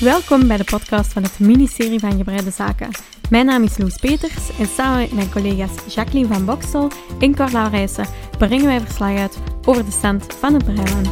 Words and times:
Welkom 0.00 0.46
bij 0.48 0.56
de 0.56 0.64
podcast 0.64 1.12
van 1.12 1.22
het 1.22 1.38
ministerie 1.38 1.98
van 1.98 2.16
Gebreide 2.16 2.50
Zaken. 2.50 2.90
Mijn 3.30 3.46
naam 3.46 3.62
is 3.62 3.78
Loes 3.78 3.96
Peters 3.96 4.58
en 4.58 4.66
samen 4.66 5.00
met 5.00 5.12
mijn 5.12 5.30
collega's 5.30 5.94
Jacqueline 5.94 6.34
van 6.34 6.44
Boksel 6.44 6.90
en 7.20 7.36
Cor 7.36 7.50
Laurijsen 7.50 8.06
brengen 8.38 8.66
wij 8.66 8.80
verslag 8.80 9.18
uit 9.18 9.38
over 9.64 9.84
de 9.84 9.90
stand 9.90 10.34
van 10.34 10.54
het 10.54 10.64
Breiland. 10.64 11.08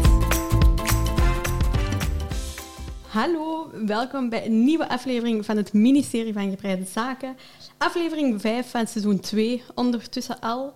Hallo, 3.09 3.71
welkom 3.87 4.29
bij 4.29 4.47
een 4.47 4.65
nieuwe 4.65 4.89
aflevering 4.89 5.45
van 5.45 5.57
het 5.57 5.73
ministerie 5.73 6.33
van 6.33 6.51
Gebreide 6.51 6.85
Zaken. 6.85 7.37
Aflevering 7.79 8.41
5 8.41 8.71
van 8.71 8.87
seizoen 8.87 9.21
2, 9.21 9.63
ondertussen 9.75 10.41
al. 10.41 10.73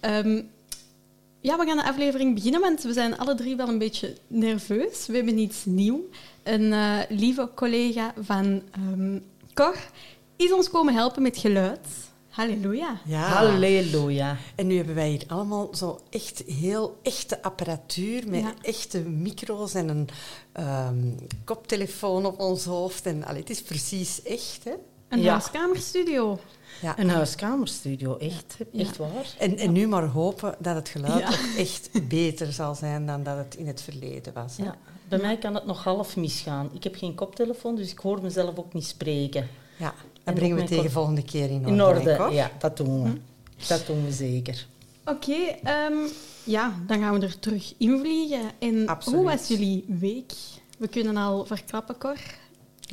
Ehm, 0.00 0.42
ja, 1.40 1.58
we 1.58 1.66
gaan 1.66 1.76
de 1.76 1.84
aflevering 1.84 2.34
beginnen, 2.34 2.60
want 2.60 2.82
we 2.82 2.92
zijn 2.92 3.18
alle 3.18 3.34
drie 3.34 3.56
wel 3.56 3.68
een 3.68 3.78
beetje 3.78 4.16
nerveus. 4.26 5.06
We 5.06 5.16
hebben 5.16 5.38
iets 5.38 5.64
nieuws. 5.64 6.00
Een 6.50 6.72
eh, 6.72 6.98
lieve 7.08 7.50
collega 7.54 8.14
van 8.20 8.62
ehm, 8.70 9.18
Cor 9.54 9.76
is 10.36 10.52
ons 10.52 10.70
komen 10.70 10.94
helpen 10.94 11.22
met 11.22 11.36
geluid. 11.38 11.86
Halleluja. 12.28 13.00
Ja. 13.04 13.20
Halleluja. 13.20 14.36
En 14.54 14.66
nu 14.66 14.76
hebben 14.76 14.94
wij 14.94 15.08
hier 15.08 15.24
allemaal 15.26 15.68
zo 15.74 16.00
echt 16.10 16.42
heel 16.46 16.98
echte 17.02 17.42
apparatuur 17.42 18.28
met 18.28 18.40
Ja. 18.40 18.54
echte 18.62 18.98
micro's 19.00 19.74
en 19.74 19.88
een 19.88 20.08
ehm, 20.52 21.10
koptelefoon 21.44 22.26
op 22.26 22.40
ons 22.40 22.64
hoofd. 22.64 23.06
En 23.06 23.24
allee, 23.24 23.40
het 23.40 23.50
is 23.50 23.62
precies 23.62 24.22
echt, 24.22 24.64
hè? 24.64 24.72
Een 25.08 25.20
Ja. 25.20 25.30
huiskamerstudio. 25.30 26.38
Ja. 26.82 26.98
Een 26.98 27.10
huiskamerstudio, 27.10 28.16
echt, 28.16 28.56
Ja. 28.72 28.80
echt 28.80 28.96
waar. 28.96 29.34
En, 29.38 29.56
en 29.58 29.72
nu 29.72 29.86
maar 29.86 30.04
hopen 30.06 30.54
dat 30.58 30.74
het 30.74 30.88
geluid 30.88 31.20
Ja. 31.20 31.28
ook 31.28 31.56
echt 31.58 32.08
beter 32.08 32.52
zal 32.52 32.74
zijn 32.74 33.06
dan 33.06 33.22
dat 33.22 33.36
het 33.36 33.54
in 33.56 33.66
het 33.66 33.82
verleden 33.82 34.32
was. 34.32 34.56
Hè? 34.56 34.64
Ja. 34.64 34.76
Bij 35.10 35.18
mij 35.18 35.36
kan 35.38 35.54
het 35.54 35.66
nog 35.66 35.84
half 35.84 36.16
misgaan. 36.16 36.70
Ik 36.72 36.84
heb 36.84 36.94
geen 36.96 37.14
koptelefoon, 37.14 37.76
dus 37.76 37.90
ik 37.90 37.98
hoor 37.98 38.22
mezelf 38.22 38.58
ook 38.58 38.72
niet 38.72 38.86
spreken. 38.86 39.48
Ja, 39.76 39.86
En 39.86 39.94
dat 40.24 40.34
brengen 40.34 40.56
we 40.56 40.64
tegen 40.64 40.82
kop- 40.82 40.92
volgende 40.92 41.22
keer 41.24 41.50
in 41.50 41.58
orde. 41.60 41.70
In 41.72 41.80
orde, 41.82 42.34
ja, 42.34 42.50
dat 42.58 42.76
doen 42.76 43.02
we. 43.02 43.10
Dat 43.66 43.86
doen 43.86 44.04
we 44.04 44.12
zeker. 44.12 44.66
Oké, 45.04 45.32
ehm, 45.62 45.94
ja, 46.44 46.74
dan 46.86 46.98
gaan 47.00 47.18
we 47.20 47.26
er 47.26 47.38
terug 47.38 47.74
invliegen. 47.78 48.40
En 48.58 48.86
Absoluut. 48.86 49.18
hoe 49.20 49.28
was 49.30 49.48
jullie 49.48 49.84
week? 49.88 50.32
We 50.78 50.88
kunnen 50.88 51.16
al 51.16 51.44
verklappen, 51.44 51.98
Cor. 51.98 52.18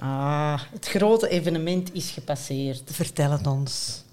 Ah, 0.01 0.61
het 0.71 0.87
grote 0.87 1.29
evenement 1.29 1.93
is 1.93 2.11
gepasseerd. 2.11 2.81
Vertel 2.85 3.31
het 3.31 3.47
ons. 3.47 4.03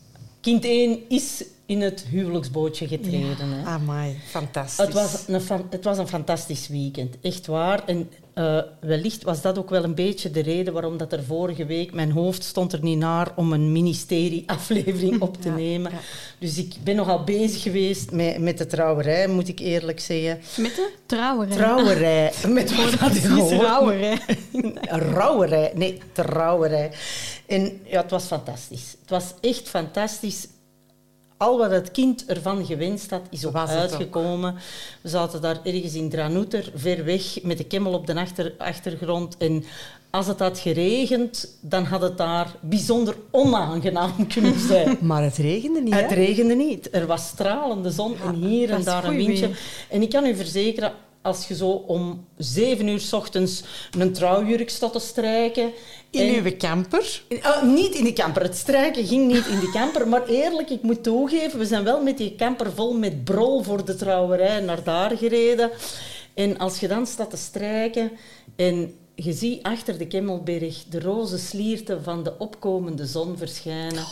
Kind 0.41 0.65
1 0.65 0.99
is 1.09 1.45
in 1.67 1.81
het 1.81 2.05
huwelijksbootje 2.11 2.87
getreden. 2.89 3.49
Hè. 3.53 3.65
Amai, 3.65 4.19
fantastisch. 4.29 4.85
Het 4.85 4.95
was, 4.95 5.25
een, 5.29 5.41
fan- 5.41 5.67
het 5.71 5.85
was 5.85 5.99
een 5.99 6.09
fantastisch 6.09 6.69
weekend, 6.69 7.17
echt 7.23 7.47
waar. 7.47 7.83
En 7.87 8.11
eh, 8.35 8.59
wellicht 8.81 9.23
was 9.23 9.41
dat 9.43 9.59
ook 9.59 9.71
wel 9.71 9.85
een 9.85 9.95
beetje 9.95 10.31
de 10.31 10.41
reden 10.41 10.73
waarom 10.73 10.97
dat 10.97 11.13
er 11.13 11.25
vorige 11.25 11.67
week... 11.67 11.93
Mijn 11.93 12.11
hoofd 12.11 12.45
stond 12.45 12.73
er 12.73 12.83
niet 12.83 12.99
naar 12.99 13.33
om 13.37 13.53
een 13.53 13.73
ministerie-aflevering 13.73 15.21
op 15.21 15.41
te 15.43 15.49
Ja, 15.49 15.55
nemen. 15.55 15.91
ja. 15.93 15.99
Dus 16.39 16.59
ik 16.59 16.75
ben 16.85 16.97
nogal 16.97 17.25
bezig 17.25 17.63
geweest 17.63 18.11
met, 18.11 18.39
met 18.39 18.59
de 18.59 18.67
trouwerij, 18.67 19.29
moet 19.29 19.49
ik 19.49 19.59
eerlijk 19.59 20.01
zeggen. 20.01 20.41
Met 20.63 20.75
de 20.75 20.93
trouwerij. 21.07 21.57
Trouwerij. 21.57 22.33
Met 22.49 22.77
wat 22.77 22.93
had 22.95 23.15
je 23.15 23.29
Niet 23.29 23.39
gehoord? 23.39 23.59
trouwerij. 23.59 24.19
Rouwerij. 25.15 25.73
Nee, 25.75 25.99
trouwerij. 26.13 26.91
En 27.47 27.81
ja, 27.85 28.03
het 28.03 28.11
was 28.11 28.25
fantastisch. 28.25 28.97
Het 29.01 29.11
was 29.11 29.25
echt 29.41 29.69
fantastisch. 29.69 30.47
Al 31.37 31.59
wat 31.59 31.71
het 31.71 31.91
kind 31.91 32.27
ervan 32.27 32.67
gewenst 32.67 33.11
had, 33.11 33.23
is 33.31 33.47
ook. 33.47 33.55
uitgekomen. 33.57 34.55
We 35.01 35.09
zaten 35.09 35.41
daar 35.41 35.61
ergens 35.65 35.95
in 35.95 36.11
Dranouter, 36.11 36.73
ver 36.75 37.05
weg, 37.05 37.43
met 37.43 37.59
de 37.59 37.65
kemmel 37.65 37.93
op 37.93 38.07
de 38.07 38.15
achter, 38.15 38.55
achtergrond. 38.59 39.37
En 39.37 39.65
als 40.11 40.27
het 40.27 40.39
had 40.39 40.59
geregend, 40.59 41.57
dan 41.61 41.85
had 41.85 42.01
het 42.01 42.19
daar 42.19 42.55
bijzonder 42.61 43.17
onaangenaam 43.31 44.27
kunnen 44.35 44.61
zijn. 44.61 44.99
Maar 45.01 45.23
het 45.23 45.37
regende 45.37 45.81
niet, 45.81 45.95
hè? 45.95 46.01
Het 46.01 46.13
regende 46.13 46.55
niet. 46.55 46.89
Er 46.93 47.07
was 47.07 47.27
stralende 47.27 47.91
zon 47.91 48.17
en 48.27 48.35
hier 48.35 48.71
en 48.71 48.85
daar 48.85 49.05
een 49.05 49.17
windje. 49.17 49.51
En 49.89 50.03
ik 50.03 50.11
kan 50.11 50.27
u 50.27 50.37
verzekeren, 50.37 50.93
als 51.23 51.49
je 51.49 51.55
zo 51.55 51.69
om 51.71 52.27
zeven 52.37 52.89
uur 52.89 53.01
s 53.01 53.13
ochtends 53.13 53.63
een 53.99 54.13
trouwjurk 54.13 54.71
staat 54.71 54.93
te 54.93 54.99
strijken... 54.99 55.73
In 56.15 56.35
en- 56.35 56.45
uw 56.45 56.57
camper? 56.57 57.23
Ah, 57.43 57.63
niet 57.63 57.95
in 57.95 58.05
de 58.05 58.13
camper. 58.13 58.43
Het 58.43 58.57
strijken 58.57 59.07
ging 59.07 59.27
niet 59.27 59.47
in 59.47 59.61
de 59.61 59.71
camper. 59.71 60.09
Maar 60.09 60.27
eerlijk, 60.27 60.71
ik 60.71 60.83
moet 60.83 61.03
toegeven, 61.03 61.59
we 61.59 61.67
zijn 61.67 61.85
wel 61.85 62.03
met 62.03 62.19
die 62.19 62.35
camper 62.37 62.73
vol 62.73 62.93
met 62.99 63.25
brol 63.25 63.63
voor 63.63 63.85
de 63.85 63.95
trouwerij 63.95 64.61
naar 64.61 64.83
daar 64.83 65.17
gereden. 65.17 65.71
En 66.35 66.59
als 66.59 66.81
je 66.81 66.89
dan 66.89 67.07
staat 67.07 67.31
te 67.31 67.37
strijken 67.37 68.11
en 68.57 68.95
je 69.15 69.33
ziet 69.33 69.63
achter 69.63 69.99
de 69.99 70.07
Kemmelberg 70.07 70.85
de 70.89 71.01
roze 71.01 71.39
slierten 71.39 72.03
van 72.03 72.23
de 72.23 72.39
opkomende 72.39 73.07
zon 73.07 73.37
verschijnen. 73.39 74.05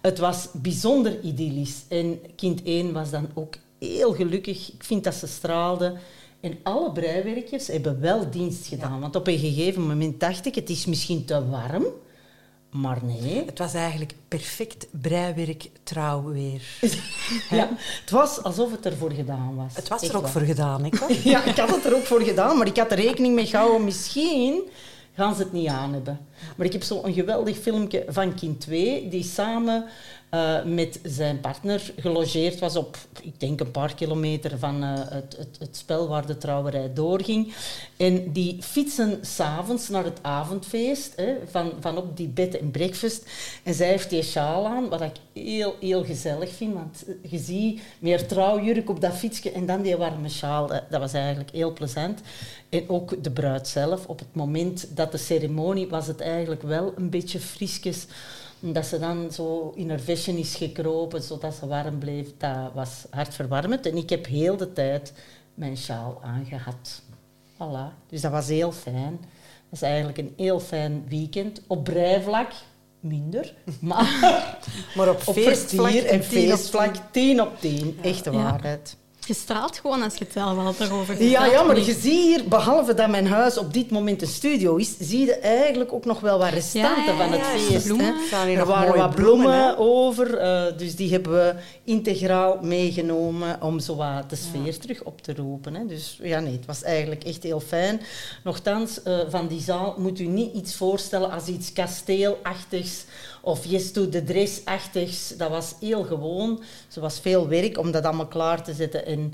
Het 0.00 0.18
was 0.18 0.48
bijzonder 0.52 1.20
idyllisch. 1.22 1.82
En 1.88 2.20
kind 2.36 2.60
1 2.64 2.92
was 2.92 3.10
dan 3.10 3.28
ook 3.34 3.54
heel 3.78 4.12
gelukkig. 4.12 4.72
Ik 4.72 4.84
vind 4.84 5.04
dat 5.04 5.14
ze 5.14 5.26
straalde. 5.26 5.94
En 6.46 6.58
alle 6.62 6.92
breiwerkjes 6.92 7.66
hebben 7.66 8.00
wel 8.00 8.30
dienst 8.30 8.66
gedaan. 8.66 9.00
Want 9.00 9.16
op 9.16 9.26
een 9.26 9.38
gegeven 9.38 9.86
moment 9.86 10.20
dacht 10.20 10.46
ik, 10.46 10.54
het 10.54 10.70
is 10.70 10.86
misschien 10.86 11.24
te 11.24 11.48
warm. 11.48 11.84
Maar 12.70 12.98
nee. 13.02 13.44
Het 13.46 13.58
was 13.58 13.74
eigenlijk 13.74 14.14
perfect 14.28 14.86
breiwerk 14.90 15.70
trouwweer. 15.82 16.62
Ja, 17.50 17.68
het 18.00 18.10
was 18.10 18.42
alsof 18.42 18.70
het 18.70 18.86
ervoor 18.86 19.12
gedaan 19.12 19.54
was. 19.56 19.76
Het 19.76 19.88
was 19.88 20.02
Echt 20.02 20.10
er 20.10 20.16
ook 20.16 20.22
waar. 20.22 20.32
voor 20.32 20.40
gedaan? 20.40 20.90
Cor? 20.90 21.10
Ja, 21.24 21.44
ik 21.44 21.56
had 21.56 21.74
het 21.74 21.84
er 21.84 21.94
ook 21.94 22.04
voor 22.04 22.20
gedaan, 22.20 22.56
maar 22.58 22.66
ik 22.66 22.76
had 22.76 22.90
er 22.90 23.00
rekening 23.00 23.34
mee 23.34 23.46
gehouden. 23.46 23.84
Misschien 23.84 24.62
gaan 25.14 25.34
ze 25.34 25.42
het 25.42 25.52
niet 25.52 25.68
aan 25.68 25.92
hebben. 25.92 26.20
Maar 26.56 26.66
ik 26.66 26.72
heb 26.72 26.82
zo'n 26.82 27.12
geweldig 27.12 27.58
filmpje 27.58 28.04
van 28.08 28.34
kind 28.34 28.60
2, 28.60 29.08
die 29.08 29.24
samen 29.24 29.84
eh, 30.28 30.64
met 30.64 31.00
zijn 31.02 31.40
partner 31.40 31.92
gelogeerd 31.96 32.58
was 32.58 32.76
op, 32.76 32.96
ik 33.22 33.40
denk, 33.40 33.60
een 33.60 33.70
paar 33.70 33.94
kilometer 33.94 34.58
van 34.58 34.82
eh, 34.82 34.92
het, 34.94 35.36
het, 35.36 35.56
het 35.58 35.76
spel 35.76 36.08
waar 36.08 36.26
de 36.26 36.38
trouwerij 36.38 36.92
doorging. 36.92 37.54
En 37.96 38.32
die 38.32 38.62
fietsen 38.62 39.18
s'avonds 39.22 39.88
naar 39.88 40.04
het 40.04 40.18
avondfeest 40.22 41.12
hè, 41.16 41.34
van, 41.50 41.72
van 41.80 41.96
op 41.96 42.16
die 42.16 42.28
bed 42.28 42.58
en 42.58 42.70
breakfast. 42.70 43.26
En 43.62 43.74
zij 43.74 43.88
heeft 43.88 44.10
die 44.10 44.22
sjaal 44.22 44.66
aan, 44.66 44.88
wat 44.88 45.00
ik 45.00 45.16
heel, 45.32 45.76
heel 45.80 46.04
gezellig 46.04 46.52
vind. 46.54 46.74
Want 46.74 47.04
je 47.22 47.38
ziet 47.38 47.80
meer 47.98 48.26
trouwjurk 48.26 48.90
op 48.90 49.00
dat 49.00 49.14
fietsje 49.14 49.52
en 49.52 49.66
dan 49.66 49.82
die 49.82 49.96
warme 49.96 50.28
sjaal. 50.28 50.66
Dat 50.66 51.00
was 51.00 51.12
eigenlijk 51.12 51.50
heel 51.50 51.72
plezant. 51.72 52.20
En 52.68 52.88
ook 52.88 53.24
de 53.24 53.30
bruid 53.30 53.68
zelf. 53.68 54.06
Op 54.06 54.18
het 54.18 54.34
moment 54.34 54.96
dat 54.96 55.12
de 55.12 55.18
ceremonie 55.18 55.88
was 55.88 56.06
het 56.06 56.20
eigenlijk 56.20 56.62
wel 56.62 56.92
een 56.96 57.10
beetje 57.10 57.40
frisjes. 57.40 58.06
Dat 58.60 58.86
ze 58.86 58.98
dan 58.98 59.32
zo 59.32 59.72
in 59.74 59.88
haar 59.88 60.00
vestje 60.00 60.38
is 60.38 60.54
gekropen, 60.54 61.22
zodat 61.22 61.54
ze 61.54 61.66
warm 61.66 61.98
bleef. 61.98 62.28
Dat 62.38 62.72
was 62.74 63.04
hartverwarmend. 63.10 63.86
En 63.86 63.96
ik 63.96 64.10
heb 64.10 64.26
heel 64.26 64.56
de 64.56 64.72
tijd 64.72 65.12
mijn 65.54 65.76
sjaal 65.76 66.20
aangehad. 66.22 67.02
Voilà. 67.54 68.06
Dus 68.08 68.20
dat 68.20 68.30
was 68.30 68.48
heel 68.48 68.72
fijn. 68.72 69.18
Dat 69.70 69.80
is 69.80 69.82
eigenlijk 69.82 70.18
een 70.18 70.32
heel 70.36 70.60
fijn 70.60 71.04
weekend. 71.08 71.60
Op 71.66 71.84
brijvlak 71.84 72.52
minder, 73.00 73.54
maar 73.80 74.58
Maar 74.96 75.08
op 75.08 75.22
op 75.26 75.34
feestvlak 75.34 75.92
en 75.92 76.24
feestvlak 76.24 76.94
tien 77.10 77.40
op 77.40 77.60
tien. 77.60 77.98
Echte 78.02 78.30
Ja. 78.30 78.58
Je 79.26 79.34
straalt 79.34 79.78
gewoon 79.78 80.02
als 80.02 80.14
je 80.14 80.24
het 80.24 80.32
zelf 80.32 80.58
al 80.58 80.74
erover 80.86 81.22
Ja, 81.22 81.40
vertelt. 81.40 81.50
ja, 81.52 81.62
maar 81.62 81.76
je 81.78 81.84
ziet 81.84 82.02
hier, 82.12 82.48
behalve 82.48 82.94
dat 82.94 83.08
mijn 83.08 83.26
huis 83.26 83.58
op 83.58 83.72
dit 83.72 83.90
moment 83.90 84.22
een 84.22 84.28
studio 84.28 84.76
is, 84.76 84.94
zie 84.98 85.24
je 85.26 85.34
eigenlijk 85.34 85.92
ook 85.92 86.04
nog 86.04 86.20
wel 86.20 86.38
wat 86.38 86.48
restanten 86.52 87.04
Ja, 87.04 87.10
ja, 87.10 87.16
van 87.16 87.32
het 87.32 87.40
ja, 87.40 87.52
ja, 87.52 87.58
feest. 87.58 87.84
bloemen. 87.86 88.14
hè. 88.30 88.52
Er 88.56 88.66
waren 88.66 88.96
wat 88.96 89.14
bloemen, 89.14 89.78
over, 89.78 90.38
eh, 90.38 90.62
dus 90.78 90.96
die 90.96 91.10
hebben 91.12 91.32
we 91.32 91.54
integraal 91.84 92.58
meegenomen 92.62 93.62
om 93.62 93.80
zo 93.80 93.96
wat 93.96 94.30
de 94.30 94.36
sfeer 94.36 94.78
terug 94.78 95.02
op 95.02 95.22
te 95.22 95.34
roepen. 95.34 95.74
Hè. 95.74 95.86
Dus 95.86 96.18
ja, 96.22 96.40
nee, 96.40 96.52
het 96.52 96.66
was 96.66 96.82
eigenlijk 96.82 97.24
echt 97.24 97.42
heel 97.42 97.60
fijn. 97.60 98.00
Nochtans, 98.44 99.02
eh, 99.02 99.18
van 99.28 99.46
die 99.46 99.60
zaal 99.60 99.94
moet 99.98 100.20
u 100.20 100.26
niet 100.26 100.54
iets 100.54 100.74
voorstellen 100.76 101.30
als 101.30 101.46
iets 101.46 101.72
kasteelachtigs 101.72 103.04
of 103.46 103.64
yes 103.64 103.92
to 103.92 104.08
the 104.08 104.24
dress-achtigs. 104.24 105.36
Dat 105.36 105.50
was 105.50 105.74
heel 105.80 106.04
gewoon. 106.04 106.62
Ze 106.88 107.00
was 107.00 107.20
veel 107.20 107.48
werk 107.48 107.78
om 107.78 107.90
dat 107.90 108.04
allemaal 108.04 108.26
klaar 108.26 108.62
te 108.62 108.74
zetten. 108.74 109.06
En, 109.06 109.32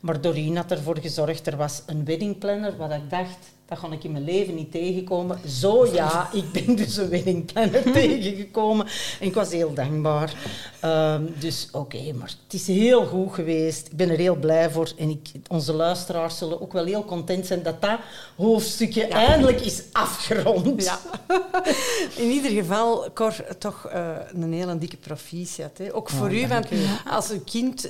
maar 0.00 0.20
Doreen 0.20 0.56
had 0.56 0.70
ervoor 0.70 0.98
gezorgd, 0.98 1.46
er 1.46 1.56
was 1.56 1.82
een 1.86 2.04
weddingplanner, 2.04 2.76
wat 2.76 2.92
ik 2.92 3.10
dacht, 3.10 3.38
dat 3.66 3.78
ga 3.78 3.90
ik 3.90 4.04
in 4.04 4.12
mijn 4.12 4.24
leven 4.24 4.54
niet 4.54 4.70
tegenkomen. 4.72 5.38
Zo 5.48 5.86
ja, 5.86 6.28
ik 6.32 6.52
ben 6.52 6.76
dus 6.76 6.96
een 6.96 7.08
weddingplanner 7.08 7.82
tegengekomen. 7.92 8.86
En 9.20 9.26
ik 9.26 9.34
was 9.34 9.50
heel 9.50 9.74
dankbaar. 9.74 10.34
Ehm, 10.80 11.22
dus 11.38 11.68
oké, 11.72 12.12
maar 12.12 12.34
het 12.44 12.54
is 12.54 12.66
heel 12.66 13.06
goed 13.06 13.34
geweest. 13.34 13.86
Ik 13.86 13.96
ben 13.96 14.10
er 14.10 14.18
heel 14.18 14.36
blij 14.36 14.70
voor. 14.70 14.92
En 14.98 15.10
ik, 15.10 15.30
onze 15.48 15.72
luisteraars 15.72 16.38
zullen 16.38 16.60
ook 16.60 16.72
wel 16.72 16.84
heel 16.84 17.04
content 17.04 17.46
zijn 17.46 17.62
dat 17.62 17.82
dat 17.82 17.98
hoofdstukje 18.36 19.06
eindelijk 19.06 19.60
is 19.60 19.82
afgerond. 19.92 20.84
Ja. 20.84 20.98
In 22.22 22.30
ieder 22.30 22.50
geval, 22.50 23.12
Cor, 23.14 23.34
toch 23.58 23.86
eh, 23.86 24.08
een 24.34 24.52
hele 24.52 24.78
dikke 24.78 24.96
proficiat. 24.96 25.78
Hè. 25.78 25.94
Ook 25.94 26.10
voor 26.10 26.26
Oh, 26.26 26.32
u, 26.32 26.48
want 26.48 26.66
als 27.10 27.30
uw 27.30 27.42
kind 27.44 27.88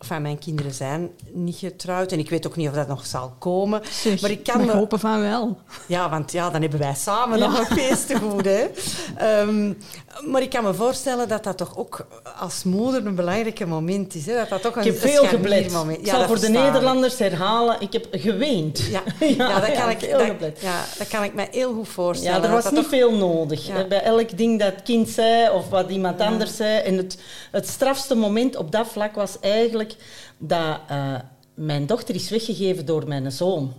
Enfin, 0.00 0.22
mijn 0.22 0.38
kinderen 0.38 0.72
zijn 0.72 1.10
niet 1.32 1.56
getrouwd 1.56 2.12
en 2.12 2.18
ik 2.18 2.30
weet 2.30 2.46
ook 2.46 2.56
niet 2.56 2.68
of 2.68 2.74
dat 2.74 2.88
nog 2.88 3.06
zal 3.06 3.32
komen. 3.38 3.80
Zeg, 3.90 4.20
maar 4.20 4.30
ik 4.30 4.42
kan 4.44 4.64
me... 4.66 4.72
hopen 4.72 4.98
van 4.98 5.20
wel. 5.20 5.58
Ja, 5.86 6.10
want 6.10 6.32
ja, 6.32 6.50
dan 6.50 6.60
hebben 6.60 6.78
wij 6.80 6.94
samen 6.94 7.38
Ja. 7.38 7.46
nog 7.46 7.58
een 7.58 7.76
feest 7.76 8.06
te 8.06 8.16
goed. 8.18 8.44
Hè? 8.44 8.66
Ehm, 9.16 9.72
maar 10.30 10.42
ik 10.42 10.50
kan 10.50 10.64
me 10.64 10.74
voorstellen 10.74 11.28
dat 11.28 11.44
dat 11.44 11.56
toch 11.56 11.76
ook 11.76 12.06
als 12.38 12.64
moeder 12.64 13.06
een 13.06 13.14
belangrijk 13.14 13.66
moment 13.66 14.14
is. 14.14 14.26
Hè? 14.26 14.34
Dat 14.34 14.48
dat 14.48 14.62
toch 14.62 14.76
een 14.76 14.80
Ik 14.84 14.86
heb 14.86 14.98
veel 15.10 15.24
geblet. 15.26 15.64
Ik 15.64 15.70
Ja, 15.70 16.10
zal 16.10 16.18
dat 16.18 16.26
voor 16.28 16.40
de 16.40 16.46
ik. 16.46 16.52
Nederlanders 16.52 17.18
herhalen, 17.18 17.76
ik 17.80 17.92
heb 17.92 18.06
geweend. 18.10 18.78
Ja, 18.78 19.02
ja, 19.26 19.60
dat, 19.60 19.72
kan 19.72 19.90
ik, 19.90 20.00
dat, 20.40 20.60
ja, 20.60 20.84
dat 20.98 21.08
kan 21.08 21.22
ik 21.22 21.34
me 21.34 21.46
heel 21.50 21.74
goed 21.74 21.88
voorstellen. 21.88 22.36
Ja, 22.36 22.42
er 22.42 22.52
Dat 22.54 22.62
was 22.62 22.64
dat 22.64 22.72
niet 22.72 22.82
toch- 22.82 22.90
veel 22.90 23.12
nodig. 23.16 23.88
Bij 23.88 24.02
elk 24.02 24.36
ding 24.38 24.58
dat 24.60 24.72
het 24.74 24.82
kind 24.82 25.08
zei 25.08 25.50
of 25.50 25.68
wat 25.68 25.90
iemand 25.90 26.20
anders 26.20 26.56
zei. 26.56 26.78
En 26.80 26.96
het, 26.96 27.18
het 27.50 27.68
strafste 27.68 28.14
moment 28.14 28.56
op 28.56 28.72
dat 28.72 28.86
vlak 28.86 29.14
was 29.14 29.36
eigenlijk 29.40 29.89
dat 30.38 30.78
eh, 30.88 31.14
mijn 31.54 31.86
dochter 31.86 32.14
is 32.14 32.30
weggegeven 32.30 32.86
door 32.86 33.08
mijn 33.08 33.32
zoon. 33.32 33.72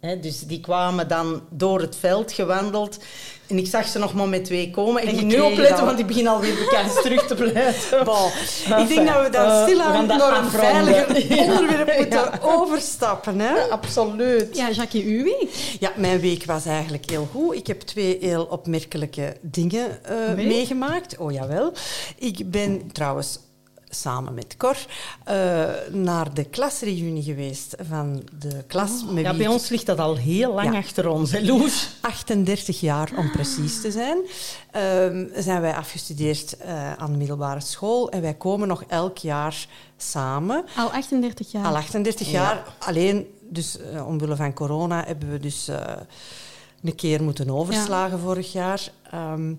Hè, 0.00 0.20
dus 0.20 0.40
die 0.40 0.60
kwamen 0.60 1.08
dan 1.08 1.42
door 1.50 1.80
het 1.80 1.96
veld 1.96 2.32
gewandeld. 2.32 2.98
En 3.48 3.58
ik 3.58 3.66
zag 3.66 3.86
ze 3.86 3.98
nog 3.98 4.14
maar 4.14 4.28
met 4.28 4.44
twee 4.44 4.70
komen. 4.70 5.02
Ik 5.02 5.08
En 5.08 5.14
moet 5.14 5.24
nu 5.24 5.40
opletten, 5.40 5.84
want 5.84 5.98
ik 5.98 6.06
begin 6.06 6.28
alweer 6.28 6.54
de 6.54 6.66
kans 6.70 6.94
terug 7.02 7.26
te 7.26 7.34
blijven. 7.34 8.04
Bon, 8.04 8.26
ik 8.26 8.70
Enfin, 8.72 8.86
denk 9.04 9.08
dat 9.08 9.22
we 9.26 9.30
dan 9.30 9.50
eh, 9.50 9.62
stilaan 9.66 9.92
gaan 9.92 10.06
dat 10.06 10.18
naar 10.18 10.38
een 10.44 10.50
veiliger 10.50 11.26
Ja. 11.36 11.42
onderwerp 11.52 11.98
moeten 11.98 12.18
Ja. 12.20 12.38
overstappen. 12.42 13.40
Hè? 13.40 13.54
Absoluut. 13.68 14.56
Ja, 14.56 14.70
Jackie, 14.70 15.04
uw 15.04 15.24
week? 15.24 15.76
Ja, 15.80 15.92
mijn 15.96 16.20
week 16.20 16.44
was 16.44 16.64
eigenlijk 16.66 17.10
heel 17.10 17.28
goed. 17.32 17.54
Ik 17.54 17.66
heb 17.66 17.80
twee 17.80 18.16
heel 18.20 18.44
opmerkelijke 18.44 19.36
dingen 19.40 20.04
eh, 20.04 20.34
meegemaakt. 20.34 21.16
Oh 21.18 21.32
jawel. 21.32 21.72
Ik 22.18 22.50
ben 22.50 22.92
trouwens 22.92 23.38
samen 23.90 24.34
met 24.34 24.56
Cor 24.56 24.76
eh, 25.24 25.68
naar 25.90 26.34
de 26.34 26.44
klasreunie 26.44 27.22
geweest 27.22 27.74
van 27.88 28.22
de 28.38 28.64
klas. 28.66 28.90
met 29.04 29.14
Oh, 29.14 29.20
Ja, 29.20 29.34
bij 29.36 29.46
ons 29.46 29.68
ligt 29.68 29.86
dat 29.86 29.98
al 29.98 30.16
heel 30.16 30.54
lang 30.54 30.72
Ja. 30.72 30.78
achter 30.78 31.08
ons, 31.08 31.32
hè, 31.32 31.40
Loes? 31.40 31.90
38 32.00 32.80
jaar 32.80 33.10
om 33.16 33.30
precies 33.30 33.80
te 33.80 33.90
zijn, 33.90 34.18
ehm, 34.70 35.26
zijn 35.42 35.60
wij 35.60 35.74
afgestudeerd 35.74 36.56
eh, 36.56 36.92
aan 36.92 37.12
de 37.12 37.18
middelbare 37.18 37.60
school. 37.60 38.10
En 38.10 38.20
wij 38.20 38.34
komen 38.34 38.68
nog 38.68 38.82
elk 38.88 39.18
jaar 39.18 39.66
samen. 39.96 40.64
Al 40.76 40.90
38 40.92 41.50
jaar. 41.52 41.66
Al 41.66 41.76
38 41.76 42.26
Ja. 42.26 42.32
jaar. 42.32 42.64
Alleen, 42.78 43.26
dus 43.40 43.78
eh, 43.78 44.06
omwille 44.06 44.36
van 44.36 44.52
corona, 44.52 45.04
hebben 45.06 45.30
we 45.30 45.38
dus 45.38 45.68
eh, 45.68 45.80
een 46.82 46.94
keer 46.94 47.22
moeten 47.22 47.50
overslagen 47.50 48.18
vorig 48.18 48.52
jaar. 48.52 48.88
Ehm, 49.10 49.54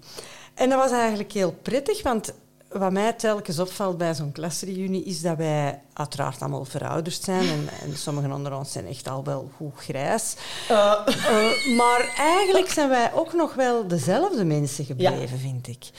en 0.54 0.70
dat 0.70 0.80
was 0.80 0.92
eigenlijk 0.92 1.32
heel 1.32 1.52
prettig, 1.62 2.04
want 2.04 2.34
wat 2.72 2.92
mij 2.92 3.14
telkens 3.14 3.60
opvalt 3.60 3.98
bij 3.98 4.14
zo'n 4.14 4.32
klasreunie 4.32 5.04
is 5.04 5.22
dat 5.22 5.38
wij 5.38 5.82
uiteraard 5.94 6.42
allemaal 6.42 6.66
verouderd 6.66 7.24
zijn. 7.24 7.48
En, 7.50 7.70
en 7.82 7.98
sommigen 7.98 8.32
onder 8.32 8.56
ons 8.58 8.72
zijn 8.72 8.88
echt 8.88 9.10
al 9.10 9.24
wel 9.24 9.52
goed 9.58 9.74
grijs. 9.76 10.36
Eh, 10.70 10.94
Eh, 11.08 11.76
maar 11.78 12.14
eigenlijk 12.18 12.70
zijn 12.70 12.90
wij 12.90 13.14
ook 13.14 13.34
nog 13.34 13.54
wel 13.54 13.88
dezelfde 13.88 14.44
mensen 14.46 14.86
gebleven, 14.86 15.40
vind 15.40 15.68
ik. 15.68 15.90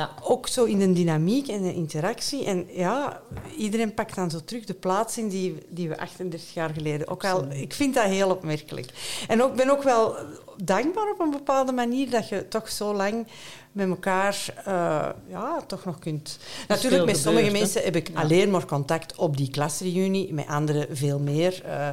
Ja. 0.00 0.10
Ook 0.22 0.48
zo 0.48 0.64
in 0.64 0.78
de 0.78 0.92
dynamiek 0.92 1.48
en 1.48 1.62
de 1.62 1.74
interactie. 1.74 2.44
En 2.44 2.66
ja, 2.70 3.20
iedereen 3.56 3.94
pakt 3.94 4.14
dan 4.14 4.30
zo 4.30 4.40
terug 4.44 4.64
de 4.64 4.74
plaats 4.74 5.18
in 5.18 5.28
die, 5.28 5.58
die 5.68 5.88
we 5.88 5.98
38 5.98 6.54
jaar 6.54 6.70
geleden 6.70 7.08
ook 7.08 7.24
al... 7.24 7.44
Ik 7.50 7.72
vind 7.72 7.94
dat 7.94 8.04
heel 8.04 8.30
opmerkelijk. 8.30 8.90
En 9.28 9.40
ik 9.40 9.54
ben 9.54 9.70
ook 9.70 9.82
wel 9.82 10.16
dankbaar 10.56 11.10
op 11.10 11.20
een 11.20 11.30
bepaalde 11.30 11.72
manier 11.72 12.10
dat 12.10 12.28
je 12.28 12.48
toch 12.48 12.68
zo 12.68 12.94
lang 12.94 13.26
met 13.72 13.88
elkaar 13.88 14.54
eh, 14.64 15.08
ja, 15.28 15.60
toch 15.66 15.84
nog 15.84 15.98
kunt... 15.98 16.38
Natuurlijk, 16.68 17.04
met 17.04 17.16
sommige 17.18 17.46
hè? 17.46 17.52
mensen 17.52 17.82
heb 17.82 17.96
ik 17.96 18.08
Ja. 18.08 18.20
alleen 18.20 18.50
maar 18.50 18.66
contact 18.66 19.16
op 19.16 19.36
die 19.36 19.50
klasreunie, 19.50 20.32
met 20.32 20.46
anderen 20.46 20.96
veel 20.96 21.18
meer. 21.18 21.62
eh, 21.64 21.88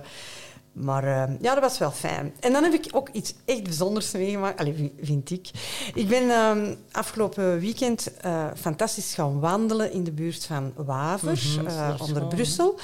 maar 0.80 1.04
eh, 1.04 1.34
ja, 1.42 1.54
dat 1.54 1.64
was 1.64 1.78
wel 1.78 1.92
fijn. 1.92 2.34
En 2.40 2.54
dan 2.54 2.64
heb 2.64 2.74
ik 2.74 2.88
ook 2.92 3.10
iets 3.12 3.34
echt 3.46 3.64
bijzonders 3.64 4.12
meegemaakt, 4.12 4.60
Allee, 4.60 4.74
vi- 4.74 4.94
vind 5.02 5.30
ik. 5.32 5.50
Ik 5.94 6.08
ben 6.08 6.30
ehm, 6.30 6.76
afgelopen 6.92 7.60
weekend 7.60 8.18
eh, 8.18 8.46
fantastisch 8.56 9.14
gaan 9.14 9.40
wandelen 9.40 9.92
in 9.92 10.04
de 10.04 10.12
buurt 10.12 10.46
van 10.46 10.74
Waver, 10.76 11.32
Mhm, 11.58 11.68
eh, 11.68 11.96
onder 12.02 12.26
Brussel. 12.28 12.80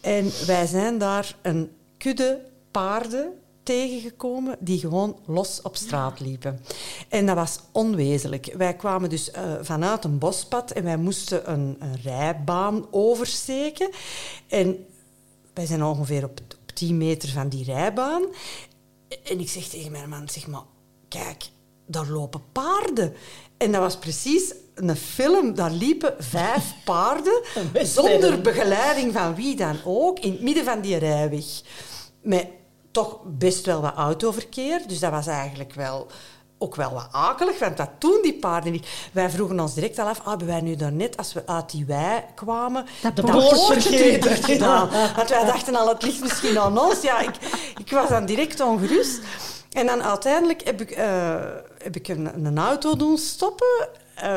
En 0.00 0.30
wij 0.46 0.66
zijn 0.66 0.98
daar 0.98 1.36
een 1.42 1.70
kudde 1.98 2.40
paarden 2.70 3.32
tegengekomen 3.62 4.56
die 4.60 4.78
gewoon 4.78 5.16
los 5.26 5.62
op 5.62 5.76
straat 5.76 6.20
liepen. 6.20 6.60
En 7.08 7.26
dat 7.26 7.34
was 7.36 7.58
onwezenlijk. 7.72 8.54
Wij 8.56 8.74
kwamen 8.76 9.10
dus 9.10 9.30
vanuit 9.62 10.04
een 10.04 10.18
bospad 10.18 10.70
en 10.70 10.84
wij 10.84 10.96
moesten 10.96 11.52
een, 11.52 11.76
een 11.78 11.96
rijbaan 12.02 12.86
oversteken. 12.90 13.90
En 14.48 14.86
wij 15.54 15.66
zijn 15.66 15.84
ongeveer 15.84 16.24
op, 16.24 16.30
op 16.40 16.55
10 16.76 16.96
meter 16.96 17.28
van 17.28 17.48
die 17.48 17.64
rijbaan. 17.64 18.22
En 19.24 19.40
ik 19.40 19.48
zeg 19.48 19.64
tegen 19.64 19.92
mijn 19.92 20.08
man, 20.08 20.28
zeg 20.28 20.46
maar, 20.46 20.64
kijk, 21.08 21.44
daar 21.86 22.06
lopen 22.06 22.42
paarden. 22.52 23.14
En 23.56 23.72
dat 23.72 23.80
was 23.80 23.98
precies 23.98 24.54
een 24.74 24.96
film, 24.96 25.54
daar 25.54 25.70
liepen 25.70 26.14
vijf 26.18 26.74
paarden, 26.84 27.42
zonder 27.82 28.40
begeleiding 28.40 29.12
van 29.12 29.34
wie 29.34 29.56
dan 29.56 29.76
ook, 29.84 30.18
in 30.18 30.32
het 30.32 30.40
midden 30.40 30.64
van 30.64 30.80
die 30.80 30.96
rijweg. 30.96 31.62
Met 32.22 32.46
toch 32.90 33.20
best 33.24 33.66
wel 33.66 33.80
wat 33.80 33.94
autoverkeer, 33.94 34.82
dus 34.86 34.98
dat 34.98 35.10
was 35.10 35.26
eigenlijk 35.26 35.72
wel... 35.72 36.06
Ook 36.58 36.74
wel 36.74 36.92
wat 36.92 37.08
akelig, 37.10 37.58
want 37.58 37.76
dat 37.76 37.90
doen 37.98 38.18
die 38.22 38.34
paarden 38.34 38.72
niet. 38.72 38.86
Wij 39.12 39.30
vroegen 39.30 39.60
ons 39.60 39.74
direct 39.74 39.98
al 39.98 40.06
af, 40.06 40.20
ah, 40.20 40.26
hebben 40.26 40.46
wij 40.46 40.60
nu 40.60 40.76
daarnet, 40.76 41.16
als 41.16 41.32
we 41.32 41.42
uit 41.46 41.70
die 41.70 41.86
wei 41.86 42.22
kwamen, 42.34 42.86
Dat 43.02 43.14
poort 43.14 43.48
poortje 43.48 44.18
gedaan. 44.22 44.88
Want 45.16 45.28
wij 45.28 45.44
dachten 45.44 45.74
al, 45.74 45.88
het 45.88 46.02
ligt 46.02 46.20
misschien 46.20 46.58
aan 46.58 46.78
ons. 46.78 47.02
Ja, 47.02 47.20
ik, 47.20 47.36
ik 47.78 47.90
was 47.90 48.08
dan 48.08 48.26
direct 48.26 48.60
ongerust. 48.60 49.20
En 49.72 49.86
dan 49.86 50.02
uiteindelijk 50.02 50.64
heb 50.64 50.80
ik, 50.80 50.90
eh, 50.90 51.34
heb 51.78 51.96
ik 51.96 52.08
een, 52.08 52.44
een 52.44 52.58
auto 52.58 52.96
doen 52.96 53.18
stoppen. 53.18 53.88
Eh, 54.16 54.36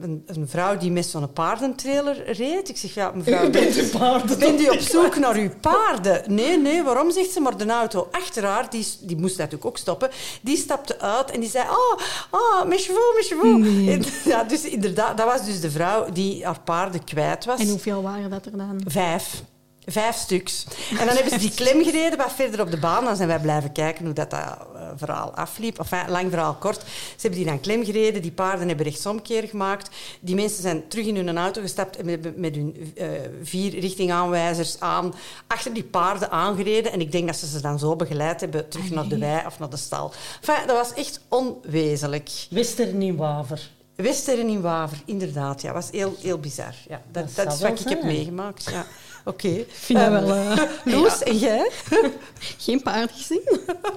een, 0.00 0.22
een 0.26 0.48
vrouw 0.48 0.76
die 0.76 0.90
met 0.90 1.06
zo'n 1.06 1.32
paardentrailer 1.32 2.32
reed. 2.32 2.68
Ik 2.68 2.76
zeg, 2.76 2.94
ja, 2.94 3.10
mevrouw... 3.14 3.46
U 3.48 3.50
bent 3.50 3.74
uw 3.74 3.98
paarden 3.98 4.38
Bent 4.38 4.60
u 4.60 4.68
op 4.68 4.78
zoek 4.78 5.18
naar 5.18 5.36
uw 5.36 5.50
paarden? 5.60 6.34
Nee, 6.34 6.58
nee, 6.58 6.82
waarom, 6.82 7.10
zegt 7.10 7.30
ze. 7.30 7.40
Maar 7.40 7.56
de 7.56 7.66
auto 7.66 8.08
achter 8.10 8.44
haar, 8.44 8.70
die, 8.70 8.86
die 9.00 9.16
moest 9.16 9.36
natuurlijk 9.36 9.64
ook 9.64 9.78
stoppen, 9.78 10.10
die 10.40 10.56
stapte 10.56 11.00
uit 11.00 11.30
en 11.30 11.40
die 11.40 11.50
zei, 11.50 11.68
ah, 11.68 12.00
ah, 12.30 12.68
mes 12.68 12.86
chevaux, 12.86 13.14
mes 13.14 13.28
chevaux. 13.28 14.06
Ja, 14.24 14.44
dus 14.44 14.64
inderdaad, 14.64 15.16
dat 15.16 15.26
was 15.26 15.44
dus 15.44 15.60
de 15.60 15.70
vrouw 15.70 16.12
die 16.12 16.44
haar 16.44 16.60
paarden 16.60 17.04
kwijt 17.04 17.44
was. 17.44 17.60
En 17.60 17.68
hoeveel 17.68 18.02
waren 18.02 18.30
dat 18.30 18.46
er 18.46 18.56
dan? 18.56 18.80
Vijf. 18.86 19.42
Vijf 19.90 20.16
stuks. 20.16 20.66
En 20.90 21.06
dan 21.06 21.14
hebben 21.14 21.32
ze 21.32 21.38
die 21.38 21.54
klem 21.54 21.84
gereden 21.84 22.18
wat 22.18 22.32
verder 22.32 22.60
op 22.60 22.70
de 22.70 22.78
baan. 22.78 23.04
Dan 23.04 23.16
zijn 23.16 23.28
wij 23.28 23.40
blijven 23.40 23.72
kijken 23.72 24.04
hoe 24.04 24.14
dat, 24.14 24.30
dat 24.30 24.40
eh, 24.40 24.77
verhaal 24.96 25.34
afliep. 25.34 25.78
Enfin, 25.78 26.10
lang 26.10 26.30
verhaal 26.30 26.54
kort. 26.54 26.80
Ze 26.80 26.86
hebben 27.20 27.38
die 27.38 27.48
dan 27.48 27.60
klem 27.60 27.84
gereden. 27.84 28.22
Die 28.22 28.32
paarden 28.32 28.68
hebben 28.68 28.86
rechtsomkeer 28.86 29.48
gemaakt. 29.48 29.90
Die 30.20 30.34
mensen 30.34 30.62
zijn 30.62 30.88
terug 30.88 31.06
in 31.06 31.16
hun 31.16 31.38
auto 31.38 31.60
gestapt 31.60 31.96
en 31.96 32.04
met, 32.04 32.36
met 32.36 32.54
hun 32.54 32.92
eh, 32.96 33.08
vier 33.42 33.78
richtingaanwijzers 33.78 34.80
aan 34.80 35.14
achter 35.46 35.72
die 35.72 35.84
paarden 35.84 36.30
aangereden. 36.30 36.92
En 36.92 37.00
ik 37.00 37.12
denk 37.12 37.26
dat 37.26 37.36
ze 37.36 37.46
ze 37.46 37.60
dan 37.60 37.78
zo 37.78 37.96
begeleid 37.96 38.40
hebben 38.40 38.68
terug 38.68 38.90
naar 38.90 39.08
de 39.08 39.18
wei 39.18 39.46
of 39.46 39.58
naar 39.58 39.70
de 39.70 39.76
stal. 39.76 40.12
Enfin, 40.40 40.66
dat 40.66 40.76
was 40.76 40.94
echt 40.94 41.20
onwezenlijk. 41.28 42.30
Western 42.50 43.02
in 43.02 43.16
Waver. 43.16 43.70
Westeren 44.02 44.48
in 44.48 44.60
Waver, 44.60 44.98
inderdaad. 45.04 45.62
Ja, 45.62 45.72
was 45.72 45.90
heel, 45.90 46.14
heel 46.20 46.38
bizar. 46.38 46.74
Ja, 46.88 47.02
dat, 47.12 47.34
Dat 47.34 47.52
is 47.52 47.60
wat 47.60 47.80
ik 47.80 47.88
heb 47.88 48.02
meegemaakt. 48.02 48.70
Ja. 48.70 48.86
Oké. 49.28 49.48
Ik 49.48 49.66
vind 49.70 49.98
dat 49.98 50.08
wel... 50.10 50.34
eh, 50.34 50.58
Loes, 50.94 51.22
en 51.22 51.36
jij? 51.38 51.70
geen 52.58 52.82
paard 52.82 53.12
gezien. 53.12 53.42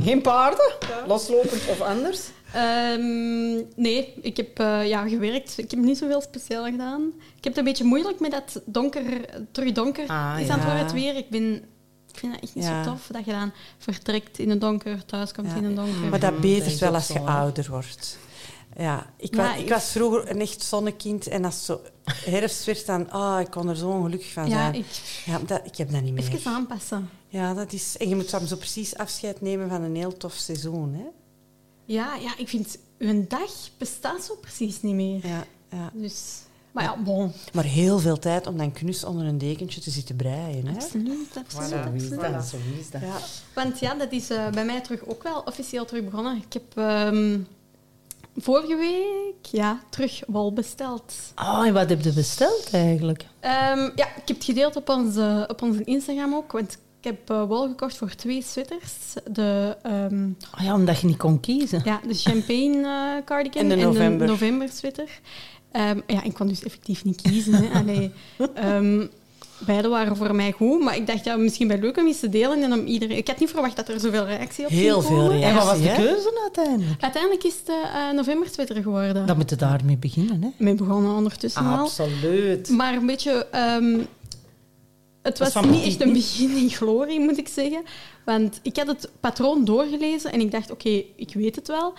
Geen 0.02 0.22
paarden? 0.22 0.72
Loslopend 1.08 1.62
of 1.70 1.82
anders? 1.82 2.20
Ehm, 2.54 3.54
nee, 3.76 4.14
ik 4.22 4.38
heb 4.38 4.60
eh, 4.60 4.88
ja, 4.88 5.08
gewerkt. 5.08 5.58
Ik 5.58 5.72
heb 5.72 5.80
niet 5.80 5.98
zoveel 5.98 6.22
speciaal 6.22 6.66
gedaan. 6.66 7.02
Ik 7.38 7.44
heb 7.44 7.54
het 7.54 7.58
een 7.58 7.64
beetje 7.64 7.84
moeilijk 7.84 8.20
met 8.20 8.32
dat 8.32 8.62
donker, 8.66 9.04
terug 9.52 9.72
donker 9.72 10.08
Ah, 10.08 10.36
is 10.40 10.50
aan 10.50 10.58
het 10.60 10.66
worden 10.68 10.84
het 10.84 10.92
weer. 10.94 11.16
Ik, 11.16 11.30
ben, 11.30 11.54
ik 12.14 12.20
vind 12.20 12.34
dat 12.34 12.42
echt 12.42 12.56
niet 12.56 12.64
Ja. 12.66 12.84
zo 12.84 12.90
tof 12.92 13.08
dat 13.12 13.26
je 13.26 13.32
dan 13.32 13.52
vertrekt 13.78 14.40
in 14.40 14.50
het 14.50 14.62
donker, 14.62 15.06
thuis 15.06 15.32
komt 15.34 15.48
Ja. 15.48 15.56
in 15.56 15.64
het 15.64 15.76
donker. 15.76 16.10
Maar 16.10 16.20
dat 16.20 16.40
betert 16.40 16.72
is 16.72 16.80
wel 16.80 16.94
als 16.94 17.08
je 17.08 17.20
ouder 17.20 17.68
wordt. 17.70 18.18
Ja, 18.78 19.13
ik, 19.18 19.36
Ja, 19.36 19.48
was, 19.50 19.58
ik 19.62 19.70
was 19.70 19.92
vroeger 19.92 20.30
een 20.30 20.42
echt 20.42 20.63
zonnekind 20.63 21.28
en 21.28 21.46
als 21.46 21.56
het 21.56 21.63
zo 21.63 21.82
herfst 22.32 22.66
werd, 22.66 22.86
dan 22.86 23.10
ah, 23.12 23.40
ik 23.40 23.50
kon 23.51 23.70
er 23.70 23.75
zo 23.78 23.90
ongelukkig 23.90 24.32
van 24.32 24.50
ja, 24.50 24.58
zijn. 24.58 24.75
ik, 24.75 25.22
Ja, 25.25 25.40
dat, 25.40 25.62
ik 25.63 25.75
heb 25.75 25.92
dat 25.92 26.01
niet 26.01 26.13
meer. 26.13 26.34
even 26.34 26.51
aanpassen. 26.51 27.10
Ja, 27.28 27.54
dat 27.54 27.74
is, 27.74 27.98
en 27.98 28.10
je 28.10 28.16
moet 28.16 28.32
dan 28.32 28.48
zo 28.48 28.56
precies 28.56 28.98
afscheid 28.98 29.42
nemen 29.42 29.70
van 29.70 29.82
een 29.82 29.96
heel 29.96 30.18
tof 30.18 30.34
seizoen. 30.34 30.94
Hè? 30.94 31.06
Ja, 31.86 32.16
ja, 32.16 32.38
ik 32.38 32.48
vind, 32.50 32.78
een 32.98 33.28
dag 33.28 33.51
bestaat 33.78 34.24
zo 34.24 34.36
precies 34.36 34.82
niet 34.82 34.96
meer. 34.96 35.28
Ja, 35.28 35.44
ja. 35.72 35.92
Dus, 35.94 36.40
maar 36.72 36.84
ja, 36.84 36.98
bon. 36.98 37.32
Maar 37.54 37.63
heel 37.63 38.00
veel 38.00 38.20
tijd 38.20 38.48
om 38.48 38.58
dan 38.58 38.72
knus 38.72 39.04
onder 39.04 39.25
een 39.25 39.38
dekentje 39.38 39.82
te 39.82 39.90
zitten 39.90 40.16
breien. 40.16 40.68
Hè? 40.68 40.74
Absoluut, 40.74 41.38
absoluut. 41.38 42.01
Zo 42.50 42.58
is 42.80 42.90
dat. 42.90 43.01
Ja. 43.01 43.18
Want 43.56 43.80
ja, 43.80 43.94
dat 43.94 44.12
is 44.12 44.30
eh, 44.30 44.50
bij 44.50 44.66
mij 44.66 44.82
terug 44.82 45.06
ook 45.06 45.24
wel 45.24 45.40
officieel 45.40 45.86
terug 45.86 46.04
begonnen. 46.04 46.38
Ik 46.38 46.54
heb 46.54 46.78
ehm, 46.78 47.40
vorige 48.38 48.76
week 48.76 49.46
ja, 49.52 49.80
terug 49.90 50.22
wol 50.28 50.54
besteld. 50.54 51.14
Oh, 51.36 51.66
en 51.66 51.74
wat 51.74 51.90
heb 51.90 52.02
je 52.02 52.14
besteld 52.14 52.70
eigenlijk? 52.72 53.26
Ehm, 53.40 53.80
ja, 53.96 54.06
ik 54.08 54.22
heb 54.26 54.36
het 54.36 54.44
gedeeld 54.44 54.76
op 54.76 54.90
onze, 54.90 55.46
op 55.48 55.62
onze 55.62 55.84
Instagram 55.84 56.34
ook, 56.36 56.52
want 56.52 56.72
ik 57.00 57.08
heb 57.08 57.30
eh, 57.30 57.44
wol 57.48 57.68
gekocht 57.68 57.98
voor 57.98 58.16
twee 58.16 58.44
sweaters. 58.44 59.14
De, 59.32 59.78
ehm, 59.84 60.30
Oh 60.58 60.64
ja, 60.64 60.74
omdat 60.74 61.00
je 61.00 61.08
niet 61.08 61.18
kon 61.18 61.40
kiezen. 61.40 61.82
ja, 61.86 62.00
de 62.08 62.14
champagne 62.14 62.84
eh, 63.18 63.26
cardigan 63.26 63.62
En 63.62 63.70
de 63.70 63.76
november. 63.86 64.28
november 64.28 64.70
sweater. 64.70 65.20
Ehm, 65.72 66.00
ja, 66.08 66.24
ik 66.24 66.34
kon 66.34 66.48
dus 66.48 66.64
effectief 66.64 67.04
niet 67.04 67.22
kiezen. 67.22 67.54
Hè. 67.54 67.70
Allee, 67.80 68.12
ehm, 68.54 69.08
beide 69.65 69.88
waren 69.88 70.15
voor 70.15 70.36
mij 70.36 70.51
goed, 70.51 70.82
maar 70.82 70.96
ik 70.96 71.08
dacht 71.08 71.24
ja, 71.25 71.36
misschien 71.36 71.68
wel 71.68 71.77
leuk 71.77 71.98
om 71.98 72.08
iets 72.08 72.20
te 72.20 72.30
delen. 72.30 72.63
En 72.63 72.74
om 72.74 72.86
iedereen... 72.86 73.18
Ik 73.18 73.27
had 73.27 73.39
niet 73.39 73.50
verwacht 73.50 73.75
dat 73.75 73.89
er 73.89 74.00
zoveel 74.00 74.25
reactie 74.25 74.65
op 74.65 74.72
Heel 74.72 75.01
veel 75.01 75.27
reactie. 75.27 75.44
En 75.44 75.56
wat 75.56 75.65
was 75.65 75.82
de 75.82 75.88
hè? 75.88 76.03
keuze 76.03 76.39
uiteindelijk? 76.41 77.01
Uiteindelijk 77.01 77.44
is 77.44 77.56
het 77.65 77.70
eh 77.70 78.12
november 78.15 78.48
sweater 78.50 78.82
geworden. 78.82 79.25
Dan 79.25 79.38
moet 79.38 79.50
je 79.50 79.56
daarmee 79.56 79.98
beginnen, 79.98 80.41
hè? 80.41 80.50
Mee 80.58 80.75
begonnen 80.75 81.15
ondertussen 81.15 81.65
al. 81.65 81.77
Absoluut. 81.77 82.70
Maar 82.70 82.94
een 82.94 83.06
beetje... 83.06 83.48
ehm, 83.51 84.00
het 85.22 85.38
was 85.39 85.53
niet 85.65 85.86
echt 85.86 86.01
een 86.01 86.13
begin 86.13 86.56
in 86.58 86.70
glorie, 86.70 87.20
moet 87.20 87.38
ik 87.38 87.48
zeggen. 87.48 87.84
Want 88.25 88.60
ik 88.63 88.77
had 88.77 88.88
het 88.88 89.10
patroon 89.20 89.65
doorgelezen 89.65 90.32
en 90.32 90.39
ik 90.39 90.51
dacht, 90.51 90.72
oké, 90.72 91.03
ik 91.15 91.34
weet 91.34 91.56
het 91.56 91.68
wel. 91.68 91.94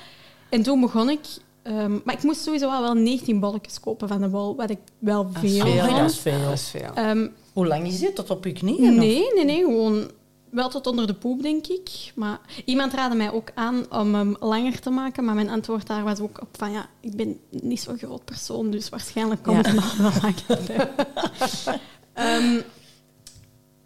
En 0.48 0.62
toen 0.62 0.80
begon 0.80 1.10
ik... 1.10 1.20
ehm, 1.62 1.98
maar 2.04 2.14
ik 2.14 2.22
moest 2.22 2.42
sowieso 2.42 2.68
al 2.68 2.82
wel 2.82 2.94
19 2.94 3.40
bolletjes 3.40 3.80
kopen 3.80 4.08
van 4.08 4.20
de 4.20 4.30
wol, 4.30 4.56
wat 4.56 4.70
ik 4.70 4.78
wel 4.98 5.30
veel 5.32 5.66
veel, 5.66 5.84
vond. 5.84 5.96
dat 5.98 6.10
is 6.10 6.18
veel. 6.18 6.42
Dat 6.42 6.52
is 6.52 6.68
veel. 6.68 6.90
Ehm, 6.94 7.26
Hoe 7.52 7.66
lang 7.66 7.86
is 7.86 7.98
dit? 7.98 8.14
Tot 8.14 8.30
op 8.30 8.44
je 8.44 8.52
knieën? 8.52 8.90
of? 8.90 8.96
nee, 8.96 9.32
nee, 9.34 9.44
nee, 9.44 9.64
gewoon 9.64 10.10
wel 10.50 10.68
tot 10.68 10.86
onder 10.86 11.06
de 11.06 11.14
poep, 11.14 11.42
denk 11.42 11.66
ik. 11.66 12.12
Maar 12.14 12.40
iemand 12.64 12.92
raadde 12.94 13.16
mij 13.16 13.32
ook 13.32 13.48
aan 13.54 13.86
om 13.90 14.14
hem 14.14 14.36
langer 14.40 14.80
te 14.80 14.90
maken, 14.90 15.24
maar 15.24 15.34
mijn 15.34 15.48
antwoord 15.50 15.86
daar 15.86 16.04
was 16.04 16.20
ook 16.20 16.40
op 16.42 16.48
van 16.52 16.72
ja, 16.72 16.86
ik 17.00 17.16
ben 17.16 17.38
niet 17.50 17.80
zo'n 17.80 17.98
groot 17.98 18.24
persoon, 18.24 18.70
dus 18.70 18.88
waarschijnlijk 18.88 19.42
komt 19.42 19.66
Ja. 19.66 19.72
het 19.72 19.74
nog 19.74 19.96
wel 19.96 20.10
langer. 20.22 20.90
Ehm, 22.12 22.60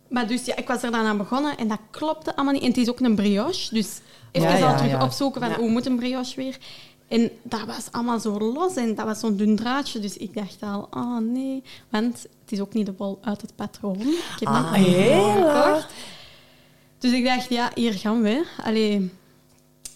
maar 0.08 0.26
dus 0.28 0.44
ja, 0.44 0.56
ik 0.56 0.68
was 0.68 0.82
er 0.82 0.90
dan 0.90 1.04
aan 1.04 1.16
begonnen 1.16 1.56
en 1.56 1.68
dat 1.68 1.78
klopte 1.90 2.36
allemaal 2.36 2.52
niet. 2.54 2.62
En 2.62 2.68
het 2.68 2.76
is 2.76 2.88
ook 2.88 3.00
een 3.00 3.14
brioche, 3.14 3.74
dus 3.74 4.00
even 4.32 4.48
Ja, 4.48 4.56
ja, 4.56 4.70
al 4.72 4.76
terug 4.76 5.02
opzoeken 5.02 5.40
van 5.40 5.52
hoe 5.52 5.70
moet 5.70 5.86
een 5.86 5.96
brioche 5.96 6.36
weer. 6.36 6.58
En 7.08 7.30
dat 7.42 7.64
was 7.66 7.88
allemaal 7.90 8.20
zo 8.20 8.38
los 8.38 8.74
en 8.76 8.94
dat 8.94 9.06
was 9.06 9.18
zo'n 9.20 9.36
dun 9.36 9.56
draadje. 9.56 9.98
Dus 9.98 10.16
ik 10.16 10.34
dacht 10.34 10.56
al, 10.60 10.88
oh 10.90 11.18
nee. 11.18 11.62
Want 11.90 12.22
het 12.22 12.52
is 12.52 12.60
ook 12.60 12.72
niet 12.72 12.86
de 12.86 12.94
wol 12.96 13.18
uit 13.22 13.40
het 13.40 13.54
patroon. 13.56 14.00
Ik 14.00 14.36
heb 14.38 14.48
Ah, 14.48 14.72
gekocht. 14.72 15.92
Dus 16.98 17.12
ik 17.12 17.24
dacht, 17.24 17.48
ja, 17.48 17.70
hier 17.74 17.92
gaan 17.94 18.22
we. 18.22 18.44
Allee. 18.64 19.10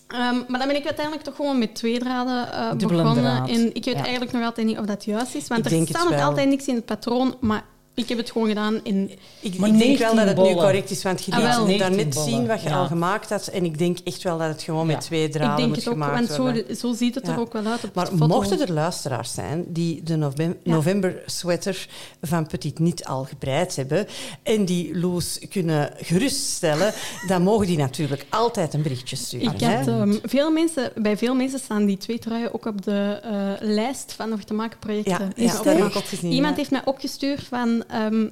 Ehm, 0.08 0.36
maar 0.48 0.58
dan 0.58 0.66
ben 0.68 0.76
ik 0.76 0.84
uiteindelijk 0.84 1.24
toch 1.26 1.36
gewoon 1.36 1.58
met 1.58 1.74
twee 1.74 1.98
draden 1.98 2.52
eh, 2.52 2.70
Dubbele 2.70 3.02
begonnen. 3.02 3.24
draad. 3.24 3.48
En 3.48 3.74
ik 3.74 3.84
weet 3.84 3.94
Ja. 3.94 4.00
eigenlijk 4.02 4.32
nog 4.32 4.44
altijd 4.44 4.66
niet 4.66 4.78
of 4.78 4.84
dat 4.86 5.04
juist 5.04 5.34
is. 5.34 5.46
Want 5.48 5.66
Ik 5.70 5.80
er 5.80 5.86
staat 5.86 6.10
nog 6.10 6.20
altijd 6.20 6.48
niks 6.48 6.66
in 6.66 6.74
het 6.74 6.84
patroon. 6.84 7.36
Maar 7.40 7.64
ik 7.94 8.08
heb 8.08 8.18
het 8.18 8.30
gewoon 8.30 8.48
gedaan. 8.48 8.84
En 8.84 9.10
Ik, 9.40 9.58
Maar 9.58 9.68
ik 9.68 9.78
denk 9.78 9.98
wel 9.98 10.14
19 10.14 10.16
dat 10.16 10.26
het 10.26 10.36
nu 10.36 10.42
bollen. 10.42 10.56
correct 10.56 10.90
is, 10.90 11.02
want 11.02 11.24
je 11.24 11.32
Ah, 11.32 11.38
liet 11.38 11.46
wel. 11.56 11.78
daarnet 11.78 11.96
19 11.96 12.22
zien 12.22 12.46
wat 12.46 12.62
je 12.62 12.72
al 12.74 12.86
gemaakt 12.86 13.30
had. 13.30 13.46
En 13.46 13.64
ik 13.64 13.78
denk 13.78 13.98
echt 14.04 14.22
wel 14.22 14.38
dat 14.38 14.48
het 14.48 14.62
gewoon 14.62 14.86
Ja. 14.86 14.92
met 14.92 15.00
twee 15.00 15.24
ik 15.24 15.32
draden 15.32 15.56
denk 15.56 15.68
moet 15.68 15.76
het 15.76 15.86
ook, 15.86 15.92
gemaakt 15.92 16.14
want 16.26 16.36
worden. 16.36 16.64
zo, 16.76 16.88
zo 16.88 16.94
ziet 16.94 17.14
het 17.14 17.28
er 17.28 17.38
ook 17.38 17.52
wel 17.52 17.66
uit 17.66 17.84
op 17.84 17.94
Maar 17.94 18.06
foto. 18.06 18.26
mochten 18.26 18.60
er 18.60 18.72
luisteraars 18.72 19.34
zijn 19.34 19.64
die 19.68 20.02
de 20.02 20.30
november 20.64 21.22
sweater 21.26 21.88
van 22.22 22.46
Petit 22.46 22.78
niet 22.78 23.04
al 23.04 23.24
gebreid 23.24 23.76
hebben 23.76 24.06
en 24.42 24.64
die 24.64 24.98
Loes 24.98 25.38
kunnen 25.50 25.92
geruststellen, 25.96 26.92
dan 27.26 27.42
mogen 27.42 27.66
die 27.66 27.76
natuurlijk 27.78 28.26
altijd 28.30 28.74
een 28.74 28.82
berichtje 28.82 29.16
sturen. 29.16 29.52
Ik 29.54 29.60
hè? 29.60 29.76
had, 29.76 29.86
ehm, 29.86 30.14
veel 30.22 30.50
mensen, 30.50 30.92
bij 30.96 31.16
veel 31.16 31.34
mensen 31.34 31.58
staan 31.58 31.84
die 31.86 31.96
twee 31.96 32.18
truien 32.18 32.54
ook 32.54 32.66
op 32.66 32.82
de 32.82 33.20
eh, 33.22 33.52
lijst 33.60 34.12
van 34.12 34.28
nog 34.28 34.40
te 34.42 34.54
maken 34.54 34.78
projecten. 34.78 35.32
ja, 35.36 35.62
dat 35.62 35.76
ik 35.78 35.84
ook 35.96 36.04
gezien. 36.04 36.32
Iemand 36.32 36.52
ja. 36.52 36.58
heeft 36.58 36.70
mij 36.70 36.82
opgestuurd 36.84 37.42
van... 37.48 37.79
ehm 37.88 38.22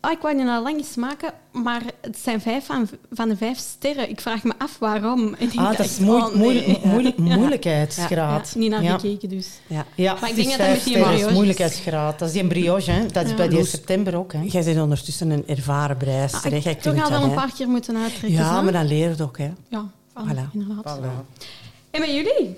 oh, 0.00 0.10
ik 0.10 0.18
wou 0.20 0.36
die 0.36 0.46
al 0.46 0.62
lang 0.62 0.78
eens 0.78 0.94
maken, 0.96 1.32
maar 1.52 1.82
het 2.00 2.18
zijn 2.18 2.40
vijf 2.40 2.66
van, 2.66 2.88
van 3.12 3.28
de 3.28 3.36
vijf 3.36 3.58
sterren. 3.58 4.08
Ik 4.10 4.20
vraag 4.20 4.42
me 4.44 4.52
af 4.58 4.78
waarom. 4.78 5.34
En 5.34 5.50
Ah, 5.56 5.76
dat 5.76 5.86
is 5.86 5.98
moe- 5.98 6.14
oh, 6.16 6.26
nee. 6.28 6.36
moeilijk- 6.36 6.84
moeilijk- 6.84 7.16
Ja. 7.24 7.36
moeilijkheidsgraad. 7.36 8.50
Ja, 8.54 8.60
niet 8.60 8.70
naar 8.70 8.82
Ja. 8.82 8.98
gekeken 8.98 9.28
dus. 9.28 9.48
Ja. 9.66 9.86
Ja, 9.94 10.16
Maar 10.20 10.30
ik 10.30 10.36
denk 10.36 10.48
is 10.48 10.56
dat 10.56 10.66
dat 10.66 10.68
met 10.68 10.76
vijf 10.76 10.84
die 10.84 10.92
sterren, 10.94 11.12
brioches- 11.14 11.34
moeilijkheidsgraad. 11.34 12.18
Dat 12.18 12.28
is 12.28 12.34
die 12.34 12.46
brioche, 12.46 12.90
hè. 12.90 13.06
Dat 13.06 13.24
is 13.24 13.30
Ja. 13.30 13.36
bij 13.36 13.48
die 13.48 13.64
september 13.64 14.16
ook, 14.16 14.32
hè. 14.32 14.40
Jij 14.46 14.64
bent 14.64 14.80
ondertussen 14.80 15.30
een 15.30 15.44
ervaren 15.46 15.96
breister. 15.96 16.50
Ah, 16.52 16.56
ik 16.56 16.64
heb 16.64 16.80
toch 16.80 17.02
al 17.04 17.10
wel 17.10 17.22
een 17.22 17.28
hè? 17.28 17.34
paar 17.34 17.52
keer 17.56 17.68
moeten 17.68 17.96
uittrekken. 17.96 18.30
Ja, 18.38 18.56
zo. 18.56 18.62
maar 18.62 18.72
dan 18.72 18.86
leer 18.86 18.98
je 18.98 19.08
het 19.08 19.20
ook. 19.20 19.38
Hè. 19.38 19.50
Ja, 19.68 19.84
voilà, 20.18 20.26
Voilà. 20.28 20.52
inderdaad. 20.52 20.98
En 21.90 22.00
met 22.00 22.10
jullie? 22.10 22.56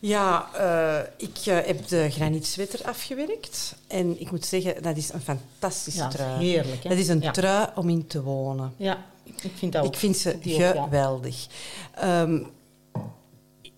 Ja, 0.00 0.48
eh, 0.54 1.10
ik 1.16 1.36
eh, 1.46 1.66
heb 1.66 1.88
de 1.88 2.10
granietswetter 2.10 2.80
afgewerkt. 2.84 3.74
En 3.86 4.20
ik 4.20 4.30
moet 4.30 4.46
zeggen, 4.46 4.82
dat 4.82 4.96
is 4.96 5.12
een 5.12 5.20
fantastische 5.20 6.00
Ja, 6.00 6.08
trui. 6.08 6.44
heerlijk, 6.46 6.82
hè. 6.82 6.88
Dat 6.88 6.98
is 6.98 7.08
een 7.08 7.20
Ja. 7.20 7.30
trui 7.30 7.66
om 7.74 7.88
in 7.88 8.06
te 8.06 8.22
wonen. 8.22 8.72
Ja, 8.76 9.04
ik 9.24 9.52
vind 9.56 9.72
dat 9.72 9.84
ook. 9.84 9.92
Ik 9.92 9.98
vind 9.98 10.16
ze 10.16 10.36
geweldig. 10.42 11.46
Ehm, 11.94 12.38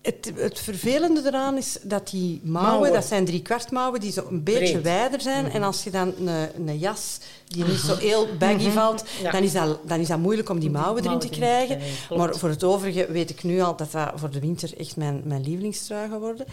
het, 0.01 0.31
het 0.35 0.59
vervelende 0.59 1.21
eraan 1.25 1.57
is 1.57 1.77
dat 1.83 2.09
die 2.09 2.39
mouwen, 2.43 2.71
Mouwen. 2.71 2.93
dat 2.93 3.05
zijn 3.05 3.25
drie 3.25 3.41
kwart 3.41 3.71
mouwen, 3.71 3.99
die 3.99 4.11
zo 4.11 4.27
een 4.29 4.43
beetje 4.43 4.71
Breed. 4.71 4.83
wijder 4.83 5.21
zijn. 5.21 5.51
En 5.51 5.63
als 5.63 5.83
je 5.83 5.89
dan 5.91 6.13
een, 6.19 6.49
een 6.67 6.77
jas 6.77 7.17
die 7.47 7.63
niet 7.65 7.77
zo 7.77 7.95
heel 7.95 8.27
baggy 8.39 8.69
valt, 8.69 9.03
Ja. 9.21 9.31
dan, 9.31 9.43
is 9.43 9.51
dat, 9.51 9.79
dan 9.87 9.99
is 9.99 10.07
dat 10.07 10.17
moeilijk 10.19 10.49
om 10.49 10.59
die 10.59 10.69
mouwen 10.69 11.03
erin 11.05 11.19
te 11.19 11.27
Mouwen 11.39 11.49
erin 11.51 11.67
te 11.69 11.75
krijgen. 11.77 12.17
Maar 12.17 12.35
voor 12.35 12.49
het 12.49 12.63
overige 12.63 13.11
weet 13.11 13.29
ik 13.29 13.43
nu 13.43 13.61
al 13.61 13.75
dat 13.75 13.91
dat 13.91 14.11
voor 14.15 14.29
de 14.29 14.39
winter 14.39 14.77
echt 14.79 14.95
mijn, 14.95 15.21
mijn 15.25 15.43
lievelingstrui 15.43 16.09
gaat 16.09 16.19
worden. 16.19 16.45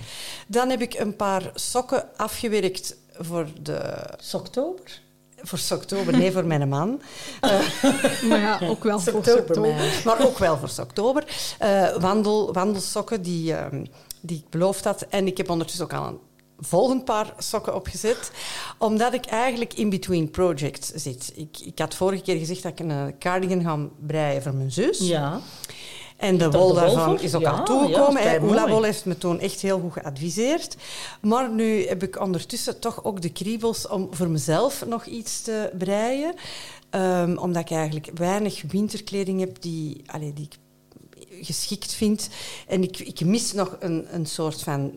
Dan 0.46 0.70
heb 0.70 0.80
ik 0.80 0.94
een 0.98 1.16
paar 1.16 1.50
sokken 1.54 2.04
afgewerkt 2.16 2.96
voor 3.18 3.46
de... 3.62 3.80
Is 4.20 4.34
oktober? 4.34 5.00
Voor 5.42 5.58
oktober, 5.72 6.16
nee, 6.16 6.32
voor 6.32 6.46
mijn 6.46 6.68
man. 6.68 7.00
Maar 8.28 8.40
ja, 8.40 8.60
ook 8.62 8.84
wel 8.84 9.00
voor 9.00 9.12
Oktober. 9.12 10.02
Maar 10.04 10.26
ook 10.26 10.38
wel 10.38 10.58
voor 10.58 10.84
oktober. 10.84 11.24
Eh, 11.58 11.96
wandel, 11.96 12.52
wandelsokken 12.52 13.22
die, 13.22 13.54
ehm, 13.54 13.84
die 14.20 14.36
ik 14.36 14.50
beloofd 14.50 14.84
had. 14.84 15.06
En 15.10 15.26
ik 15.26 15.36
heb 15.36 15.50
ondertussen 15.50 15.84
ook 15.84 15.92
al 15.92 16.06
een 16.06 16.18
volgend 16.58 17.04
paar 17.04 17.34
sokken 17.38 17.74
opgezet. 17.74 18.30
Omdat 18.78 19.14
ik 19.14 19.24
eigenlijk 19.26 19.74
in 19.74 19.90
between 19.90 20.30
projects 20.30 20.88
zit. 20.94 21.32
Ik, 21.34 21.58
ik 21.64 21.78
had 21.78 21.94
vorige 21.94 22.22
keer 22.22 22.38
gezegd 22.38 22.62
dat 22.62 22.72
ik 22.72 22.80
een 22.80 22.90
eh, 22.90 23.04
cardigan 23.18 23.62
ga 23.62 23.78
breien 24.06 24.42
voor 24.42 24.54
mijn 24.54 24.72
zus. 24.72 24.98
Ja. 24.98 25.40
En 26.18 26.38
de 26.38 26.50
wol 26.50 26.72
daarvan 26.74 27.20
is 27.20 27.34
ook 27.34 27.40
Ja, 27.40 27.50
al 27.50 27.64
toegekomen. 27.64 28.22
ja. 28.22 28.42
Oela 28.42 28.68
Wol 28.68 28.82
heeft 28.82 29.04
me 29.04 29.18
toen 29.18 29.40
echt 29.40 29.60
heel 29.60 29.80
goed 29.80 29.92
geadviseerd. 29.92 30.76
Maar 31.20 31.50
nu 31.50 31.86
heb 31.86 32.02
ik 32.02 32.20
ondertussen 32.20 32.78
toch 32.80 33.04
ook 33.04 33.22
de 33.22 33.32
kriebels 33.32 33.88
om 33.88 34.08
voor 34.10 34.28
mezelf 34.28 34.84
nog 34.86 35.04
iets 35.06 35.42
te 35.42 35.70
breien. 35.78 36.34
Ehm, 36.90 37.36
omdat 37.36 37.62
ik 37.62 37.70
eigenlijk 37.70 38.10
weinig 38.14 38.62
winterkleding 38.68 39.40
heb 39.40 39.56
die, 39.62 40.02
allee, 40.06 40.32
die 40.32 40.48
ik 40.50 40.56
geschikt 41.46 41.92
vind. 41.92 42.28
En 42.66 42.82
ik, 42.82 42.98
ik 42.98 43.20
mis 43.20 43.52
nog 43.52 43.76
een, 43.80 44.06
een 44.14 44.26
soort 44.26 44.62
van 44.62 44.92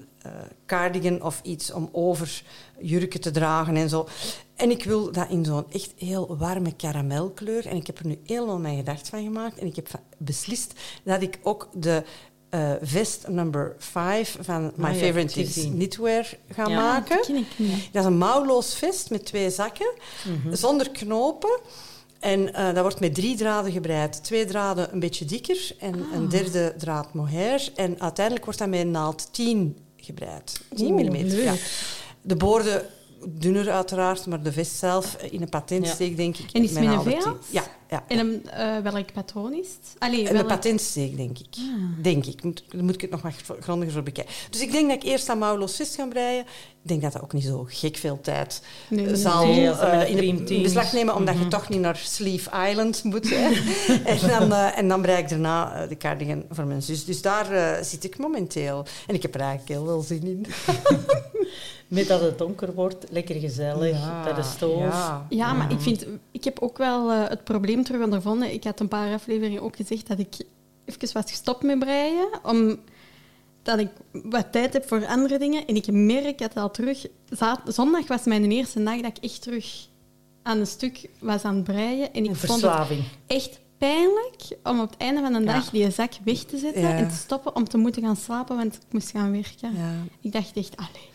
cardigan 0.65 1.21
of 1.23 1.39
iets 1.43 1.71
om 1.73 1.89
over 1.91 2.43
jurken 2.79 3.21
te 3.21 3.31
dragen 3.31 3.75
en 3.75 3.89
zo. 3.89 4.07
En 4.55 4.69
ik 4.71 4.83
wil 4.83 5.11
dat 5.11 5.29
in 5.29 5.45
zo'n 5.45 5.65
echt 5.71 5.93
heel 5.97 6.37
warme 6.37 6.75
karamelkleur. 6.75 7.65
En 7.67 7.75
ik 7.75 7.87
heb 7.87 7.99
er 7.99 8.07
nu 8.07 8.19
helemaal 8.25 8.59
mijn 8.59 8.77
gedacht 8.77 9.09
van 9.09 9.23
gemaakt. 9.23 9.57
En 9.57 9.67
ik 9.67 9.75
heb 9.75 9.87
beslist 10.17 10.73
dat 11.03 11.21
ik 11.21 11.39
ook 11.43 11.67
de 11.73 12.03
eh, 12.49 12.71
vest 12.81 13.27
number 13.27 13.75
5 13.77 14.37
van 14.41 14.71
My 14.75 14.85
Ah 14.87 14.93
ja, 14.93 15.05
Favorite 15.05 15.45
zie. 15.45 15.71
Knitwear 15.71 16.33
ga 16.49 16.69
Ja, 16.69 16.75
maken. 16.75 17.17
Dat 17.91 18.01
is 18.01 18.05
een 18.05 18.17
mouwloos 18.17 18.75
vest 18.75 19.09
met 19.09 19.25
twee 19.25 19.49
zakken, 19.49 19.93
Mhm. 20.43 20.55
zonder 20.55 20.89
knopen. 20.89 21.59
En 22.19 22.53
eh, 22.53 22.65
dat 22.65 22.81
wordt 22.81 22.99
met 22.99 23.13
drie 23.15 23.35
draden 23.37 23.71
gebreid. 23.71 24.23
Twee 24.23 24.45
draden 24.45 24.93
een 24.93 24.99
beetje 24.99 25.25
dikker 25.25 25.75
en 25.79 25.93
Ah. 25.93 26.13
een 26.15 26.29
derde 26.29 26.73
draad 26.77 27.13
mohair. 27.13 27.71
En 27.75 28.01
uiteindelijk 28.01 28.45
wordt 28.45 28.59
dat 28.59 28.69
met 28.69 28.87
naald 28.87 29.33
10 29.33 29.77
gebreid. 30.15 30.61
10 30.75 30.91
Oeh, 30.91 31.09
mm. 31.09 31.27
Ja. 31.27 31.53
De 32.21 32.35
boorden 32.35 32.85
dunner 33.29 33.71
uiteraard, 33.71 34.25
maar 34.25 34.43
de 34.43 34.51
vest 34.51 34.75
zelf 34.75 35.15
eh, 35.15 35.33
in 35.33 35.41
een 35.41 35.49
patentsteek, 35.49 36.17
denk 36.17 36.37
ik. 36.37 36.51
En 36.51 36.63
is 36.63 36.71
met 36.71 36.83
een 36.83 36.89
naalden 36.89 37.11
V-as? 37.13 37.23
10. 37.23 37.33
Ja, 37.49 37.63
ja. 37.89 38.03
En 38.07 38.17
een, 38.19 38.49
eh, 38.49 38.77
welk 38.91 39.13
patroon 39.13 39.53
is 39.53 39.67
het? 39.67 39.95
Allee, 39.97 40.29
Een 40.33 40.45
patentsteek, 40.45 41.17
denk 41.17 41.39
ik. 41.39 41.47
Ah. 41.57 42.03
Denk 42.03 42.25
ik. 42.25 42.43
Moet, 42.43 42.63
dan 42.69 42.85
moet 42.85 42.93
ik 42.95 43.01
het 43.01 43.09
nog 43.11 43.21
maar 43.21 43.35
grondiger 43.59 43.93
voor 43.93 44.03
bekijken. 44.03 44.33
Dus 44.49 44.61
ik 44.61 44.71
denk 44.71 44.87
dat 44.89 45.03
ik 45.03 45.09
eerst 45.09 45.29
aan 45.29 45.37
mouwloos 45.37 45.75
vest 45.75 45.95
ga 45.95 46.05
breien. 46.07 46.41
Ik 46.83 46.87
denk 46.89 47.01
dat 47.01 47.13
dat 47.13 47.21
ook 47.21 47.33
niet 47.33 47.43
zo 47.43 47.65
gek 47.69 47.97
veel 47.97 48.19
tijd 48.21 48.61
Nee, 48.89 49.05
nee, 49.05 49.15
zal 49.15 49.45
nee, 49.45 49.69
eh, 49.69 50.09
in 50.27 50.45
de- 50.45 50.61
beslag 50.61 50.93
nemen, 50.93 51.15
omdat 51.15 51.33
Mhm. 51.35 51.43
je 51.43 51.49
toch 51.49 51.69
niet 51.69 51.79
naar 51.79 51.95
Sleeve 51.97 52.49
Island 52.69 53.03
moet. 53.03 53.29
Hè. 53.29 53.49
en, 54.13 54.27
dan, 54.27 54.53
eh, 54.53 54.77
en 54.77 54.87
dan 54.87 55.01
brei 55.01 55.17
ik 55.21 55.29
daarna 55.29 55.73
eh, 55.83 55.89
de 55.89 55.97
cardigan 55.97 56.43
voor 56.49 56.65
mijn 56.65 56.81
zus. 56.81 57.05
Dus 57.05 57.21
daar 57.21 57.51
eh, 57.51 57.83
zit 57.83 58.03
ik 58.03 58.17
momenteel. 58.17 58.85
En 59.07 59.15
ik 59.15 59.21
heb 59.21 59.35
er 59.35 59.41
eigenlijk 59.41 59.69
heel 59.79 59.85
veel 59.85 60.01
zin 60.01 60.23
in. 60.23 60.45
Met 61.91 62.07
dat 62.07 62.21
het 62.21 62.37
donker 62.37 62.73
wordt, 62.73 63.05
lekker 63.09 63.35
gezellig, 63.35 64.23
bij 64.23 64.33
de 64.33 64.43
stoof. 64.43 64.79
Ja, 64.79 65.25
Ja, 65.29 65.53
maar 65.53 65.71
ik, 65.71 65.79
vind, 65.79 66.05
ik 66.31 66.43
heb 66.43 66.59
ook 66.59 66.77
wel 66.77 67.11
eh, 67.11 67.29
het 67.29 67.43
probleem 67.43 67.83
terug 67.83 68.03
ondervonden. 68.03 68.53
Ik 68.53 68.63
had 68.63 68.79
een 68.79 68.87
paar 68.87 69.13
afleveringen 69.13 69.61
ook 69.61 69.75
gezegd 69.75 70.07
dat 70.07 70.19
ik 70.19 70.33
even 70.85 71.13
was 71.13 71.23
gestopt 71.31 71.63
met 71.63 71.79
breien. 71.79 72.27
Om 72.43 72.79
dat 73.63 73.79
ik 73.79 73.89
wat 74.11 74.51
tijd 74.51 74.73
heb 74.73 74.87
voor 74.87 75.05
andere 75.05 75.39
dingen. 75.39 75.65
En 75.67 75.75
ik 75.75 75.91
merk 75.91 76.39
het 76.39 76.55
al 76.55 76.71
terug. 76.71 77.05
Zondag 77.65 78.07
was 78.07 78.23
mijn 78.23 78.51
eerste 78.51 78.83
dag 78.83 79.01
dat 79.01 79.17
ik 79.17 79.23
echt 79.23 79.41
terug 79.41 79.87
aan 80.43 80.57
een 80.59 80.67
stuk 80.67 81.09
was 81.19 81.43
aan 81.43 81.55
het 81.55 81.63
breien. 81.63 82.13
En 82.13 82.23
ik 82.23 82.29
Een 82.29 82.35
vond 82.35 82.61
het 82.61 82.87
echt 83.27 83.59
pijnlijk 83.77 84.57
om 84.63 84.79
op 84.79 84.89
het 84.89 84.99
einde 84.99 85.21
van 85.21 85.33
de 85.33 85.43
dag 85.43 85.65
Ja. 85.65 85.71
die 85.71 85.91
zak 85.91 86.11
weg 86.23 86.37
te 86.43 86.57
zetten 86.57 86.81
Ja. 86.81 86.95
en 86.95 87.09
te 87.09 87.15
stoppen 87.15 87.55
om 87.55 87.67
te 87.69 87.77
moeten 87.77 88.01
gaan 88.01 88.15
slapen, 88.15 88.55
want 88.55 88.75
ik 88.75 88.81
moest 88.91 89.11
gaan 89.11 89.31
werken. 89.31 89.75
Ja. 89.75 89.93
Ik 90.21 90.31
dacht 90.31 90.55
echt, 90.57 90.77
allee. 90.77 91.09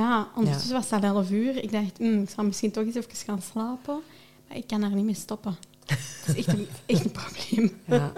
Maar 0.00 0.08
ja, 0.08 0.28
ondertussen 0.36 0.72
was 0.72 0.90
het 0.90 1.04
al 1.04 1.14
11 1.16 1.30
uur. 1.30 1.56
Ik 1.62 1.72
dacht, 1.72 1.98
hm, 1.98 2.20
ik 2.20 2.30
zal 2.34 2.44
misschien 2.44 2.70
toch 2.70 2.84
eens 2.84 2.94
even 2.94 3.10
gaan 3.26 3.42
slapen. 3.52 4.00
Maar 4.48 4.56
ik 4.56 4.66
kan 4.66 4.80
daar 4.80 4.90
niet 4.90 5.04
mee 5.04 5.14
stoppen. 5.14 5.56
Dat 5.86 6.36
is 6.36 6.46
echt 6.46 6.58
een, 6.58 6.68
echt 6.86 7.04
een 7.04 7.10
probleem. 7.10 7.80
Ja. 7.84 8.12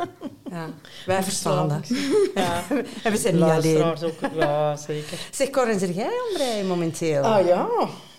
ja. 0.51 0.69
Wij 1.07 1.23
verstaan 1.23 1.69
dat. 1.69 1.89
Ja. 2.35 2.65
En 3.03 3.13
we 3.13 3.17
zijn 3.17 3.35
niet 3.35 3.45
alleen. 3.45 3.83
Ook. 3.83 4.35
Ja, 4.35 4.77
zeker. 4.77 5.19
Zeg, 5.31 5.51
Cor, 5.51 5.69
en 5.69 5.79
zeg 5.79 5.95
jij 5.95 6.05
aan 6.05 6.35
breien 6.35 6.67
momenteel? 6.67 7.23
Ah 7.23 7.47
ja. 7.47 7.69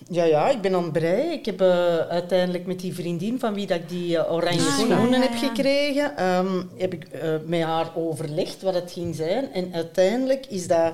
Ja, 0.10 0.24
ja, 0.24 0.50
ik 0.50 0.62
ben 0.62 0.76
aan 0.76 0.84
het 0.84 0.92
breien. 0.92 1.32
Ik 1.32 1.46
heb 1.46 1.62
eh, 1.62 1.98
uiteindelijk 1.98 2.66
met 2.66 2.80
die 2.80 2.94
vriendin 2.94 3.40
van 3.40 3.54
wie 3.54 3.68
dat 3.68 3.78
ik 3.78 3.90
die 3.90 4.18
eh, 4.18 4.34
oranje 4.34 4.60
Ah, 4.60 4.74
schoenen 4.74 5.10
ja, 5.10 5.16
ja, 5.16 5.22
heb 5.22 5.36
gekregen, 5.36 6.18
ehm, 6.18 6.62
heb 6.78 6.94
ik 6.94 7.04
eh, 7.04 7.34
met 7.46 7.62
haar 7.62 7.92
overlegd 7.96 8.62
wat 8.62 8.74
het 8.74 8.92
ging 8.92 9.16
zijn. 9.16 9.54
En 9.54 9.74
uiteindelijk 9.74 10.46
is 10.46 10.68
dat 10.68 10.94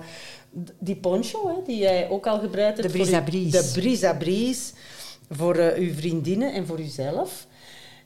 die 0.79 0.95
poncho, 0.95 1.47
hè, 1.47 1.55
die 1.65 1.77
jij 1.77 2.09
ook 2.09 2.27
al 2.27 2.39
gebruikt 2.39 2.77
hebt. 2.77 2.91
De 2.91 2.97
voor 2.97 3.71
Brisa. 3.73 4.13
De. 4.13 4.73
Voor 5.29 5.55
eh, 5.55 5.87
uw 5.87 5.93
vriendinnen 5.93 6.53
en 6.53 6.65
voor 6.65 6.79
uzelf. 6.79 7.47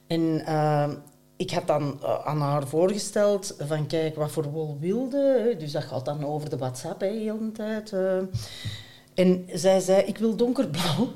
En 0.07 0.45
ehm, 0.45 0.95
ik 1.38 1.51
had 1.51 1.67
dan 1.67 2.00
eh, 2.03 2.25
aan 2.25 2.41
haar 2.41 2.67
voorgesteld 2.67 3.55
van 3.59 3.88
kijk, 3.88 4.15
wat 4.15 4.31
voor 4.31 4.51
wol 4.51 4.77
wilde. 4.79 5.55
Dus 5.59 5.71
dat 5.71 5.83
gaat 5.83 6.05
dan 6.05 6.25
over 6.25 6.50
de 6.50 6.57
WhatsApp 6.57 7.01
hè, 7.01 7.07
heel 7.07 7.38
de 7.39 7.51
tijd. 7.51 7.93
eh. 7.93 8.17
En 9.13 9.45
zij 9.53 9.79
zei, 9.79 10.01
ik 10.01 10.17
wil 10.17 10.35
donkerblauw. 10.35 11.12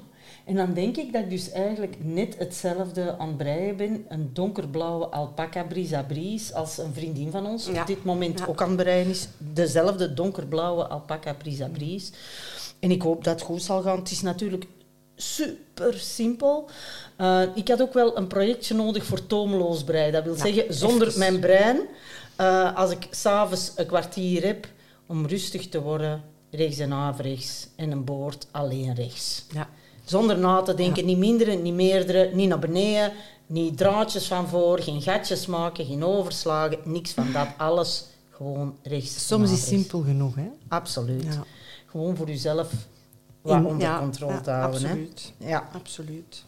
En 0.48 0.56
dan 0.56 0.74
denk 0.74 0.98
ik 0.98 1.14
dat 1.14 1.22
ik 1.24 1.30
dus 1.30 1.52
eigenlijk 1.52 1.96
net 2.00 2.38
hetzelfde 2.38 3.18
aan 3.18 3.28
het 3.28 3.38
breien 3.38 3.78
ben. 3.78 4.06
Een 4.10 4.30
donkerblauwe 4.34 5.06
alpaca 5.08 5.64
brisa 5.64 6.04
bries 6.04 6.54
als 6.54 6.78
een 6.78 6.94
vriendin 6.94 7.32
van 7.32 7.46
ons 7.48 7.66
Ja. 7.68 7.82
op 7.82 7.88
dit 7.88 8.04
moment 8.04 8.40
Ja. 8.40 8.46
ook 8.46 8.62
aan 8.62 8.68
het 8.68 8.78
breien 8.78 9.08
is. 9.10 9.28
Dezelfde 9.38 10.14
donkerblauwe 10.14 10.88
alpaca 10.88 11.34
brisa 11.34 11.68
bries. 11.68 12.12
En 12.80 12.92
ik 12.92 13.02
hoop 13.02 13.24
dat 13.24 13.34
het 13.34 13.44
goed 13.44 13.62
zal 13.62 13.82
gaan. 13.82 13.98
Het 14.00 14.12
is 14.12 14.22
natuurlijk 14.22 14.66
super 15.16 15.94
simpel. 16.00 16.70
Eh, 17.16 17.42
ik 17.56 17.68
had 17.68 17.82
ook 17.82 17.94
wel 17.94 18.18
een 18.18 18.28
projectje 18.28 18.76
nodig 18.76 19.06
voor 19.06 19.28
toomloos 19.28 19.84
breien. 19.84 20.12
Dat 20.14 20.24
wil 20.24 20.36
Ja, 20.36 20.40
zeggen, 20.44 20.74
zonder 20.74 21.08
even. 21.08 21.20
mijn 21.20 21.40
brein, 21.40 21.80
eh, 22.36 22.76
als 22.76 22.92
ik 22.92 23.08
s'avonds 23.12 23.72
een 23.76 23.86
kwartier 23.86 24.46
heb 24.46 24.68
om 25.08 25.26
rustig 25.26 25.70
te 25.70 25.82
worden, 25.82 26.24
rechts 26.52 26.80
en 26.80 26.94
averechts 26.94 27.68
en 27.76 27.92
een 27.92 28.04
boord 28.04 28.48
alleen 28.52 28.96
rechts. 28.96 29.46
Ja. 29.54 29.70
Zonder 30.10 30.38
na 30.38 30.62
te 30.62 30.74
denken, 30.74 31.06
niet 31.06 31.18
mindere, 31.18 31.56
niet 31.56 31.74
meerdere, 31.74 32.30
niet 32.34 32.50
naar 32.50 32.60
beneden, 32.60 33.14
niet 33.46 33.78
draadjes 33.78 34.28
van 34.28 34.48
voor, 34.48 34.80
geen 34.80 35.02
gatjes 35.02 35.46
maken, 35.46 35.86
geen 35.86 36.04
overslagen, 36.04 36.78
niks 36.84 37.12
van 37.12 37.32
dat. 37.32 37.48
Alles 37.58 38.06
gewoon 38.32 38.76
rechts. 38.84 39.28
Soms 39.28 39.52
is 39.52 39.68
simpel 39.68 40.02
genoeg, 40.02 40.36
hè? 40.36 40.48
Absoluut. 40.68 41.24
Ja. 41.24 41.44
Gewoon 41.86 42.16
voor 42.16 42.28
jezelf 42.28 42.72
wat 43.42 43.66
onder 43.66 43.98
controle 44.00 44.42
te 44.42 44.52
houden. 44.52 44.82
Hè? 44.82 44.88
Absoluut. 44.88 45.34
Ja. 45.38 45.70
Absoluut. 45.74 46.46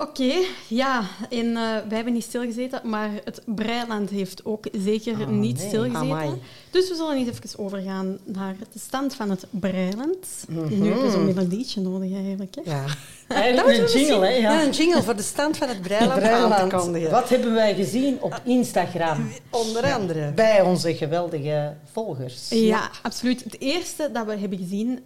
Oké, 0.00 0.34
ja. 0.68 1.02
En 1.30 1.46
eh, 1.46 1.62
wij 1.62 1.96
hebben 1.96 2.12
niet 2.12 2.22
stilgezeten, 2.22 2.80
maar 2.84 3.10
het 3.24 3.42
Breiland 3.46 4.10
heeft 4.10 4.44
ook 4.44 4.66
zeker 4.72 5.12
Ah, 5.20 5.28
niet 5.28 5.58
nee. 5.58 5.66
stilgezeten. 5.66 6.00
Amai. 6.00 6.30
Dus 6.70 6.88
we 6.88 6.94
zullen 6.94 7.16
eens 7.16 7.28
even 7.28 7.58
overgaan 7.58 8.18
naar 8.24 8.56
de 8.72 8.78
stand 8.78 9.14
van 9.14 9.30
het 9.30 9.46
Breiland. 9.50 10.26
Mhm. 10.48 10.82
Nu 10.82 10.88
heb 10.92 11.02
je 11.02 11.10
zo'n 11.10 11.24
melodietje 11.24 11.80
nodig 11.80 12.12
eigenlijk. 12.14 12.54
Hè? 12.54 12.70
Ja. 12.70 12.84
Eigenlijk 13.28 13.78
een 13.78 14.00
jingle, 14.00 14.26
hè? 14.26 14.32
Ja. 14.32 14.52
Ja. 14.52 14.62
een 14.62 14.70
jingle 14.70 15.02
voor 15.02 15.16
de 15.16 15.22
stand 15.22 15.56
van 15.56 15.68
het 15.68 15.80
Breiland. 15.80 17.10
Wat 17.10 17.28
hebben 17.28 17.54
wij 17.54 17.74
gezien 17.74 18.16
op 18.20 18.40
Instagram? 18.44 19.30
Onder 19.50 19.92
andere. 19.92 20.32
Bij 20.32 20.62
onze 20.62 20.94
geweldige 20.94 21.76
volgers. 21.92 22.48
Ja, 22.48 22.90
absoluut. 23.02 23.44
Het 23.44 23.60
eerste 23.60 24.10
dat 24.12 24.26
we 24.26 24.36
hebben 24.36 24.58
gezien, 24.58 25.00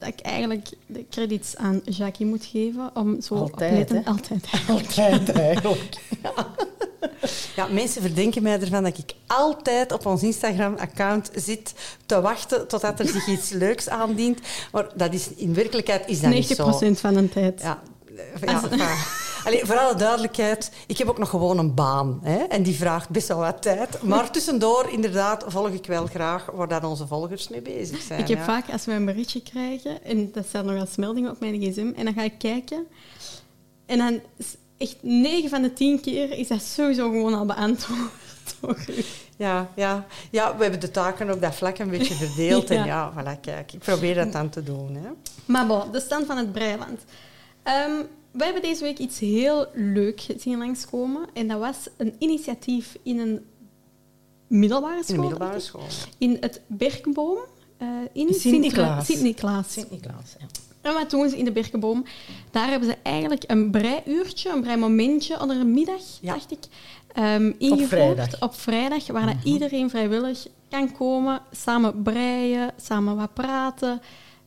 dat 0.00 0.08
ik 0.08 0.20
eigenlijk 0.20 0.68
de 0.86 1.04
credits 1.10 1.56
aan 1.56 1.80
Jackie 1.84 2.26
moet 2.26 2.44
geven, 2.44 2.90
om 2.94 3.20
zo 3.20 3.34
Altijd, 3.34 3.88
hè? 3.88 4.00
altijd. 4.04 4.44
Altijd 4.68 5.30
eigenlijk. 5.30 5.96
Ja, 7.56 7.66
mensen 7.66 8.02
verdenken 8.02 8.42
mij 8.42 8.60
ervan 8.60 8.82
dat 8.82 8.98
ik 8.98 9.12
altijd 9.26 9.92
op 9.92 10.06
ons 10.06 10.22
Instagram-account 10.22 11.30
zit 11.34 11.74
te 12.06 12.20
wachten 12.20 12.68
totdat 12.68 13.00
er 13.00 13.08
zich 13.08 13.26
iets 13.26 13.50
leuks 13.50 13.88
aandient. 13.88 14.40
Maar 14.72 14.86
dat 14.94 15.14
is, 15.14 15.28
in 15.34 15.54
werkelijkheid 15.54 16.08
is 16.08 16.20
dat 16.20 16.30
niet 16.30 16.52
90% 16.52 16.54
zo. 16.56 16.94
van 16.94 17.14
de 17.14 17.28
tijd. 17.28 17.60
Ja, 17.62 17.82
eh, 18.40 18.78
ja, 18.78 18.94
Allee, 19.44 19.64
voor 19.64 19.78
alle 19.78 19.94
duidelijkheid, 19.94 20.72
ik 20.86 20.98
heb 20.98 21.08
ook 21.08 21.18
nog 21.18 21.30
gewoon 21.30 21.58
een 21.58 21.74
baan. 21.74 22.20
Hè, 22.22 22.38
en 22.38 22.62
die 22.62 22.74
vraagt 22.74 23.08
best 23.08 23.28
wel 23.28 23.38
wat 23.38 23.62
tijd. 23.62 24.02
Maar 24.02 24.30
tussendoor, 24.30 24.88
inderdaad, 24.90 25.44
volg 25.46 25.68
ik 25.68 25.86
wel 25.86 26.06
graag 26.06 26.46
waar 26.52 26.68
dat 26.68 26.84
onze 26.84 27.06
volgers 27.06 27.48
mee 27.48 27.62
bezig 27.62 28.00
zijn. 28.00 28.20
Ik 28.20 28.28
heb 28.28 28.38
ja. 28.38 28.44
vaak, 28.44 28.70
als 28.70 28.84
we 28.84 28.92
een 28.92 29.04
berichtje 29.04 29.42
krijgen, 29.42 30.04
en 30.04 30.32
dat 30.32 30.46
staat 30.46 30.64
nog 30.64 30.80
als 30.80 30.96
melding 30.96 31.28
op 31.28 31.40
mijn 31.40 31.60
gsm, 31.60 31.92
en 31.96 32.04
dan 32.04 32.14
ga 32.14 32.22
ik 32.22 32.38
kijken, 32.38 32.86
en 33.86 33.98
dan 33.98 34.20
echt 34.78 34.96
9 35.00 35.50
van 35.50 35.62
de 35.62 35.72
10 35.72 36.00
keer 36.00 36.30
is 36.38 36.48
dat 36.48 36.62
sowieso 36.62 37.10
gewoon 37.10 37.34
al 37.34 37.46
beantwoord. 37.46 38.10
Ja, 39.36 39.70
ja. 39.76 40.06
ja, 40.30 40.56
we 40.56 40.62
hebben 40.62 40.80
de 40.80 40.90
taken 40.90 41.30
op 41.30 41.40
dat 41.40 41.54
vlak 41.54 41.78
een 41.78 41.90
beetje 41.90 42.14
verdeeld. 42.14 42.68
Ja. 42.68 42.76
En 42.76 42.86
ja, 42.86 43.12
voilà, 43.12 43.40
kijk, 43.40 43.72
ik 43.72 43.78
probeer 43.78 44.14
dat 44.14 44.32
dan 44.32 44.48
te 44.48 44.62
doen. 44.62 44.94
Hè. 44.94 45.08
Maar 45.44 45.66
bon, 45.66 45.92
de 45.92 46.00
stand 46.00 46.26
van 46.26 46.36
het 46.36 46.52
Breiland. 46.52 47.00
Ehm 47.62 48.02
we 48.32 48.44
hebben 48.44 48.62
deze 48.62 48.82
week 48.82 48.98
iets 48.98 49.18
heel 49.18 49.66
leuk 49.74 50.26
zien 50.36 50.58
langskomen. 50.58 51.26
En 51.34 51.48
dat 51.48 51.58
was 51.58 51.76
een 51.96 52.14
initiatief 52.18 52.96
in 53.02 53.18
een 53.18 53.40
middelbare 54.46 54.96
In 54.96 55.02
school. 55.04 55.16
de 55.16 55.20
middelbare 55.22 55.60
school. 55.60 55.86
In 56.18 56.36
het 56.40 56.60
Berkenboom. 56.66 57.38
eh, 57.76 57.88
in 58.12 58.34
Sint-Niklaas. 58.34 59.06
Sint-Niklaas. 59.06 59.72
Sint-Niklaas, 59.72 60.34
ja. 60.38 60.46
En 60.80 60.92
wat 60.94 61.10
doen 61.10 61.28
ze 61.28 61.38
in 61.38 61.44
de 61.44 61.52
Berkenboom? 61.52 62.04
Daar 62.50 62.68
hebben 62.70 62.88
ze 62.88 62.96
eigenlijk 63.02 63.44
een 63.46 63.70
breiuurtje, 63.70 64.50
een 64.50 64.60
breimomentje 64.60 65.40
onder 65.40 65.56
een 65.56 65.70
middag, 65.72 66.00
Ja. 66.20 66.32
dacht 66.32 66.50
ik, 66.50 66.58
ehm 67.12 67.52
ingevoerd. 67.58 67.88
vrijdag. 67.88 68.40
Op 68.40 68.54
vrijdag, 68.54 69.06
waar 69.06 69.26
dat 69.26 69.44
iedereen 69.44 69.90
vrijwillig 69.90 70.46
kan 70.68 70.92
komen, 70.92 71.40
samen 71.50 72.02
breien, 72.02 72.70
samen 72.76 73.16
wat 73.16 73.34
praten. 73.34 74.00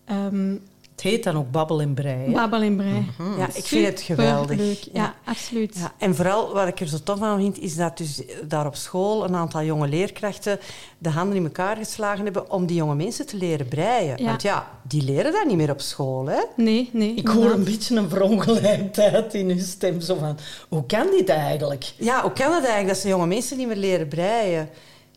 ehm 0.06 0.56
heet 1.04 1.24
dan 1.24 1.38
ook 1.38 1.52
babbel 1.52 1.82
en 1.82 1.94
brei. 1.94 2.26
hè? 2.26 2.32
babbel 2.32 2.62
en 2.62 2.76
brei. 2.76 3.06
Ja, 3.38 3.48
ik 3.54 3.66
vind 3.66 3.86
het 3.88 4.02
geweldig. 4.02 4.84
Ja, 4.86 4.92
Ja. 4.94 5.14
absoluut. 5.26 5.76
Ja, 5.80 5.92
en 5.98 6.16
vooral 6.16 6.54
wat 6.54 6.68
ik 6.68 6.80
er 6.80 6.88
zo 6.88 6.98
tof 7.04 7.22
aan 7.22 7.40
vind, 7.40 7.60
is 7.60 7.76
dat 7.76 7.98
dus 7.98 8.22
daar 8.48 8.66
op 8.66 8.76
school 8.76 9.24
een 9.24 9.36
aantal 9.36 9.64
jonge 9.64 9.88
leerkrachten 9.88 10.60
de 10.98 11.10
handen 11.10 11.36
in 11.38 11.44
elkaar 11.44 11.78
geslagen 11.78 12.24
hebben 12.24 12.52
om 12.52 12.66
die 12.66 12.76
jonge 12.76 12.96
mensen 12.96 13.26
te 13.26 13.38
leren 13.38 13.68
breien. 13.68 14.18
Ja. 14.18 14.26
Want 14.26 14.42
ja, 14.42 14.68
die 14.82 15.04
leren 15.04 15.32
dat 15.32 15.46
niet 15.46 15.58
meer 15.58 15.72
op 15.72 15.82
school. 15.82 16.26
Hè? 16.26 16.40
Nee, 16.56 16.90
nee. 16.94 17.14
Ik 17.14 17.28
hoor 17.28 17.52
een 17.52 17.64
beetje 17.64 17.96
een 17.96 18.10
verongelijkheid 18.10 19.34
in 19.34 19.50
uw 19.50 19.60
stem. 19.60 20.02
Zo 20.02 20.16
van, 20.16 20.38
hoe 20.70 20.86
kan 20.86 21.08
dit 21.12 21.30
eigenlijk? 21.30 21.94
Ja, 21.98 22.22
hoe 22.22 22.32
kan 22.32 22.46
het 22.54 22.60
eigenlijk 22.64 22.88
dat 22.88 22.98
ze 22.98 23.08
jonge 23.08 23.26
mensen 23.28 23.58
niet 23.58 23.68
meer 23.68 23.76
leren 23.76 24.08
breien? 24.08 24.70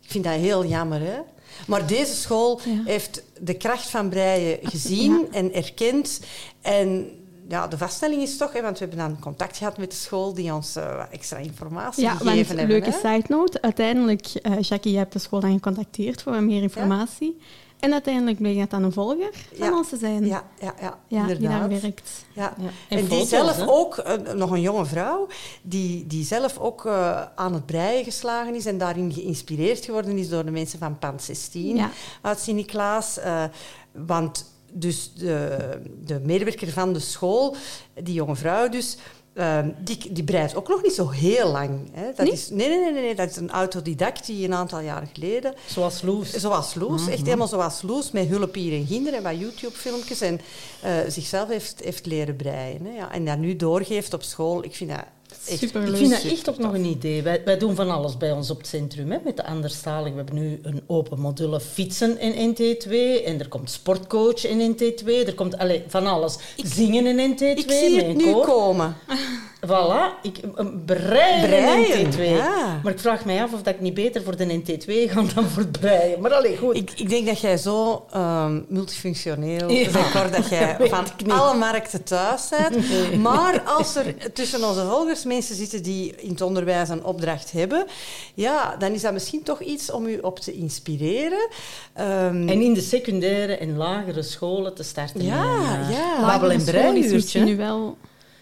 Ik 0.03 0.11
vind 0.13 0.25
dat 0.25 0.33
heel 0.33 0.65
jammer, 0.67 1.01
hè? 1.01 1.19
Maar 1.67 1.87
deze 1.87 2.15
school 2.15 2.61
Ja. 2.65 2.83
heeft 2.85 3.23
de 3.41 3.55
kracht 3.55 3.89
van 3.91 4.09
breien 4.09 4.59
gezien 4.63 5.27
en 5.33 5.55
erkend. 5.55 6.21
En 6.61 7.11
ja, 7.49 7.67
de 7.69 7.79
vaststelling 7.79 8.23
is 8.23 8.37
toch, 8.37 8.53
hè, 8.53 8.63
want 8.63 8.79
we 8.79 8.87
hebben 8.87 9.09
dan 9.09 9.19
contact 9.21 9.57
gehad 9.57 9.79
met 9.79 9.91
de 9.91 9.97
school 9.97 10.35
die 10.35 10.55
ons 10.55 10.75
wat 10.75 11.07
extra 11.11 11.37
informatie 11.39 12.03
Ja, 12.03 12.11
gegeven 12.11 12.35
want 12.35 12.47
hebben. 12.49 12.67
leuke 12.67 12.91
hè. 12.91 12.99
side 13.15 13.25
note. 13.29 13.63
Uiteindelijk, 13.63 14.27
eh 14.43 14.61
Jackie, 14.61 14.93
je 14.93 14.99
hebt 14.99 15.13
de 15.13 15.19
school 15.19 15.41
dan 15.41 15.53
gecontacteerd 15.53 16.23
voor 16.23 16.43
meer 16.43 16.63
informatie. 16.63 17.37
En 17.81 17.93
uiteindelijk 17.93 18.39
bleek 18.39 18.59
dat 18.59 18.71
dan 18.71 18.83
een 18.83 18.93
volger 18.93 19.31
van 19.55 19.73
ons 19.75 19.89
te 19.89 19.97
zijn. 19.97 20.27
Ja, 20.27 20.45
ja, 20.61 20.75
ja, 20.81 20.99
Ja, 21.09 21.25
die 21.27 21.35
inderdaad. 21.35 21.71
daar 21.71 21.81
werkt. 21.81 22.11
Ja. 22.33 22.55
Ja. 22.59 22.65
En, 22.89 22.99
En 22.99 23.05
die 23.05 23.07
foto's, 23.09 23.29
zelf 23.29 23.57
hè? 23.57 23.69
ook, 23.69 23.97
eh, 23.97 24.35
nog 24.35 24.51
een 24.51 24.61
jonge 24.61 24.85
vrouw, 24.87 25.27
die, 25.63 26.07
die 26.07 26.25
zelf 26.25 26.59
ook 26.59 26.87
eh, 26.87 27.23
aan 27.35 27.55
het 27.55 27.67
breien 27.67 28.05
geslagen 28.05 28.55
is 28.55 28.67
en 28.67 28.79
daarin 28.79 29.13
geïnspireerd 29.13 29.85
geworden 29.85 30.19
is 30.19 30.29
door 30.29 30.45
de 30.45 30.51
mensen 30.51 30.79
van 30.79 30.99
Pand 30.99 31.23
16 31.23 31.77
Ja. 31.77 31.91
uit 32.23 32.39
Sint-Niklaas. 32.39 33.19
Eh, 33.19 33.45
want 33.93 34.55
dus 34.73 35.13
de, 35.15 35.57
de 36.05 36.21
medewerker 36.25 36.69
van 36.71 36.93
de 36.93 36.99
school, 36.99 37.57
die 38.03 38.15
jonge 38.15 38.37
vrouw 38.37 38.69
dus, 38.69 38.97
eh, 39.37 39.59
die, 39.79 40.13
die 40.13 40.25
breidt 40.25 40.57
ook 40.57 40.69
nog 40.69 40.83
niet 40.83 40.93
zo 40.93 41.11
heel 41.11 41.51
lang. 41.51 41.91
Hè. 41.93 42.13
Dat 42.15 42.25
Niet? 42.25 42.35
is, 42.35 42.49
nee, 42.51 42.69
nee, 42.69 42.93
nee, 42.93 43.03
nee, 43.03 43.15
dat 43.15 43.31
is 43.31 43.37
een 43.37 43.51
autodidact 43.51 44.27
die 44.27 44.45
een 44.45 44.55
aantal 44.55 44.81
jaren 44.81 45.09
geleden 45.13 45.55
Zoals 45.67 46.03
Loes. 46.03 46.31
Zoals 46.31 46.75
Loes, 46.75 47.09
echt 47.09 47.25
helemaal 47.25 47.49
zoals 47.49 47.83
Loes, 47.83 48.11
met 48.11 48.29
hulp 48.29 48.55
hier 48.55 48.73
en 48.73 48.87
ginder 48.87 49.15
en 49.15 49.23
wat 49.23 49.39
YouTube-filmpjes 49.39 50.21
en 50.21 50.41
eh, 50.81 50.93
zichzelf 51.09 51.49
heeft, 51.49 51.81
heeft 51.85 52.07
leren 52.07 52.37
breien. 52.37 52.85
Hè, 52.85 52.97
ja. 52.97 53.13
En 53.13 53.25
dat 53.25 53.39
nu 53.39 53.57
doorgeeft 53.57 54.15
op 54.15 54.23
school, 54.23 54.65
ik 54.65 54.75
vind 54.75 54.91
dat 54.91 55.05
Echt. 55.49 55.59
Superleuk. 55.59 55.91
Ik 55.91 55.97
vind 55.97 56.11
dat 56.11 56.33
echt 56.33 56.51
ook 56.51 56.59
nog 56.59 56.75
een 56.75 56.85
idee. 56.85 57.23
Wij, 57.23 57.43
wij 57.45 57.59
doen 57.59 57.75
van 57.75 57.91
alles 57.91 58.17
bij 58.17 58.33
ons 58.33 58.51
op 58.51 58.59
het 58.59 58.67
centrum. 58.67 59.11
Hè, 59.11 59.19
met 59.25 59.37
de 59.37 59.45
anderstaligen. 59.45 60.11
We 60.11 60.17
hebben 60.17 60.35
nu 60.35 60.59
een 60.63 60.83
open 60.87 61.21
module 61.21 61.61
fietsen 61.61 62.21
in 62.21 62.55
NT2. 62.55 62.91
En 63.25 63.39
er 63.39 63.49
komt 63.49 63.71
sportcoach 63.71 64.47
in 64.47 64.77
NT2. 64.77 65.07
Er 65.07 65.35
komt 65.35 65.59
allee, 65.59 65.85
van 65.89 66.07
alles. 66.07 66.37
Zingen 66.57 67.07
in 67.07 67.35
NT2. 67.35 67.43
Ik 67.43 67.71
zie 67.71 68.03
het 68.03 68.17
nu 68.17 68.33
koor. 68.33 68.45
komen. 68.45 68.97
Voilà. 69.67 70.21
Ik, 70.23 70.39
een 70.55 70.85
breien, 70.85 71.49
Breien, 71.49 71.99
in 71.99 72.13
NT2. 72.13 72.19
ja. 72.21 72.81
Maar 72.83 72.93
ik 72.93 72.99
vraag 73.01 73.25
mij 73.25 73.43
af 73.43 73.53
of 73.53 73.63
dat 73.63 73.75
ik 73.75 73.81
niet 73.81 73.95
beter 73.95 74.23
voor 74.23 74.37
de 74.37 74.61
NT2 74.63 75.11
ga 75.13 75.23
dan 75.35 75.45
voor 75.45 75.63
het 75.63 75.81
breien. 75.81 76.21
Maar 76.21 76.35
allee, 76.35 76.57
goed. 76.57 76.77
Ik, 76.77 76.91
ik 76.97 77.09
denk 77.09 77.27
dat 77.27 77.41
jij 77.41 77.57
zo 77.57 78.05
ehm, 78.11 78.61
multifunctioneel 78.69 79.71
Ja. 79.71 79.91
bent, 80.13 80.33
dat 80.35 80.49
jij 80.49 80.77
van 80.91 81.05
alle 81.31 81.57
markten 81.59 82.03
thuis 82.05 82.49
bent. 82.49 82.77
Maar 83.23 83.61
als 83.63 83.97
er 83.97 84.33
tussen 84.33 84.65
onze 84.69 84.85
volgers 84.85 85.25
mensen 85.25 85.57
zitten 85.57 85.83
die 85.83 86.15
in 86.17 86.31
het 86.31 86.41
onderwijs 86.41 86.89
een 86.89 87.05
opdracht 87.05 87.53
hebben, 87.53 87.87
ja, 88.35 88.77
dan 88.79 88.93
is 88.93 89.03
dat 89.03 89.13
misschien 89.13 89.43
toch 89.43 89.61
iets 89.61 89.91
om 89.91 90.07
u 90.07 90.19
op 90.19 90.39
te 90.41 90.53
inspireren. 90.53 91.49
Ehm, 91.93 92.49
En 92.49 92.61
in 92.63 92.75
de 92.75 92.81
secundaire 92.81 93.57
en 93.57 93.77
lagere 93.77 94.23
scholen 94.23 94.75
te 94.75 94.83
starten. 94.83 95.23
Ja, 95.25 95.45
een, 95.45 95.81
eh, 95.81 95.91
ja. 95.91 96.27
Babbel- 96.27 96.51
en 96.51 96.59
Lagere 96.59 96.79
school 96.81 96.95
is 96.95 97.13
misschien 97.13 97.45
nu 97.45 97.57
wel... 97.57 97.97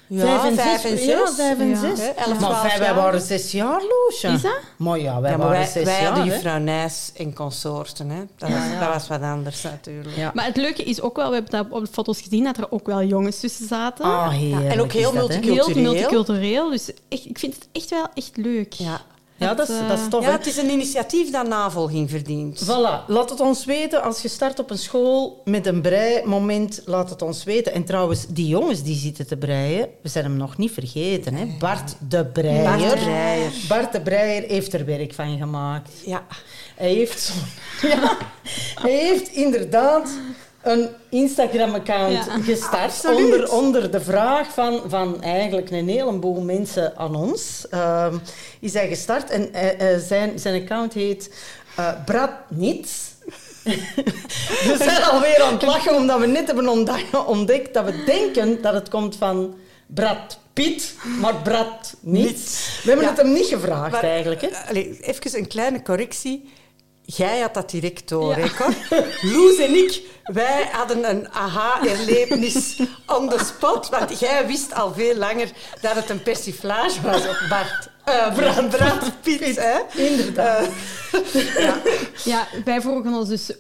ja, 0.07 0.27
vijf 0.27 0.45
en 0.45 0.55
vijf 0.55 0.81
zes. 0.81 0.91
en 0.91 0.99
zes. 0.99 1.07
Ja, 1.07 1.33
vijf 1.35 1.59
en 1.59 1.69
Ja. 1.69 1.77
zes. 1.77 1.99
Elf, 2.01 2.27
maar 2.27 2.37
twaalf 2.37 2.63
wij, 2.63 2.79
wij 2.79 2.95
waren 2.95 3.21
zes 3.21 3.53
jaar, 3.53 3.81
Loesje. 3.83 4.29
Is 4.29 4.43
dat? 4.43 4.53
Maar 4.77 4.99
ja, 4.99 5.21
wij 5.21 5.31
Ja, 5.31 5.37
maar 5.37 5.47
waren 5.47 5.61
wij, 5.63 5.71
zes 5.73 5.85
wij 5.85 5.95
jaar. 6.01 6.05
hadden 6.07 6.27
hè. 6.27 6.33
juffrouw 6.33 6.59
Nijs 6.59 7.11
en 7.17 7.35
consorten. 7.35 8.09
Hè. 8.11 8.21
Dat, 8.37 8.49
was, 8.51 8.59
ja. 8.59 8.81
dat 8.81 8.89
was 8.93 9.09
wat 9.09 9.23
anders 9.23 9.63
natuurlijk. 9.63 10.17
Ja. 10.17 10.31
Maar 10.35 10.45
het 10.45 10.57
leuke 10.57 10.83
is 10.83 11.01
ook 11.01 11.17
wel, 11.17 11.29
we 11.29 11.35
hebben 11.35 11.53
dat 11.53 11.67
op 11.71 11.85
de 11.85 11.93
foto's 11.93 12.21
gezien, 12.21 12.45
dat 12.45 12.57
er 12.57 12.73
ook 12.73 12.87
wel 12.87 13.03
jongens 13.03 13.41
tussen 13.41 13.67
zaten. 13.67 14.05
Ah, 14.05 14.29
heerlijk 14.31 14.73
en 14.73 14.81
ook 14.81 14.93
heel 14.93 15.13
dat, 15.13 15.29
multicultureel. 15.29 15.75
Heel 15.75 15.93
multicultureel. 15.93 16.71
Dus 16.71 16.91
echt, 17.09 17.25
ik 17.27 17.39
vind 17.39 17.55
het 17.55 17.69
echt 17.73 17.91
wel 17.91 18.07
echt 18.15 18.31
leuk. 18.37 18.73
Ja. 18.73 19.01
Ja, 19.37 19.55
dat 19.55 19.69
is, 19.69 19.79
dat 19.89 19.99
is 19.99 20.05
eh, 20.05 20.11
tof. 20.11 20.23
ja, 20.23 20.31
hè. 20.31 20.37
het 20.37 20.47
is 20.47 20.57
een 20.57 20.71
initiatief 20.71 21.31
dat 21.31 21.49
navolging 21.49 22.11
verdient. 22.11 22.65
Voilà, 22.65 23.07
laat 23.07 23.31
het 23.31 23.41
ons 23.41 23.65
weten 23.65 24.03
als 24.03 24.23
je 24.23 24.29
start 24.29 24.59
op 24.59 24.71
een 24.71 24.79
school 24.79 25.43
met 25.45 25.67
een 25.67 25.81
breimoment. 25.81 26.83
Laat 26.85 27.11
het 27.11 27.23
ons 27.23 27.45
weten. 27.45 27.73
En 27.73 27.85
trouwens, 27.85 28.27
die 28.29 28.49
jongens 28.49 28.83
die 28.83 28.97
zitten 28.97 29.27
te 29.27 29.37
breien, 29.37 29.89
we 30.03 30.09
zijn 30.09 30.25
hem 30.25 30.37
nog 30.37 30.57
niet 30.57 30.73
vergeten. 30.73 31.35
Hè? 31.35 31.47
Bart 31.59 31.97
de 32.09 32.25
Breier. 32.25 32.65
Bart 32.65 32.91
de 32.91 32.97
Breier. 32.97 33.53
Bart 33.69 33.93
de 33.93 34.01
Breier 34.01 34.43
heeft 34.49 34.73
er 34.73 34.85
werk 34.85 35.15
van 35.15 35.39
gemaakt. 35.39 35.91
Ja. 36.05 36.27
Hij 36.75 36.93
heeft, 36.93 37.21
zo, 37.21 37.33
ja, 37.89 38.17
hij 38.75 38.97
heeft 38.97 39.29
inderdaad 39.29 40.11
een 40.65 40.89
Instagram-account 41.09 42.25
Ja. 42.25 42.39
gestart 42.43 43.05
onder, 43.07 43.53
onder 43.53 43.91
de 43.91 44.01
vraag 44.01 44.53
van, 44.53 44.83
van 44.87 45.23
eigenlijk 45.23 45.71
een 45.71 45.89
heleboel 45.89 46.41
mensen 46.41 46.97
aan 46.97 47.15
ons. 47.15 47.67
Ehm, 47.71 48.17
is 48.61 48.73
hij 48.73 48.89
gestart 48.89 49.31
en 49.31 49.53
eh, 49.53 49.95
eh, 49.95 50.01
zijn, 50.01 50.39
zijn 50.39 50.63
account 50.63 50.93
heet 50.93 51.35
eh 51.77 51.89
Brad 52.05 52.31
Niets. 52.49 52.93
we 54.69 54.75
zijn 54.79 55.03
alweer 55.03 55.43
aan 55.43 55.53
het 55.53 55.63
lachen 55.63 55.95
omdat 55.95 56.21
we 56.21 56.27
net 56.27 56.47
hebben 56.47 56.69
ontdekt, 57.27 57.75
dat 57.75 57.85
we 57.85 58.03
denken 58.07 58.63
dat 58.63 58.75
het 58.75 58.89
komt 58.89 59.17
van 59.17 59.55
Brad 59.87 60.39
Piet, 60.53 60.95
maar 61.21 61.35
Brad 61.35 61.95
Niets. 62.01 62.27
Niets. 62.31 62.81
We 62.83 62.89
hebben 62.89 63.05
Ja. 63.07 63.11
het 63.13 63.21
hem 63.23 63.33
niet 63.33 63.47
gevraagd 63.47 63.93
Maar, 63.93 64.03
eigenlijk. 64.03 64.41
Hè? 64.41 64.49
allee, 64.69 64.99
even 65.01 65.39
een 65.39 65.47
kleine 65.47 65.83
correctie. 65.83 66.53
Jij 67.03 67.41
had 67.41 67.55
dat 67.55 67.71
direct 67.71 68.09
door, 68.09 68.37
Cor? 68.57 68.75
Loes 69.33 69.59
en 69.59 69.75
ik, 69.75 70.03
wij 70.25 70.69
hadden 70.73 71.11
een 71.11 71.29
aha-erlevenis 71.33 72.79
on 73.17 73.29
the 73.29 73.45
spot. 73.45 73.89
Want 73.89 74.19
jij 74.21 74.47
wist 74.47 74.75
al 74.75 74.95
veel 74.95 75.17
langer 75.17 75.49
dat 75.81 75.95
het 75.95 76.11
een 76.11 76.23
persiflage 76.23 77.01
was 77.03 77.29
op 77.29 77.47
Bart. 77.49 77.89
eh 78.05 78.35
Brad, 78.35 78.69
Brad 78.69 79.13
Piet, 79.23 79.57
hè? 79.61 79.79
Inderdaad. 80.03 80.69
Ja, 82.25 82.47
wij 82.65 82.81
vroegen 82.81 83.13
ons 83.15 83.29
dus 83.29 83.53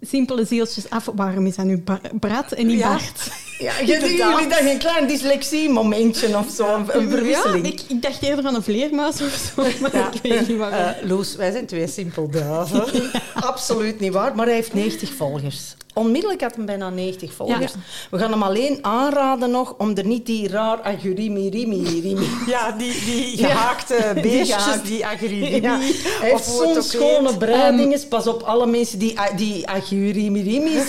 simpele 0.00 0.44
zieltjes 0.44 0.90
af. 0.90 1.08
Waarom 1.14 1.46
is 1.46 1.56
dat 1.56 1.64
nu 1.64 1.84
Brad 2.20 2.52
en 2.52 2.66
niet 2.66 2.78
Ja. 2.78 2.88
Bart? 2.88 3.30
Ja, 3.58 3.72
jullie, 3.84 4.18
dachten 4.18 4.70
een 4.70 4.78
klein 4.78 5.06
dyslexie-momentje 5.06 6.36
of 6.38 6.46
zo, 6.56 6.74
een, 6.74 6.86
een 7.00 7.10
verwisseling. 7.10 7.66
Ja, 7.66 7.72
ik, 7.72 7.82
ik 7.88 8.02
dacht 8.02 8.22
eerder 8.22 8.46
aan 8.46 8.54
een 8.54 8.62
vleermuis 8.62 9.20
of 9.20 9.50
zo, 9.56 9.62
maar 9.80 9.96
Ja. 9.96 10.10
ik 10.12 10.22
weet 10.22 10.48
niet 10.48 10.58
waarom. 10.58 10.78
Eh, 10.78 11.08
Loes, 11.08 11.36
wij 11.36 11.50
zijn 11.50 11.66
twee 11.66 11.86
simpelduiven. 11.88 12.84
Absoluut 13.34 14.00
niet 14.00 14.12
waar, 14.12 14.34
maar 14.34 14.46
hij 14.46 14.54
heeft 14.54 14.74
90 14.74 15.12
volgers. 15.14 15.58
Onmiddellijk 15.94 16.40
had 16.40 16.54
hij 16.56 16.64
bijna 16.64 16.90
90 16.90 17.32
volgers. 17.32 17.72
We 18.10 18.18
gaan 18.18 18.30
hem 18.30 18.42
alleen 18.42 18.78
aanraden 18.80 19.50
nog 19.50 19.74
om 19.78 19.96
er 19.96 20.06
niet 20.06 20.26
die 20.26 20.48
raar 20.48 20.80
agurimi 20.80 21.48
rimi 21.48 22.00
rimi. 22.00 22.28
Ja, 22.46 22.72
die, 22.72 23.04
die 23.04 23.36
gehaakte 23.36 24.12
beestjes, 24.22 24.82
die 24.84 25.06
agririmi. 25.06 25.60
Ja, 25.60 25.78
hij 25.78 26.30
heeft 26.30 26.44
zo'n 26.44 26.82
schone 26.82 27.36
breidinges. 27.36 28.06
Pas 28.06 28.26
op, 28.26 28.42
alle 28.42 28.66
mensen 28.66 28.98
die, 28.98 29.18
die 29.36 29.68
agurimi 29.68 30.42
rimis... 30.42 30.84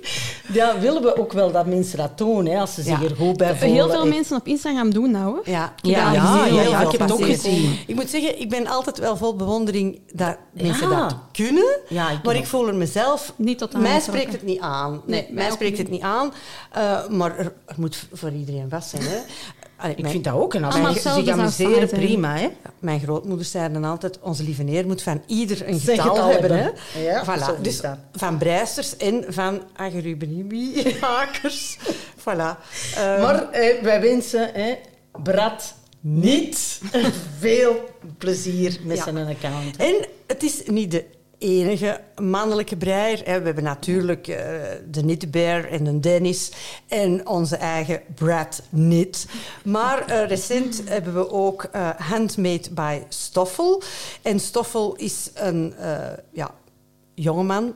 Ja, 0.52 0.78
willen 0.78 1.02
we 1.02 1.16
ook 1.18 1.32
wel 1.32 1.52
dat 1.52 1.66
mensen 1.66 1.98
dat 1.98 2.18
doen, 2.18 2.46
hè, 2.46 2.58
als 2.60 2.74
ze 2.74 2.82
zich 2.82 3.00
Ja. 3.00 3.08
er 3.08 3.16
goed 3.16 3.36
bij 3.36 3.56
voelen. 3.56 3.74
Heel 3.76 3.90
veel 3.90 4.02
En- 4.02 4.08
mensen 4.08 4.36
op 4.36 4.46
Instagram 4.46 4.90
doen 4.92 5.10
nou. 5.10 5.38
Hè? 5.44 5.50
Ja, 5.50 5.72
Ja, 5.82 5.98
ik 6.08 6.14
heb 6.14 6.22
ja, 6.24 6.46
ja, 6.68 6.80
ik 6.80 6.90
heb 6.90 7.00
het 7.00 7.12
ook 7.12 7.24
gezien. 7.24 7.78
Ik 7.86 7.94
moet 7.94 8.10
zeggen, 8.10 8.40
ik 8.40 8.48
ben 8.50 8.66
altijd 8.66 8.98
wel 8.98 9.16
vol 9.16 9.36
bewondering 9.36 10.00
dat 10.12 10.36
mensen 10.52 10.90
Ja. 10.90 11.08
dat 11.08 11.16
kunnen. 11.32 11.78
Ja, 11.88 12.10
ik 12.10 12.22
maar 12.22 12.36
ik 12.36 12.46
voel 12.46 12.68
er 12.68 12.74
mezelf... 12.74 13.32
Niet 13.36 13.58
tot 13.58 13.74
aan 13.74 13.82
mij 13.82 14.00
spreekt 14.00 14.32
het 14.32 14.42
niet 14.42 14.60
aan. 14.60 15.02
Nee, 15.06 15.22
Nee, 15.22 15.32
mij 15.32 15.50
spreekt 15.50 15.70
niet. 15.78 15.80
het 15.80 15.90
niet 15.90 16.02
aan. 16.02 16.32
Eh, 16.72 17.08
maar 17.08 17.38
er, 17.38 17.44
er 17.66 17.74
moet 17.76 18.06
voor 18.12 18.30
iedereen 18.30 18.66
vast 18.70 18.88
zijn. 18.90 19.02
Hè. 19.02 19.16
Allee, 19.82 19.94
Ik 19.96 20.00
mijn, 20.02 20.12
vind 20.12 20.24
dat 20.24 20.34
ook 20.34 20.54
een 20.54 20.64
als 20.64 20.74
hetzelfde 20.78 21.24
zich 21.24 21.32
amuseren, 21.32 21.88
prima. 21.88 22.36
Hè? 22.36 22.48
mijn 22.78 23.00
grootmoeders 23.00 23.50
zeiden 23.50 23.84
altijd, 23.84 24.18
onze 24.20 24.42
lieve 24.42 24.62
neer 24.62 24.86
moet 24.86 25.02
van 25.02 25.22
ieder 25.26 25.68
een 25.68 25.80
getal, 25.80 26.14
getal 26.14 26.28
hebben. 26.30 26.56
hebben. 26.56 26.80
Hè. 26.92 27.00
Ja, 27.00 27.24
voilà. 27.24 27.60
Dus 27.60 27.80
dat. 27.80 27.96
van 28.12 28.38
breisters 28.38 28.96
en 28.96 29.24
van 29.28 29.62
agrubribi-hakers. 29.76 31.78
voilà. 32.28 32.56
Eh, 32.96 33.22
Maar 33.22 33.50
eh, 33.50 33.82
wij 33.82 34.00
wensen 34.00 34.50
hè, 34.52 34.74
Brad 35.22 35.74
niet 36.00 36.80
veel 37.38 37.88
plezier 38.18 38.78
met 38.84 38.96
Ja. 38.96 39.02
zijn 39.02 39.16
account. 39.16 39.76
En 39.76 39.94
het 40.26 40.42
is 40.42 40.62
niet 40.66 40.90
de 40.90 41.04
enige 41.42 42.00
mannelijke 42.20 42.76
breier. 42.76 43.18
We 43.24 43.30
hebben 43.30 43.64
natuurlijk 43.64 44.28
eh, 44.28 44.36
de 44.90 45.00
Knitbear 45.00 45.64
en 45.64 45.84
de 45.84 46.00
Dennis 46.00 46.52
en 46.88 47.26
onze 47.26 47.56
eigen 47.56 48.00
Brad 48.14 48.62
Knit. 48.70 49.26
Maar 49.64 50.06
eh, 50.06 50.28
recent 50.28 50.82
hebben 50.84 51.14
we 51.14 51.30
ook 51.30 51.62
eh, 51.62 51.90
Handmade 51.96 52.70
by 52.70 53.00
Stoffel. 53.08 53.82
En 54.22 54.40
Stoffel 54.40 54.94
is 54.96 55.30
een 55.34 55.74
ja, 56.32 56.50
jongeman... 57.14 57.74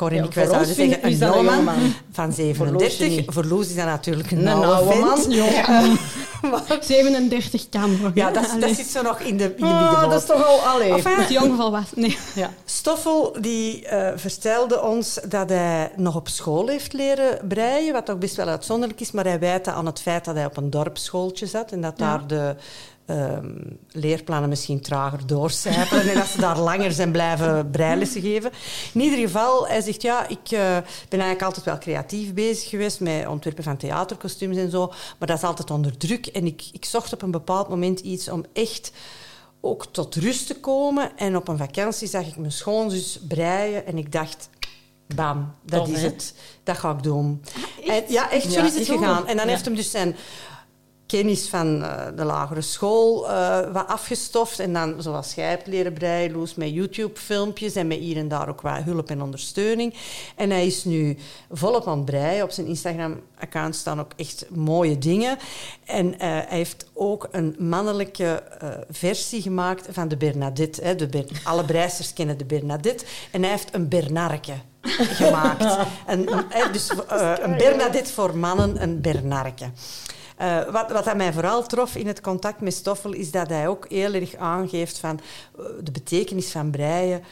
Hè. 0.00 0.06
Cor 0.06 0.10
en 0.10 0.16
Ja, 0.16 0.24
ik, 0.42 0.48
zouden 0.48 0.74
zeggen 0.74 1.02
is 1.02 1.20
een 1.20 1.28
een 1.28 1.34
jongeman. 1.44 1.94
van 2.12 2.32
Voor 2.32 2.66
Loesje 2.66 2.90
37. 2.96 3.08
niet. 3.08 3.24
Voor 3.26 3.44
Loes 3.44 3.68
is 3.68 3.74
dat 3.74 3.84
natuurlijk 3.84 4.30
een, 4.30 4.46
Een 4.46 4.64
oude 4.64 4.94
man. 4.98 5.18
Eh, 6.42 6.50
maar- 6.50 6.78
37 6.80 7.68
kan 7.68 8.00
nog. 8.02 8.10
ja, 8.14 8.30
dat, 8.30 8.56
dat 8.60 8.70
zit 8.74 8.86
zo 8.86 9.02
nog 9.02 9.20
in 9.20 9.36
de, 9.36 9.44
in 9.44 9.50
de 9.56 9.62
middenmoot. 9.64 10.10
dat 10.10 10.20
is 10.20 10.26
toch 10.26 10.46
al... 10.46 10.58
Allee. 10.60 10.92
Enfin, 10.92 11.16
Met 11.16 11.28
jong 11.30 11.56
was. 11.56 11.84
Nee. 11.94 12.18
ja. 12.34 12.50
Stoffel 12.64 13.36
die 13.40 13.86
eh, 13.86 14.12
vertelde 14.16 14.82
ons 14.82 15.18
dat 15.28 15.48
hij 15.48 15.90
nog 15.96 16.16
op 16.16 16.28
school 16.28 16.68
heeft 16.68 16.92
leren 16.92 17.38
breien, 17.48 17.92
wat 17.92 18.06
toch 18.06 18.18
best 18.18 18.36
wel 18.36 18.46
uitzonderlijk 18.46 19.00
is, 19.00 19.10
maar 19.10 19.24
hij 19.24 19.38
wijt 19.38 19.64
dat 19.64 19.74
aan 19.74 19.86
het 19.86 20.00
feit 20.00 20.24
dat 20.24 20.34
hij 20.34 20.44
op 20.44 20.56
een 20.56 20.70
dorpsschooltje 20.70 21.46
zat 21.46 21.72
en 21.72 21.80
dat 21.80 21.94
Ja. 21.96 22.06
daar 22.06 22.26
de 22.26 22.54
ehm, 23.10 23.54
leerplannen 23.90 24.48
misschien 24.48 24.80
trager 24.80 25.26
doorcijpelen 25.26 26.08
en 26.08 26.14
dat 26.14 26.26
ze 26.26 26.40
daar 26.40 26.58
langer 26.58 26.92
zijn 26.92 27.10
blijven 27.10 27.70
breilessen 27.70 28.20
geven. 28.20 28.50
In 28.92 29.00
ieder 29.00 29.18
geval, 29.18 29.66
hij 29.68 29.80
zegt, 29.80 30.02
ja, 30.02 30.28
ik 30.28 30.50
eh, 30.50 30.76
ben 31.08 31.20
eigenlijk 31.20 31.42
altijd 31.42 31.64
wel 31.64 31.78
creatief 31.78 32.34
bezig 32.34 32.68
geweest 32.68 33.00
met 33.00 33.26
ontwerpen 33.26 33.64
van 33.64 33.76
theaterkostuums 33.76 34.56
en 34.56 34.70
zo, 34.70 34.86
maar 35.18 35.28
dat 35.28 35.36
is 35.36 35.44
altijd 35.44 35.70
onder 35.70 35.96
druk 35.96 36.26
en 36.26 36.46
ik, 36.46 36.62
ik 36.72 36.84
zocht 36.84 37.12
op 37.12 37.22
een 37.22 37.30
bepaald 37.30 37.68
moment 37.68 38.00
iets 38.00 38.28
om 38.28 38.44
echt 38.52 38.92
ook 39.60 39.86
tot 39.86 40.14
rust 40.14 40.46
te 40.46 40.60
komen. 40.60 41.10
En 41.16 41.36
op 41.36 41.48
een 41.48 41.58
vakantie 41.58 42.08
zag 42.08 42.26
ik 42.26 42.36
mijn 42.36 42.52
schoonzus 42.52 43.20
breien 43.28 43.86
en 43.86 43.98
ik 43.98 44.12
dacht... 44.12 44.48
Bam, 45.14 45.54
dat 45.62 45.88
is 45.88 46.00
hè? 46.00 46.06
het. 46.06 46.34
Dat 46.64 46.78
ga 46.78 46.90
ik 46.90 47.02
doen. 47.02 47.42
En, 47.86 48.02
ja, 48.08 48.30
echt, 48.30 48.52
zo 48.52 48.60
Ja, 48.60 48.66
is 48.66 48.74
het 48.74 48.86
gegaan. 48.86 49.26
En 49.26 49.36
dan 49.36 49.46
Ja. 49.46 49.52
heeft 49.52 49.64
hem 49.64 49.74
dus 49.74 49.90
zijn 49.90 50.16
kennis 51.10 51.48
van 51.48 51.82
eh, 51.82 52.06
de 52.16 52.24
lagere 52.24 52.60
school 52.60 53.30
eh, 53.30 53.72
wat 53.72 53.86
afgestoft. 53.86 54.58
En 54.58 54.72
dan, 54.72 55.02
zoals 55.02 55.34
jij 55.34 55.48
hebt 55.48 55.66
leren 55.66 55.92
breien, 55.92 56.32
Loes, 56.32 56.54
met 56.54 56.70
YouTube-filmpjes 56.70 57.74
en 57.74 57.86
met 57.86 57.98
hier 57.98 58.16
en 58.16 58.28
daar 58.28 58.48
ook 58.48 58.60
wat 58.60 58.82
hulp 58.82 59.10
en 59.10 59.22
ondersteuning. 59.22 59.94
En 60.36 60.50
hij 60.50 60.66
is 60.66 60.84
nu 60.84 61.16
volop 61.50 61.86
aan 61.86 61.96
het 61.96 62.04
breien. 62.04 62.44
Op 62.44 62.50
zijn 62.50 62.66
Instagram-account 62.66 63.76
staan 63.76 64.00
ook 64.00 64.12
echt 64.16 64.46
mooie 64.50 64.98
dingen. 64.98 65.38
En 65.84 66.18
eh, 66.18 66.28
hij 66.28 66.44
heeft 66.48 66.86
ook 66.94 67.28
een 67.30 67.56
mannelijke 67.58 68.42
versie 68.90 69.42
gemaakt 69.42 69.88
van 69.90 70.08
de 70.08 70.16
Bernadette. 70.16 70.82
Hè. 70.82 70.94
De 70.94 71.06
Ber- 71.06 71.40
alle 71.44 71.64
breisters 71.64 72.12
kennen 72.12 72.38
de 72.38 72.44
Bernadette. 72.44 73.04
En 73.30 73.42
hij 73.42 73.50
heeft 73.50 73.74
een 73.74 73.88
Bernarke 73.88 74.54
gemaakt. 74.80 75.64
hè, 76.56 76.70
dus, 76.72 76.90
een 77.40 77.56
Bernadette 77.56 78.12
voor 78.12 78.36
mannen, 78.36 78.82
een 78.82 79.00
Bernarke. 79.00 79.70
Eh, 80.40 80.70
wat, 80.70 80.90
wat 80.90 81.16
mij 81.16 81.32
vooral 81.32 81.66
trof 81.66 81.96
in 81.96 82.06
het 82.06 82.20
contact 82.20 82.60
met 82.60 82.74
Stoffel, 82.74 83.12
is 83.12 83.30
dat 83.30 83.48
hij 83.48 83.68
ook 83.68 83.86
heel 83.88 84.12
erg 84.12 84.36
aangeeft 84.36 84.98
van 84.98 85.20
eh, 85.58 85.64
de 85.82 85.90
betekenis 85.90 86.50
van 86.50 86.70
breien 86.70 87.22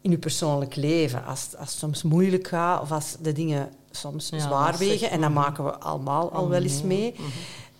in 0.00 0.10
je 0.10 0.18
persoonlijk 0.18 0.76
leven. 0.76 1.24
Als, 1.24 1.48
als 1.58 1.68
het 1.70 1.78
soms 1.78 2.02
moeilijk 2.02 2.48
gaat 2.48 2.80
of 2.80 2.92
als 2.92 3.16
de 3.20 3.32
dingen 3.32 3.70
soms 3.90 4.28
Ja, 4.28 4.38
zwaar 4.38 4.76
wegen, 4.76 5.10
en 5.10 5.20
dat 5.20 5.30
mhm. 5.30 5.38
maken 5.38 5.64
we 5.64 5.78
allemaal 5.78 6.32
al 6.32 6.48
wel 6.48 6.62
eens 6.62 6.78
Mhm, 6.78 6.86
mee, 6.86 7.14
mhm. 7.16 7.28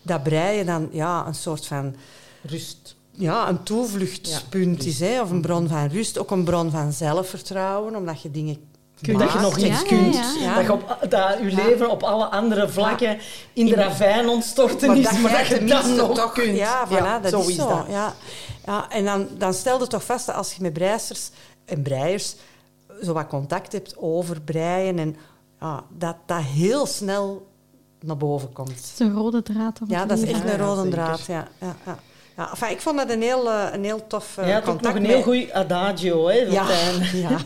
dat 0.02 0.22
breien 0.22 0.66
dan 0.66 0.88
ja, 0.92 1.26
een 1.26 1.34
soort 1.34 1.66
van 1.66 1.94
Rust. 2.42 2.96
ja, 3.10 3.48
een 3.48 3.62
toevluchtspunt 3.62 4.82
Ja, 4.84 4.88
is, 4.88 5.00
hè, 5.00 5.22
of 5.22 5.30
een 5.30 5.40
bron 5.40 5.68
van 5.68 5.86
rust, 5.86 6.18
ook 6.18 6.30
een 6.30 6.44
bron 6.44 6.70
van 6.70 6.92
zelfvertrouwen, 6.92 7.96
omdat 7.96 8.22
je 8.22 8.30
dingen 8.30 8.56
dat 9.02 9.32
je 9.32 9.38
nog 9.38 9.56
iets 9.56 9.66
Ja, 9.80 9.86
kunt. 9.86 10.14
ja, 10.14 10.32
ja. 10.40 10.54
Dat 10.54 10.64
je, 10.64 10.72
op, 10.72 10.96
dat 11.08 11.38
je 11.38 11.44
leven 11.54 11.90
op 11.90 12.02
alle 12.02 12.24
andere 12.24 12.68
vlakken 12.68 13.18
in 13.52 13.66
de 13.66 13.74
ravijn 13.74 14.28
ontstorten 14.28 14.96
is, 14.96 15.18
maar 15.18 15.32
dat 15.32 15.46
je 15.46 15.64
dat 15.64 15.86
nog 15.86 16.14
toch- 16.14 16.32
kunt. 16.32 16.56
Ja, 16.56 16.88
voilà, 16.88 17.22
dat 17.22 17.30
zo 17.30 17.40
is 17.48 17.54
zo. 17.56 17.68
dat. 17.68 17.84
Ja. 17.88 18.14
Ja, 18.66 18.90
en 18.90 19.04
dan, 19.04 19.28
dan 19.38 19.54
stel 19.54 19.80
je 19.80 19.86
toch 19.86 20.04
vast 20.04 20.26
dat 20.26 20.34
als 20.34 20.52
je 20.54 20.62
met 20.62 20.72
breisters 20.72 21.30
en 21.64 21.82
breiers 21.82 22.34
zo 23.02 23.12
wat 23.12 23.26
contact 23.26 23.72
hebt 23.72 23.94
over 23.98 24.40
breien, 24.40 24.98
en, 24.98 25.16
ja, 25.60 25.84
dat 25.90 26.16
dat 26.26 26.40
heel 26.42 26.86
snel 26.86 27.46
naar 28.00 28.16
boven 28.16 28.52
komt. 28.52 28.68
Het 28.68 28.78
is 28.94 28.98
een 28.98 29.14
rode 29.14 29.42
draad. 29.42 29.78
Ja, 29.88 30.04
dat 30.06 30.18
is 30.18 30.30
echt 30.30 30.42
Ja, 30.42 30.52
een 30.52 30.58
rode 30.58 30.80
zeker. 30.82 30.90
draad. 30.98 31.26
Ja, 31.26 31.48
ja, 31.60 31.76
ja. 31.86 31.98
Ja, 32.42 32.50
enfin, 32.50 32.70
ik 32.70 32.80
vond 32.80 32.96
dat 32.96 33.10
een 33.10 33.22
heel, 33.22 33.50
eh, 33.50 33.66
een 33.72 33.84
heel 33.84 34.06
tof 34.06 34.36
eh, 34.36 34.44
had 34.44 34.56
ook 34.56 34.64
nog 34.64 34.74
contact. 34.74 34.96
een 34.96 35.04
heel 35.04 35.22
goed 35.22 35.52
adagio, 35.52 36.28
hè, 36.28 36.34
Ja, 36.34 36.66
ja. 37.28 37.36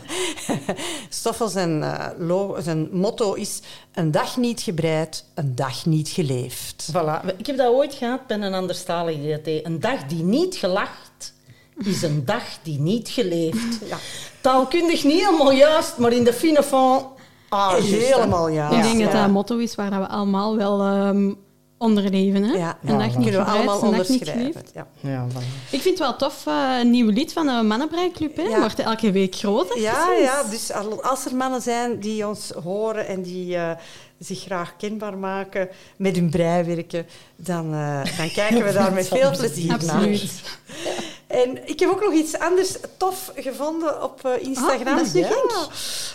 Stoffel 1.09 1.47
zijn, 1.47 1.83
eh, 1.83 2.49
zijn 2.57 2.89
motto 2.91 3.33
is 3.33 3.61
een 3.93 4.11
dag 4.11 4.37
niet 4.37 4.61
gebreid, 4.61 5.25
een 5.33 5.55
dag 5.55 5.85
niet 5.85 6.09
geleefd. 6.09 6.89
Voilà. 6.91 7.37
Ik 7.37 7.45
heb 7.45 7.57
dat 7.57 7.73
ooit 7.73 7.93
gehad 7.93 8.27
bij 8.27 8.37
een 8.39 8.53
anderstalige 8.53 9.41
deed. 9.43 9.65
Een 9.65 9.79
dag 9.79 10.03
die 10.03 10.23
niet 10.23 10.55
gelacht 10.55 11.33
is 11.77 12.01
een 12.01 12.25
dag 12.25 12.43
die 12.63 12.79
niet 12.79 13.09
geleefd. 13.09 13.79
Ja. 13.89 13.97
Taalkundig 14.41 15.03
niet 15.03 15.25
helemaal 15.25 15.51
juist, 15.51 15.97
maar 15.97 16.11
in 16.11 16.23
de 16.23 16.33
fine 16.33 16.63
fond... 16.63 17.05
Ah, 17.49 17.71
juist. 17.71 18.13
Helemaal 18.13 18.47
ja. 18.47 18.69
Ik 18.69 18.81
denk 18.81 18.99
dat 18.99 19.11
ja. 19.11 19.17
dat 19.17 19.23
een 19.23 19.31
motto 19.31 19.57
is 19.57 19.75
waar 19.75 19.89
dat 19.89 19.99
we 19.99 20.07
allemaal 20.07 20.55
wel 20.55 20.81
ehm 20.81 21.31
onder 21.77 22.09
leven. 22.09 22.43
Hè? 22.43 22.53
Ja, 22.55 22.77
een 22.81 22.97
dag 22.97 23.07
dat 23.07 23.17
niet 23.17 23.27
kunnen 23.27 23.45
we 23.45 23.51
allemaal 23.51 23.83
een 23.83 23.91
dag 23.91 24.07
niet 24.09 24.19
onderschrijven. 24.19 24.51
geleefd. 24.53 24.71
Ja. 24.73 24.87
Ja, 24.99 25.27
voilà. 25.29 25.71
Ik 25.71 25.81
vind 25.81 25.83
het 25.83 25.99
wel 25.99 26.15
tof, 26.15 26.43
eh, 26.47 26.77
een 26.79 26.89
nieuw 26.89 27.09
lied 27.09 27.33
van 27.33 27.45
de 27.45 27.61
Mannenbreiclub. 27.63 28.35
Hè? 28.37 28.43
Ja. 28.43 28.59
Wordt 28.59 28.79
elke 28.79 29.11
week 29.11 29.35
groter. 29.35 29.79
Ja, 29.81 30.11
ja, 30.21 30.43
dus 30.43 30.71
al- 30.73 31.03
als 31.03 31.25
er 31.25 31.35
mannen 31.35 31.61
zijn 31.61 31.99
die 31.99 32.27
ons 32.27 32.51
horen 32.63 33.07
en 33.07 33.21
die 33.21 33.55
eh, 33.55 33.71
zich 34.19 34.39
graag 34.39 34.75
kenbaar 34.77 35.17
maken 35.17 35.69
met 35.95 36.15
hun 36.15 36.29
breiwerken, 36.29 37.05
dan, 37.35 37.73
eh, 37.73 38.17
dan 38.17 38.31
kijken 38.31 38.65
we 38.65 38.73
daar 38.79 38.93
met 38.93 39.07
veel 39.07 39.31
plezier 39.37 39.77
naar. 39.85 40.07
En 41.27 41.69
ik 41.69 41.79
heb 41.79 41.89
ook 41.89 42.01
nog 42.01 42.13
iets 42.13 42.39
anders 42.39 42.75
tof 42.97 43.31
gevonden 43.35 44.03
op 44.03 44.25
eh, 44.25 44.47
Instagram. 44.47 44.97
Ah, 44.97 45.13
ja. 45.13 45.27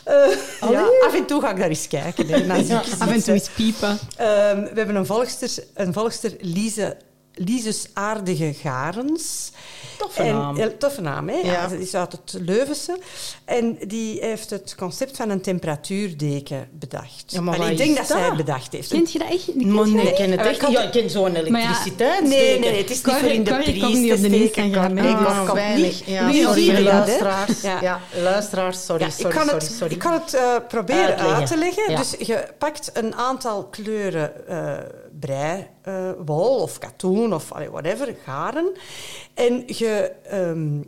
Eh, 0.04 0.70
ja, 0.70 0.88
af 1.06 1.14
en 1.14 1.26
toe 1.26 1.40
ga 1.40 1.50
ik 1.50 1.56
daar 1.56 1.68
eens 1.68 1.88
kijken. 1.88 2.26
Hè, 2.26 2.54
Af 2.98 3.10
en 3.10 3.22
toe 3.22 3.34
eens 3.34 3.48
piepen. 3.48 3.98
Ehm, 4.16 4.62
we 4.62 4.72
hebben 4.74 4.96
een 4.96 5.06
volgster, 5.06 5.64
een 5.74 5.92
volgster 5.92 6.36
Lise, 6.40 6.96
Lises 7.34 7.86
Aardige 7.92 8.52
Garens. 8.54 9.50
Toffe 9.98 10.22
En- 10.22 10.34
naam. 10.34 10.56
heel 10.56 10.76
toffe 10.78 11.00
naam, 11.00 11.28
hè? 11.28 11.34
Ja. 11.36 11.52
Ja. 11.52 11.68
is 11.70 11.94
uit 11.94 12.12
het 12.12 12.36
Leuvense. 12.40 12.98
En 13.44 13.78
die 13.86 14.18
heeft 14.20 14.50
het 14.50 14.74
concept 14.78 15.16
van 15.16 15.30
een 15.30 15.40
temperatuurdeken 15.40 16.68
bedacht. 16.72 17.24
Ja, 17.26 17.40
maar 17.40 17.60
En 17.60 17.70
ik 17.70 17.76
denk 17.76 17.96
dat, 17.96 18.06
zij 18.06 18.20
het 18.20 18.36
bedacht 18.36 18.72
heeft. 18.72 18.88
Kent 18.88 19.12
je 19.12 19.18
dat 19.18 19.28
echt? 19.30 19.54
Maar 19.54 19.86
je 19.86 19.94
nee, 19.94 20.06
ik 20.08 20.14
ken 20.14 20.30
niet? 20.30 20.38
het 20.38 20.46
Eh, 20.46 20.52
echt 20.52 20.62
niet. 20.68 20.70
Ja, 20.76 20.82
ik 20.82 20.90
ken 20.90 21.10
zo'n 21.10 21.32
ja, 21.32 21.38
elektriciteitsdeken. 21.38 22.28
Nee, 22.28 22.58
nee, 22.58 22.76
het 22.80 22.90
is 22.90 23.02
niet 23.04 23.14
voor 23.14 23.28
in 23.28 23.44
de 23.44 23.50
Corrie 23.50 23.72
niet 23.74 24.12
op 24.12 24.20
de 24.20 24.22
hè. 24.22 24.28
Corrie 24.28 24.44
Ik 25.10 25.46
komt 25.46 25.52
weinig. 25.52 25.82
niet. 25.84 26.02
Ja, 26.06 26.26
Wie 26.30 26.42
sorry, 26.42 26.82
luisteraars. 26.84 27.60
Ja. 27.60 27.80
Ja. 27.80 28.00
luisteraars, 28.22 28.84
sorry, 28.84 29.02
Ja, 29.02 29.08
ik, 29.08 29.12
sorry, 29.14 29.30
kan 29.36 29.46
sorry, 29.46 29.58
het, 29.64 29.72
sorry. 29.72 29.92
ik 29.92 29.98
kan 29.98 30.12
het 30.12 30.34
eh, 30.34 30.42
proberen 30.68 31.04
Uitleggen. 31.06 31.34
uit 31.36 31.46
te 31.46 31.56
leggen. 31.58 31.96
Dus 31.96 32.26
je 32.26 32.44
pakt 32.58 32.90
een 32.92 33.14
aantal 33.14 33.64
kleuren 33.64 34.32
eh 35.22 35.28
brei, 35.28 35.68
eh, 35.82 36.10
wol 36.24 36.60
of 36.60 36.78
katoen 36.78 37.34
of 37.34 37.48
whatever, 37.48 38.14
garen. 38.24 38.72
En 39.34 39.62
je 39.66 40.12
ehm, 40.24 40.80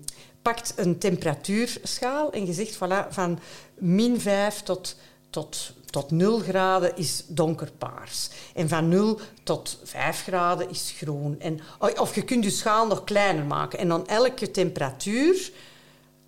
pakt 0.43 0.73
een 0.77 0.99
temperatuurschaal 0.99 2.33
en 2.33 2.47
je 2.47 2.53
zegt 2.53 2.77
voilà, 2.77 3.09
van 3.09 3.39
min 3.75 4.21
5 4.21 4.63
tot, 4.63 4.97
tot, 5.31 5.73
tot 5.91 6.11
0 6.11 6.39
graden 6.39 6.97
is 6.97 7.25
donkerpaars. 7.27 8.31
En 8.55 8.69
van 8.69 8.89
0 8.89 9.21
tot 9.43 9.79
5 9.85 10.23
graden 10.23 10.71
is 10.71 10.95
groen. 10.97 11.41
En, 11.41 11.61
of 11.79 12.15
je 12.15 12.23
kunt 12.23 12.45
je 12.45 12.51
schaal 12.51 12.87
nog 12.87 13.05
kleiner 13.05 13.45
maken. 13.45 13.79
En 13.79 13.89
dan 13.89 14.07
elke 14.07 14.51
temperatuur 14.51 15.53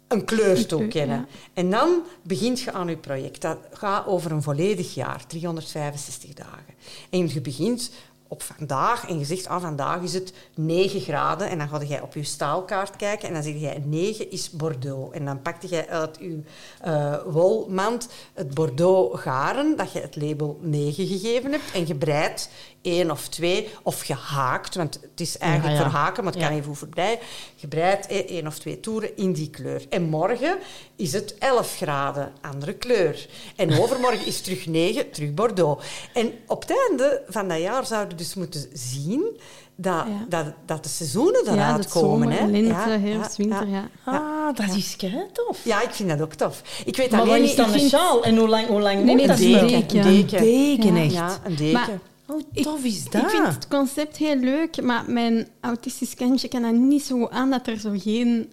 een 0.09 0.25
kleur 0.25 0.67
toekennen. 0.67 1.19
ja. 1.19 1.39
En 1.55 1.71
dan 1.71 2.03
begint 2.23 2.61
je 2.61 2.73
aan 2.73 2.89
je 2.89 2.97
project. 2.97 3.43
Dat 3.43 3.59
gaat 3.73 4.07
over 4.07 4.33
een 4.33 4.43
volledig 4.43 4.95
jaar, 4.95 5.27
365 5.27 6.35
dagen. 6.35 6.75
En 7.11 7.29
je 7.29 7.41
begint 7.41 7.91
op 8.29 8.43
vandaag 8.43 9.09
en 9.09 9.19
je 9.19 9.25
zegt, 9.25 9.49
ah, 9.49 9.63
vandaag 9.63 10.03
is 10.03 10.15
het 10.15 10.33
9 10.55 11.01
graden. 11.01 11.49
En 11.49 11.59
dan 11.59 11.69
ga 11.69 11.81
je 11.89 12.03
op 12.03 12.15
je 12.15 12.25
staalkaart 12.25 12.97
kijken 12.97 13.29
en 13.29 13.35
dan 13.35 13.43
zeg 13.43 13.55
je, 13.55 13.81
9 13.85 14.31
is 14.31 14.51
Bordeaux. 14.51 15.15
En 15.15 15.25
dan 15.25 15.43
pakte 15.43 15.69
je 15.69 15.89
uit 15.89 16.17
je 16.21 16.41
eh, 16.81 17.17
wolmand 17.27 18.09
het 18.35 18.55
Bordeaux 18.55 19.21
garen, 19.23 19.77
dat 19.77 19.93
je 19.93 20.01
het 20.01 20.17
label 20.17 20.59
9 20.61 21.07
gegeven 21.07 21.51
hebt. 21.51 21.73
En 21.75 21.87
je 21.87 21.95
breidt 21.95 22.51
één 22.87 23.11
of 23.11 23.29
twee, 23.29 23.69
of 23.83 24.05
je 24.05 24.15
haakt, 24.15 24.75
want 24.75 24.95
het 25.11 25.21
is 25.21 25.39
eigenlijk 25.39 25.77
Ja, 25.79 25.83
ja. 25.85 25.91
voor 25.91 25.99
haken, 26.01 26.25
maar 26.25 26.33
het 26.33 26.43
kan 26.43 26.53
Ja. 26.53 26.59
even 26.61 26.75
voor 26.77 26.89
breien. 26.89 27.19
Je 27.55 27.69
breidt 27.69 28.07
eh, 28.07 28.19
één 28.19 28.47
of 28.47 28.59
twee 28.59 28.81
toeren 28.81 29.17
in 29.17 29.33
die 29.33 29.51
kleur. 29.51 29.83
En 29.89 30.03
morgen 30.03 30.59
is 30.97 31.13
het 31.13 31.35
11 31.39 31.77
graden, 31.77 32.33
andere 32.41 32.73
kleur. 32.75 33.27
En 33.57 33.79
overmorgen 33.83 34.27
is 34.27 34.41
terug 34.41 34.67
9, 34.67 35.11
terug 35.11 35.35
Bordeaux. 35.35 35.85
En 36.13 36.33
op 36.47 36.61
het 36.61 36.73
einde 36.89 37.23
van 37.29 37.49
dat 37.49 37.59
jaar 37.61 37.87
zouden 37.87 38.11
we 38.11 38.23
dus 38.23 38.35
moeten 38.35 38.65
zien 38.73 39.41
dat, 39.79 40.05
Ja. 40.07 40.27
dat, 40.29 40.53
dat 40.67 40.83
de 40.83 40.89
seizoenen 40.89 41.45
Ja, 41.45 41.53
eruit 41.53 41.77
dat 41.77 41.93
komen. 41.93 42.29
zomer, 42.29 42.39
hè. 42.41 42.47
lente, 42.47 42.69
Ja, 42.69 42.99
herfst, 42.99 43.37
ja, 43.37 43.45
winter. 43.45 43.69
ja. 43.69 43.89
Ja. 44.07 44.13
Ah, 44.49 44.57
dat 44.57 44.77
is 44.77 44.97
kei 44.97 45.25
tof. 45.33 45.59
Ja, 45.65 45.83
ik 45.83 45.91
vind 45.91 46.09
dat 46.09 46.21
ook 46.23 46.33
tof. 46.35 46.63
Ik 46.85 46.97
weet 46.97 47.11
Maar 47.11 47.21
wat 47.21 47.29
alleen 47.29 47.43
is 47.43 47.49
niet... 47.49 47.57
dan 47.57 47.67
een 47.73 47.79
vind- 47.79 47.91
sjaal? 47.91 48.25
En 48.25 48.37
hoe 48.37 48.49
lang, 48.49 48.67
hoe 48.67 48.81
lang 48.81 49.03
Nee, 49.05 49.17
wordt 49.17 49.19
nee, 49.19 49.27
dat? 49.27 49.39
is 49.39 49.45
een 49.45 49.81
deken. 49.81 49.99
Een 50.07 50.27
deken. 50.27 50.43
Deken, 50.43 50.95
Ja. 50.97 51.03
echt. 51.03 51.13
Ja, 51.13 51.39
een 51.45 51.57
deken. 51.57 51.73
Maar 51.73 51.89
Hoe 52.27 52.43
Ik- 52.53 52.63
tof 52.63 52.85
is 52.85 53.05
Ik 53.05 53.13
dat? 53.13 53.31
vind 53.31 53.47
het 53.47 53.69
concept 53.69 54.17
heel 54.17 54.37
leuk, 54.37 54.83
maar 54.83 55.05
mijn 55.11 55.49
autistisch 55.61 56.15
kindje 56.15 56.49
kan 56.49 56.63
dat 56.63 56.73
niet 56.73 57.03
zo 57.03 57.27
aan 57.29 57.51
dat 57.51 57.67
er 57.67 57.79
zo 57.79 57.91
geen... 57.97 58.53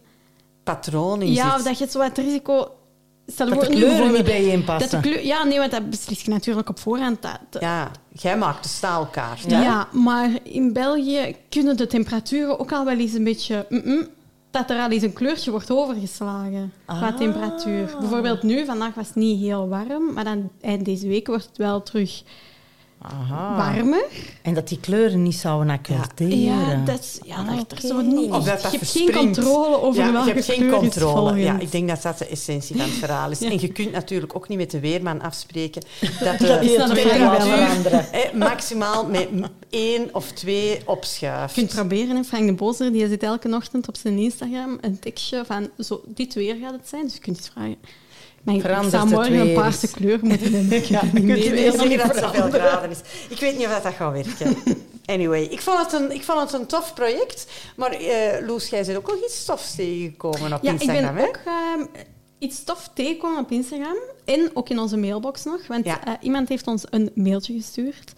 Patroon 0.64 1.22
in 1.22 1.32
Ja, 1.34 1.50
zit. 1.50 1.60
of 1.60 1.64
dat 1.66 1.78
je 1.78 1.88
zo 1.90 2.00
het 2.02 2.18
risico... 2.18 2.72
Stel 3.28 3.50
Dat 3.50 3.60
de 3.62 3.68
kleuren 3.68 4.12
niet 4.14 4.24
bijeen 4.24 4.66
Dat 4.66 4.80
de 4.80 4.84
passen. 4.84 5.02
kleur, 5.02 5.26
ja, 5.26 5.44
nee, 5.44 5.58
want 5.60 5.72
dat 5.72 5.90
beslis 5.90 6.22
je 6.22 6.30
natuurlijk 6.32 6.70
op 6.70 6.80
voorhand. 6.80 7.22
Dat, 7.22 7.40
dat- 7.50 7.62
Ja, 7.62 7.92
jij 8.12 8.38
maakt 8.38 8.64
de 8.64 8.70
staalkaart. 8.70 9.44
ja. 9.48 9.88
hè? 9.92 9.98
maar 10.00 10.30
in 10.44 10.74
België 10.74 11.36
kunnen 11.50 11.78
de 11.78 11.88
temperaturen 11.88 12.60
ook 12.60 12.72
al 12.72 12.86
wel 12.86 12.98
eens 12.98 13.14
een 13.14 13.24
beetje... 13.24 13.68
dat 14.52 14.70
er 14.70 14.80
al 14.80 14.90
eens 14.90 15.04
een 15.04 15.14
kleurtje 15.14 15.52
wordt 15.52 15.72
overgeslagen 15.72 16.74
qua 16.86 17.08
Ah. 17.08 17.18
temperatuur. 17.18 17.96
Bijvoorbeeld 18.00 18.44
nu, 18.44 18.66
vandaag 18.66 18.94
was 18.94 19.08
het 19.08 19.16
niet 19.16 19.40
heel 19.40 19.68
warm, 19.68 20.14
maar 20.14 20.24
dan 20.24 20.50
eind 20.62 20.86
deze 20.86 21.08
week 21.08 21.28
wordt 21.28 21.46
het 21.46 21.58
wel 21.58 21.84
terug 21.84 22.24
Aha. 23.04 23.56
warmer. 23.58 24.04
En 24.42 24.54
dat 24.54 24.68
die 24.68 24.80
kleuren 24.80 25.24
niet 25.24 25.36
zouden 25.36 25.70
accorderen. 25.74 26.40
Ja, 26.40 26.82
dat 26.86 27.00
is, 27.00 27.20
ja, 27.26 27.44
dat, 27.44 27.70
dat 27.70 27.80
zo 27.82 28.02
niet 28.02 28.32
Of 28.32 28.44
dat 28.44 28.54
echt- 28.54 28.62
dat 28.64 28.72
je 28.72 28.78
hebt 28.78 28.92
geen 28.92 29.12
controle 29.12 29.82
over 29.82 30.04
ja, 30.04 30.12
welke 30.12 30.28
je 30.28 30.34
hebt 30.34 30.46
geen 30.46 30.70
controle. 30.72 31.38
Ja, 31.40 31.60
ik 31.60 31.72
denk 31.72 31.88
dat 31.88 32.02
dat 32.02 32.18
de 32.18 32.28
essentie 32.28 32.76
van 32.76 32.86
het 32.86 32.94
verhaal 33.04 33.32
is. 33.32 33.40
Ja. 33.40 33.50
En 33.50 33.60
je 33.60 33.68
kunt 33.68 33.92
natuurlijk 33.92 34.36
ook 34.36 34.48
niet 34.48 34.58
met 34.58 34.72
de 34.72 34.80
weerman 34.80 35.22
afspreken 35.22 35.82
dat 36.02 36.38
de 36.40 36.46
Dat 36.48 36.60
het 36.60 36.62
de 36.62 36.94
temperatuur- 36.94 37.42
veranderen. 37.42 38.06
hè, 38.18 38.38
maximaal 38.38 39.06
met 39.06 39.28
één 39.70 40.10
of 40.12 40.32
twee 40.32 40.80
opschuift. 40.86 41.56
Je 41.56 41.62
kunt 41.62 41.74
proberen, 41.74 42.16
hè. 42.16 42.24
Frank 42.24 42.48
de 42.48 42.54
Bozer 42.54 42.92
die 42.92 43.08
zit 43.08 43.24
elke 43.24 43.56
ochtend 43.56 43.88
op 43.88 43.96
zijn 43.98 44.18
Instagram 44.18 44.78
een 44.82 45.00
tekstje 45.00 45.44
van 45.46 45.70
zo, 45.80 46.02
dit 46.08 46.34
weer 46.34 46.56
gaat 46.62 46.72
het 46.74 46.90
zijn. 46.90 47.04
Dus 47.04 47.14
je 47.14 47.20
kunt 47.20 47.38
eens 47.38 47.50
vragen. 47.54 47.78
Maar 48.44 48.56
ik 48.84 48.90
zou 48.90 49.10
morgen 49.10 49.34
een 49.40 49.54
paarse 49.54 49.88
kleur 49.92 50.20
moeten 50.22 50.54
hebben. 50.54 50.88
Ja, 50.88 51.02
nee, 51.14 51.38
Ik 51.38 51.52
nee. 51.52 51.72
zeg 51.72 51.72
dat 51.72 52.08
het 52.08 52.18
zoveel 52.18 52.30
veranderen. 52.32 52.68
graden 52.68 52.90
is. 52.90 53.00
Ik 53.30 53.40
weet 53.40 53.58
niet 53.58 53.68
of 53.68 53.82
dat, 53.82 53.94
gaat 53.94 54.12
werken. 54.14 54.58
Anyway, 55.06 55.42
ik 55.44 55.62
vond 55.62 55.78
het 55.80 55.94
een, 55.94 56.12
ik 56.12 56.24
vond 56.24 56.40
het 56.40 56.54
een 56.62 56.66
tof 56.66 56.94
project. 56.94 57.48
Maar 57.76 57.92
eh 57.92 58.48
Loes, 58.48 58.68
jij 58.70 58.84
bent 58.86 58.98
ook 58.98 59.08
nog 59.08 59.24
iets 59.26 59.46
tofs 59.46 59.76
tegengekomen 59.76 60.54
op 60.54 60.64
Ja, 60.64 60.72
ik 60.72 60.82
Instagram, 60.82 61.16
ben 61.16 61.24
hè? 61.24 61.28
ook 61.30 61.88
iets 62.40 62.64
tof 62.64 62.90
tegengekomen 62.94 63.40
op 63.40 63.52
Instagram. 63.52 63.96
En 64.26 64.50
ook 64.54 64.70
in 64.70 64.80
onze 64.80 64.98
mailbox 64.98 65.44
nog. 65.44 65.68
Want 65.68 65.86
Ja. 65.86 66.06
eh, 66.06 66.14
iemand 66.22 66.50
heeft 66.50 66.68
ons 66.68 66.84
een 66.90 67.12
mailtje 67.16 67.54
gestuurd. 67.54 68.14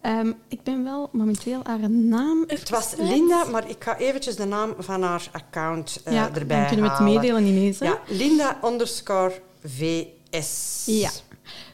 Ehm, 0.00 0.32
ik 0.48 0.62
ben 0.62 0.84
wel 0.84 1.08
momenteel 1.12 1.60
haar 1.64 1.90
naam... 1.90 2.44
Het 2.46 2.68
was. 2.70 2.94
Linda, 2.98 3.44
maar 3.44 3.68
ik 3.70 3.76
ga 3.78 3.98
eventjes 3.98 4.36
de 4.36 4.44
naam 4.44 4.74
van 4.78 5.02
haar 5.02 5.28
account 5.32 6.00
eh, 6.04 6.12
ja, 6.12 6.30
erbij 6.34 6.56
dan 6.58 6.66
kunnen 6.66 6.84
we 6.84 6.90
het 6.90 6.98
halen. 7.00 7.14
meedelen 7.20 7.44
ineens. 7.44 7.78
hè? 7.78 7.86
Ja, 7.86 7.98
Linda 8.06 8.58
underscore 8.64 9.32
VS. 9.66 10.82
Ja. 10.86 11.10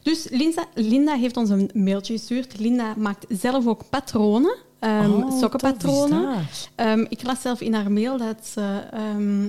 Dus 0.02 0.26
Linda, 0.30 0.64
Linda 0.74 1.14
heeft 1.14 1.36
ons 1.36 1.48
een 1.50 1.70
mailtje 1.74 2.12
gestuurd. 2.12 2.58
Linda 2.58 2.94
maakt 2.96 3.24
zelf 3.28 3.66
ook 3.66 3.82
patronen 3.90 4.56
ehm, 4.78 5.10
Oh, 5.12 5.38
sokkenpatronen. 5.40 6.46
Ehm, 6.74 7.04
ik 7.08 7.22
las 7.22 7.40
zelf 7.40 7.60
in 7.60 7.74
haar 7.74 7.92
mail 7.92 8.16
dat 8.18 8.46
ze, 8.46 8.82
ehm, 8.90 9.46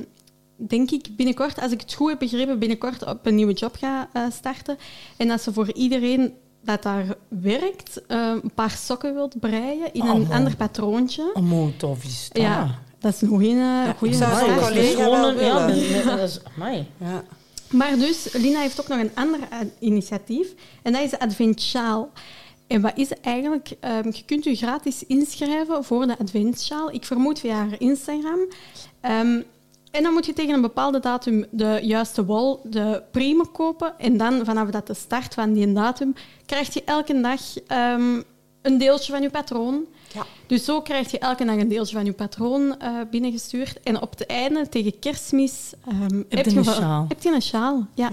denk 0.56 0.92
ik, 0.92 1.08
binnenkort, 1.16 1.62
als 1.62 1.72
ik 1.72 1.82
het 1.82 1.94
goed 1.94 2.10
heb 2.10 2.20
begrepen, 2.20 2.60
binnenkort 2.60 3.06
op 3.06 3.26
een 3.26 3.36
nieuwe 3.36 3.54
job 3.54 3.76
gaat 3.80 4.08
eh, 4.14 4.24
starten. 4.32 4.78
En 5.18 5.28
dat 5.28 5.42
ze 5.42 5.54
voor 5.54 5.74
iedereen 5.74 6.34
dat 6.64 6.84
daar 6.84 7.06
werkt, 7.28 8.02
ehm, 8.08 8.20
een 8.44 8.54
paar 8.56 8.72
sokken 8.72 9.14
wilt 9.14 9.40
breien 9.40 9.94
in 9.94 10.02
Oh, 10.02 10.16
een 10.16 10.32
ander 10.32 10.56
patroontje. 10.56 11.32
Oh, 11.34 11.44
mooi 11.44 11.76
tof 11.78 12.04
is 12.04 12.30
dat. 12.32 12.42
Ja, 12.42 12.80
dat 13.00 13.14
is 13.14 13.22
een 13.22 13.28
goede 13.28 13.46
ik 14.02 14.14
zou 14.14 14.46
zo'n 14.46 14.60
collega 14.60 15.10
wel 15.10 15.40
ja, 15.40 15.66
met- 15.68 16.04
dat 16.04 16.20
is- 16.20 16.40
amai. 16.56 16.88
Ja. 16.98 17.24
Maar 17.74 17.98
dus, 17.98 18.34
Lina 18.34 18.60
heeft 18.60 18.82
ook 18.82 18.88
nog 18.88 19.00
een 19.00 19.12
ander 19.14 19.40
eh, 19.50 19.60
initiatief. 19.80 20.54
En 20.82 20.94
dat 20.94 21.02
is 21.02 21.10
de 21.10 21.20
Adventsjaal. 21.20 22.12
En 22.68 22.82
wat 22.82 22.92
is 22.96 23.10
eigenlijk? 23.22 23.70
Ehm, 23.80 24.08
je 24.12 24.24
kunt 24.26 24.44
je 24.44 24.56
gratis 24.56 25.06
inschrijven 25.06 25.84
voor 25.84 26.08
de 26.08 26.18
Adventsjaal. 26.18 26.92
Ik 26.92 27.06
vermoed 27.06 27.40
via 27.40 27.56
haar 27.56 27.76
Instagram. 27.80 28.40
Ehm, 29.02 29.42
en 29.92 30.04
dan 30.04 30.14
moet 30.14 30.26
je 30.26 30.34
tegen 30.34 30.54
een 30.54 30.62
bepaalde 30.62 31.00
datum 31.00 31.46
de 31.52 31.80
juiste 31.82 32.26
wol, 32.26 32.60
de 32.64 33.04
prime 33.12 33.48
kopen. 33.48 34.00
En 34.00 34.18
dan, 34.18 34.46
vanaf 34.46 34.70
dat 34.70 34.88
de 34.88 34.94
start 34.94 35.34
van 35.34 35.54
die 35.54 35.74
datum, 35.74 36.14
krijg 36.46 36.74
je 36.74 36.84
elke 36.84 37.22
dag 37.22 37.42
ehm, 37.68 38.22
een 38.64 38.78
deeltje 38.78 39.12
van 39.12 39.22
je 39.22 39.30
patroon. 39.30 39.86
Ja. 40.14 40.26
Dus 40.48 40.66
zo 40.66 40.82
krijg 40.82 41.12
je 41.12 41.20
elke 41.20 41.46
dag 41.46 41.56
een 41.56 41.68
deeltje 41.68 41.96
van 41.96 42.06
je 42.06 42.14
patroon 42.14 42.80
eh, 42.80 42.92
binnengestuurd. 43.12 43.80
En 43.84 44.02
op 44.02 44.10
het 44.10 44.26
einde, 44.26 44.70
tegen 44.70 45.00
kerstmis, 45.00 45.72
ehm, 45.88 46.18
je 46.30 46.56
een 46.56 46.64
sjaal. 46.66 47.06
heb 47.08 47.22
je 47.22 47.34
een 47.34 47.42
sjaal. 47.42 47.88
Ja. 47.94 48.10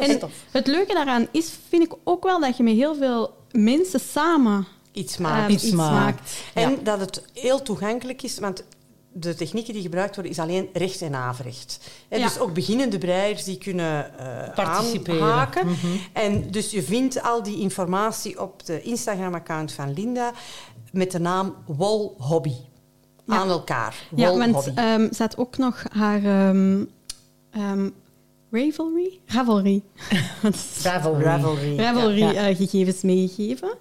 Is 0.00 0.08
En 0.08 0.18
tof. 0.18 0.32
het 0.50 0.66
leuke 0.66 0.94
daaraan 0.94 1.26
is, 1.30 1.50
vind 1.68 1.82
ik 1.82 1.92
ook 2.04 2.24
wel, 2.24 2.40
dat 2.40 2.56
je 2.56 2.62
met 2.62 2.74
heel 2.74 2.94
veel 2.94 3.34
mensen 3.50 4.00
samen 4.00 4.66
Iets 4.92 5.14
ehm, 5.14 5.22
maken. 5.22 5.54
Iets 5.54 5.64
iets 5.64 5.72
maakt. 5.72 5.92
maakt. 5.92 6.42
En 6.54 6.78
dat 6.82 7.00
het 7.00 7.22
heel 7.32 7.62
toegankelijk 7.62 8.22
is, 8.22 8.38
want 8.38 8.64
de 9.12 9.34
technieken 9.34 9.72
die 9.72 9.82
gebruikt 9.82 10.14
worden, 10.14 10.32
is 10.32 10.38
alleen 10.38 10.68
recht 10.72 11.02
en 11.02 11.14
averecht. 11.14 11.80
Ja. 12.10 12.16
Dus 12.18 12.38
ook 12.38 12.54
beginnende 12.54 12.98
breiers 12.98 13.44
die 13.44 13.58
kunnen 13.58 14.18
eh 14.18 14.54
Participeren. 14.54 15.22
aanhaken. 15.22 15.66
Mhm. 15.66 15.86
En 16.12 16.50
dus 16.50 16.70
je 16.70 16.82
vindt 16.82 17.22
al 17.22 17.42
die 17.42 17.60
informatie 17.60 18.40
op 18.40 18.64
de 18.66 18.82
Instagram-account 18.82 19.72
van 19.72 19.92
Linda 19.94 20.32
met 20.92 21.10
de 21.10 21.20
naam 21.20 21.54
Wol 21.66 22.14
Hobby. 22.18 22.54
Ja. 23.26 23.34
Aan 23.36 23.48
elkaar. 23.48 24.06
Ja, 24.16 24.36
want 24.36 24.54
Hobby. 24.54 24.70
ehm 24.74 25.12
ze 25.12 25.22
had 25.22 25.36
ook 25.38 25.56
nog 25.58 25.82
haar 25.92 26.24
ehm 26.24 26.84
ehm, 27.50 27.88
Ravelry? 28.50 29.20
Ravelry. 29.26 29.82
Ravelry. 30.82 31.22
Ravelry. 31.22 31.76
Ravelry 31.76 32.18
Ja. 32.18 32.32
eh, 32.48 32.56
gegevens 32.56 33.02
meegegeven. 33.02 33.74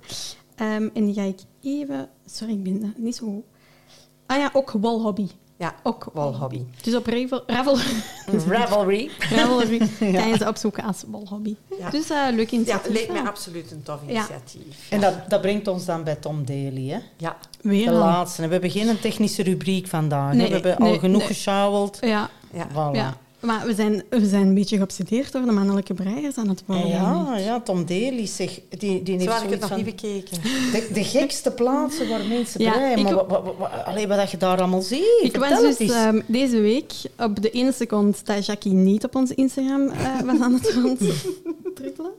Ehm, 0.56 0.89
en 0.94 1.06
die 1.06 1.13
ga 1.13 1.22
ik 1.24 1.39
even... 1.62 2.10
Sorry, 2.26 2.54
ik 2.54 2.63
ben 2.63 2.94
niet 2.98 3.15
zo. 3.15 3.44
Ah 4.32 4.38
ja, 4.38 4.50
ook 4.54 4.72
Wolhobby. 4.72 5.28
Ja, 5.58 5.76
Ook 5.84 6.10
Wol 6.13 6.36
Hobby. 6.36 6.62
Dus 6.82 6.96
op 6.96 7.06
Ravel, 7.06 7.44
Ravel, 7.48 7.78
Ravelry. 8.48 9.10
Ravelry 9.20 9.78
kan 10.00 10.28
je 10.28 10.36
ze 10.38 10.48
opzoeken 10.48 10.84
als 10.84 11.04
Wolhobby. 11.08 11.56
Ja. 11.80 11.89
Dus 11.89 12.10
eh 12.10 12.17
leuk 12.32 12.50
Ja, 12.50 12.58
initiatief. 12.58 12.84
het 12.84 12.94
leek 12.94 13.08
mij 13.12 13.22
ja. 13.22 13.28
absoluut 13.28 13.72
een 13.72 13.84
tof 13.84 14.00
Ja. 14.06 14.12
initiatief. 14.13 14.89
En 14.89 15.02
dat, 15.02 15.13
dat 15.30 15.41
brengt 15.41 15.67
ons 15.67 15.86
dan 15.86 16.04
bij 16.04 16.15
Tom 16.15 16.46
Daly, 16.46 16.88
hè? 16.89 17.00
Ja, 17.17 17.38
Weer 17.62 17.86
De 17.86 17.91
laatste. 17.91 18.46
We 18.46 18.52
hebben 18.52 18.70
geen 18.72 19.00
technische 19.00 19.44
rubriek 19.44 19.88
vandaag. 19.88 20.34
Nee, 20.34 20.48
we 20.48 20.54
hebben 20.54 20.76
nee, 20.80 20.94
al 20.94 21.00
genoeg 21.00 21.17
nee. 21.20 21.28
gesjouweld. 21.28 21.98
Ja, 22.02 22.30
ja. 22.54 22.67
Voilà. 22.67 23.17
Maar 23.41 23.65
we 23.65 23.73
zijn, 23.73 24.04
we 24.10 24.25
zijn 24.25 24.47
een 24.47 24.54
beetje 24.54 24.77
geobsedeerd 24.77 25.32
door 25.32 25.41
de 25.41 25.51
mannelijke 25.51 25.93
breiers 25.93 26.38
aan 26.38 26.49
het 26.49 26.63
worden. 26.65 26.88
Ja, 26.88 27.38
ja, 27.38 27.60
Tom 27.60 27.86
Daly 27.86 28.25
zeg, 28.25 28.60
die, 28.69 29.04
die 29.04 29.19
Zo 29.19 29.25
heeft 29.25 29.32
had 29.32 29.43
ik 29.43 29.49
het 29.49 29.60
nog 29.60 29.69
van... 29.69 29.77
niet 29.77 29.86
bekeken. 29.86 30.41
De, 30.71 30.89
de 30.93 31.04
gekste 31.04 31.51
plaatsen 31.51 32.10
waar 32.10 32.25
mensen 32.25 32.62
Ja, 32.62 32.71
breien. 32.71 33.04
Maar 33.04 33.13
wat, 33.13 33.27
wat, 33.27 33.43
wat, 33.58 33.69
allee, 33.86 34.08
wat 34.08 34.17
dat 34.17 34.32
je 34.32 34.38
daar 34.38 34.58
allemaal 34.58 34.82
ziet, 34.82 35.19
Ik 35.21 35.32
vertel 35.32 35.63
was 35.63 35.77
dus 35.77 35.89
ehm, 35.89 36.21
deze 36.25 36.60
week 36.60 36.93
op 37.17 37.41
de 37.41 37.49
ene 37.49 37.71
seconde 37.71 38.17
dat 38.23 38.45
Jackie 38.45 38.73
niet 38.73 39.04
op 39.04 39.15
onze 39.15 39.36
Instagram 39.36 39.88
eh, 39.89 40.21
was 40.25 40.39
aan 40.39 40.54
het 40.54 40.73
rondtrippelen, 40.73 42.12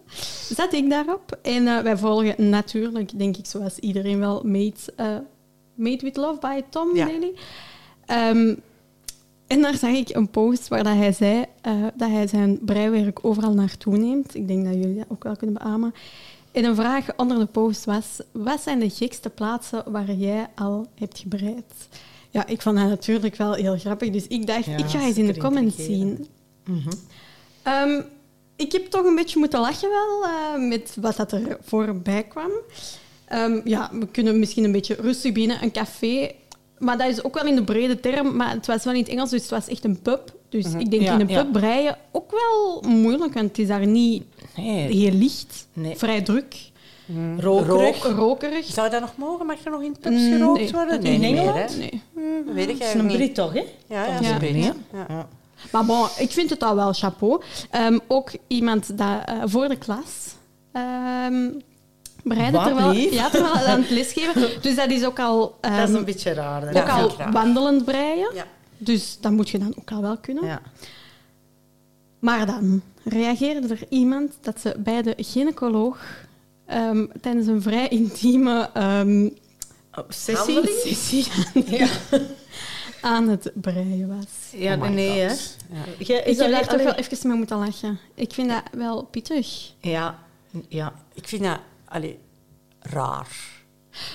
zat 0.55 0.73
ik 0.73 0.91
daarop. 0.91 1.39
En 1.43 1.67
eh, 1.67 1.79
wij 1.79 1.97
volgen 1.97 2.35
natuurlijk, 2.51 3.19
denk 3.19 3.37
ik, 3.37 3.47
zoals 3.47 3.79
iedereen 3.79 4.19
wel, 4.19 4.43
Made, 4.45 4.75
eh, 4.97 5.17
Made 5.75 6.05
with 6.05 6.17
Love 6.17 6.41
by 6.41 6.61
Tom 6.71 6.97
Ja. 6.97 7.07
Daly. 7.07 7.33
Ehm, 8.07 8.55
en 9.53 9.63
daar 9.63 9.77
zag 9.77 9.91
ik 9.91 10.09
een 10.09 10.31
post 10.31 10.69
waar 10.69 10.85
dat 10.85 10.97
hij 10.97 11.13
zei 11.13 11.45
eh, 11.61 11.73
dat 11.95 12.11
hij 12.11 12.27
zijn 12.27 12.59
breiwerk 12.65 13.19
overal 13.25 13.55
naartoe 13.55 13.97
neemt. 13.97 14.35
Ik 14.35 14.49
denk 14.49 14.65
dat 14.65 14.75
jullie 14.75 14.97
dat 14.97 15.07
ook 15.09 15.25
wel 15.25 15.37
kunnen 15.37 15.63
beamen. 15.63 15.95
En 16.53 16.65
een 16.65 16.75
vraag 16.75 17.17
onder 17.17 17.39
de 17.39 17.47
post 17.47 17.85
was: 17.85 18.21
wat 18.33 18.61
zijn 18.61 18.79
de 18.79 18.91
gekste 18.91 19.31
plaatsen 19.31 19.83
waar 19.87 20.13
jij 20.13 20.47
al 20.55 20.87
hebt 20.99 21.19
gebreid? 21.19 21.89
Ja, 22.31 22.47
ik 22.47 22.63
vond 22.63 22.77
dat 22.77 22.89
natuurlijk 22.89 23.37
wel 23.37 23.53
heel 23.53 23.79
grappig. 23.79 24.11
Dus 24.11 24.27
ik 24.27 24.47
dacht, 24.47 24.65
Ja, 24.65 24.77
ik 24.77 24.87
ga 24.87 25.01
eens 25.01 25.17
in 25.17 25.27
de 25.27 25.39
comments 25.39 25.77
zien. 25.77 26.27
Mhm. 26.65 26.93
Ehm, 27.63 28.03
ik 28.57 28.73
heb 28.73 28.87
toch 28.87 29.05
een 29.05 29.15
beetje 29.15 29.39
moeten 29.39 29.61
lachen 29.61 29.89
wel 29.89 30.25
eh, 30.25 30.69
met 30.69 30.97
wat 31.01 31.17
dat 31.17 31.33
er 31.33 31.59
voorbij 31.63 32.23
kwam. 32.23 32.51
Ehm, 33.25 33.61
ja, 33.65 33.91
we 33.93 34.07
kunnen 34.07 34.39
misschien 34.39 34.65
een 34.65 34.73
beetje 34.73 34.95
rustig 34.95 35.33
binnen, 35.33 35.63
een 35.63 35.73
café. 35.73 36.31
Maar 36.83 36.99
dat 36.99 37.09
is 37.09 37.25
ook 37.25 37.35
wel 37.35 37.47
in 37.47 37.55
de 37.55 37.65
brede 37.65 38.01
term. 38.01 38.37
Maar 38.37 38.51
het 38.51 38.67
was 38.67 38.85
wel 38.85 38.93
in 38.95 39.01
het 39.01 39.09
Engels, 39.09 39.31
dus 39.31 39.41
het 39.41 39.51
was 39.51 39.69
echt 39.69 39.85
een 39.85 40.01
pub. 40.03 40.35
Dus 40.49 40.65
ik 40.79 40.91
denk 40.91 41.03
Ja, 41.03 41.15
in 41.15 41.21
een 41.21 41.29
ja. 41.29 41.43
pub 41.43 41.53
breien 41.53 41.97
ook 42.13 42.31
wel 42.31 42.83
moeilijk, 42.93 43.35
want 43.35 43.49
het 43.49 43.59
is 43.59 43.67
daar 43.67 43.87
niet 43.87 44.23
Nee, 44.57 44.93
heel 44.97 45.13
licht, 45.13 45.67
Nee. 45.73 45.97
vrij 45.97 46.23
druk, 46.23 46.71
rokerig. 47.39 48.03
rook- 48.05 48.17
rokerig. 48.17 48.65
Zou 48.65 48.91
dat 48.91 49.01
nog 49.01 49.17
mogen? 49.17 49.47
Mag 49.47 49.65
er 49.65 49.71
nog 49.71 49.83
in 49.83 49.97
pubs 50.01 50.17
Mm, 50.17 50.33
gerookt 50.33 50.59
nee. 50.61 50.71
worden? 50.73 51.03
In 51.03 51.21
niet 51.21 51.21
meer, 51.21 51.39
Engeland? 51.41 51.79
Nee. 51.79 52.03
Hm, 52.15 52.21
dat 52.47 52.55
weet 52.55 52.69
ik 52.69 52.79
Dat 52.79 52.89
is 52.89 52.95
een 52.95 53.07
niet. 53.07 53.17
Brit 53.17 53.35
toch? 53.35 53.55
Ja, 53.55 53.63
ja, 53.89 54.05
ja. 54.21 54.39
Hè? 54.39 54.47
Ja. 54.47 54.75
Ja. 55.09 55.29
Maar 55.73 55.85
bon, 55.85 56.07
ik 56.19 56.31
vind 56.31 56.51
het 56.51 56.63
al 56.63 56.75
wel 56.75 56.93
chapeau. 56.93 57.43
Ehm, 57.71 57.99
ook 58.09 58.31
iemand 58.47 58.99
dat 58.99 59.25
eh, 59.25 59.35
voor 59.45 59.69
de 59.69 59.77
klas 59.77 60.35
ehm 60.73 61.49
bereidde 62.23 62.57
Wat 62.59 62.67
terwijl, 62.67 62.93
lief. 62.93 63.13
ja, 63.13 63.29
terwijl 63.31 63.55
aan 63.55 63.81
het 63.81 63.91
lesgeven. 63.91 64.49
Dus 64.63 64.75
dat 64.77 64.91
is 64.91 65.05
ook 65.05 65.19
al, 65.19 65.57
ehm, 65.61 65.77
Dat 65.77 65.89
is 65.89 65.95
een 65.95 66.05
beetje 66.05 66.33
raar. 66.33 66.67
ook 66.69 66.73
Ja, 66.75 66.89
al 67.01 67.17
wandelend 67.33 67.85
breien. 67.85 68.35
Ja. 68.35 68.47
Dus 68.79 69.19
dat 69.21 69.33
moet 69.33 69.51
je 69.51 69.59
dan 69.59 69.75
ook 69.79 69.91
al 69.93 70.01
wel 70.03 70.17
kunnen. 70.19 70.45
Ja. 70.47 70.61
Maar 72.19 72.47
dan 72.47 72.83
reageerde 73.05 73.69
er 73.75 73.81
iemand 73.89 74.33
dat 74.41 74.61
ze 74.61 74.75
bij 74.79 75.03
de 75.03 75.15
gynaecoloog 75.17 75.99
ehm, 76.67 77.07
tijdens 77.21 77.47
een 77.47 77.63
vrij 77.63 77.89
intieme 77.89 78.71
ehm, 78.75 79.29
Sessie? 80.09 81.27
Ja. 81.79 81.87
aan 83.01 83.29
het 83.29 83.51
breien 83.55 84.17
was. 84.17 84.61
Ja, 84.61 84.75
Oh 84.77 84.89
nee, 84.89 85.19
hè. 85.21 85.27
Ja. 85.27 85.35
Ik 85.99 86.07
heb 86.07 86.37
daar 86.37 86.67
toch 86.67 86.83
wel 86.83 86.95
even 86.95 87.29
mee 87.29 87.37
moeten 87.37 87.59
lachen. 87.59 87.99
Ik 88.15 88.33
vind 88.33 88.49
dat 88.49 88.63
wel 88.73 89.03
pittig. 89.03 89.73
Ja, 89.81 90.19
ja. 90.69 90.93
Ik 91.15 91.29
vind 91.29 91.43
dat 91.43 91.59
allee, 91.93 92.19
raar. 92.81 93.27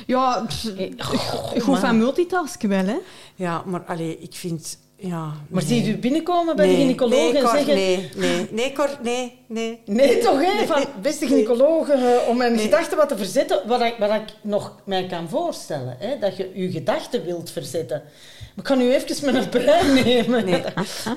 Ja, 0.06 0.46
Eh, 0.78 1.62
goed 1.62 1.80
van 1.80 1.98
multitasken 1.98 2.70
wel, 2.70 2.86
hè? 2.86 2.98
Ja, 3.36 3.64
maar 3.66 3.84
allee, 3.86 4.18
ik 4.20 4.34
vind... 4.36 4.80
Ja, 5.00 5.20
Maar 5.50 5.64
nee. 5.64 5.66
zie 5.66 5.84
je 5.86 5.98
binnenkomen 5.98 6.56
bij 6.56 6.66
nee, 6.66 6.76
de 6.76 6.82
gynaecoloog 6.82 7.32
nee, 7.32 7.36
en 7.38 7.44
Cor, 7.44 7.52
zeggen... 7.52 7.76
Nee, 7.76 8.10
nee, 8.16 8.48
nee, 8.52 8.74
Cor, 8.74 8.90
nee, 9.04 9.40
nee. 9.48 9.82
Nee, 9.86 10.18
toch, 10.18 10.42
hè? 10.42 10.66
Van, 10.66 10.86
beste 11.02 11.28
gynaecoloog, 11.28 11.90
eh, 11.90 12.28
om 12.28 12.38
mijn 12.38 12.54
Nee. 12.54 12.64
gedachten 12.64 12.98
wat 12.98 13.10
te 13.10 13.18
verzetten, 13.18 13.68
wat 13.68 13.82
ik, 13.82 13.96
wat 14.00 14.10
ik 14.14 14.24
nog 14.42 14.76
mij 14.86 15.06
kan 15.08 15.30
voorstellen, 15.30 15.96
hè? 16.00 16.20
dat 16.20 16.38
je 16.38 16.52
je 16.54 16.72
gedachten 16.72 17.26
wilt 17.26 17.52
verzetten. 17.52 18.02
Maar 18.02 18.58
ik 18.58 18.64
kan 18.64 18.82
u 18.82 18.94
even 18.94 19.36
een 19.36 19.50
brein 19.50 19.94
nemen. 20.04 20.46
Nee. 20.46 20.64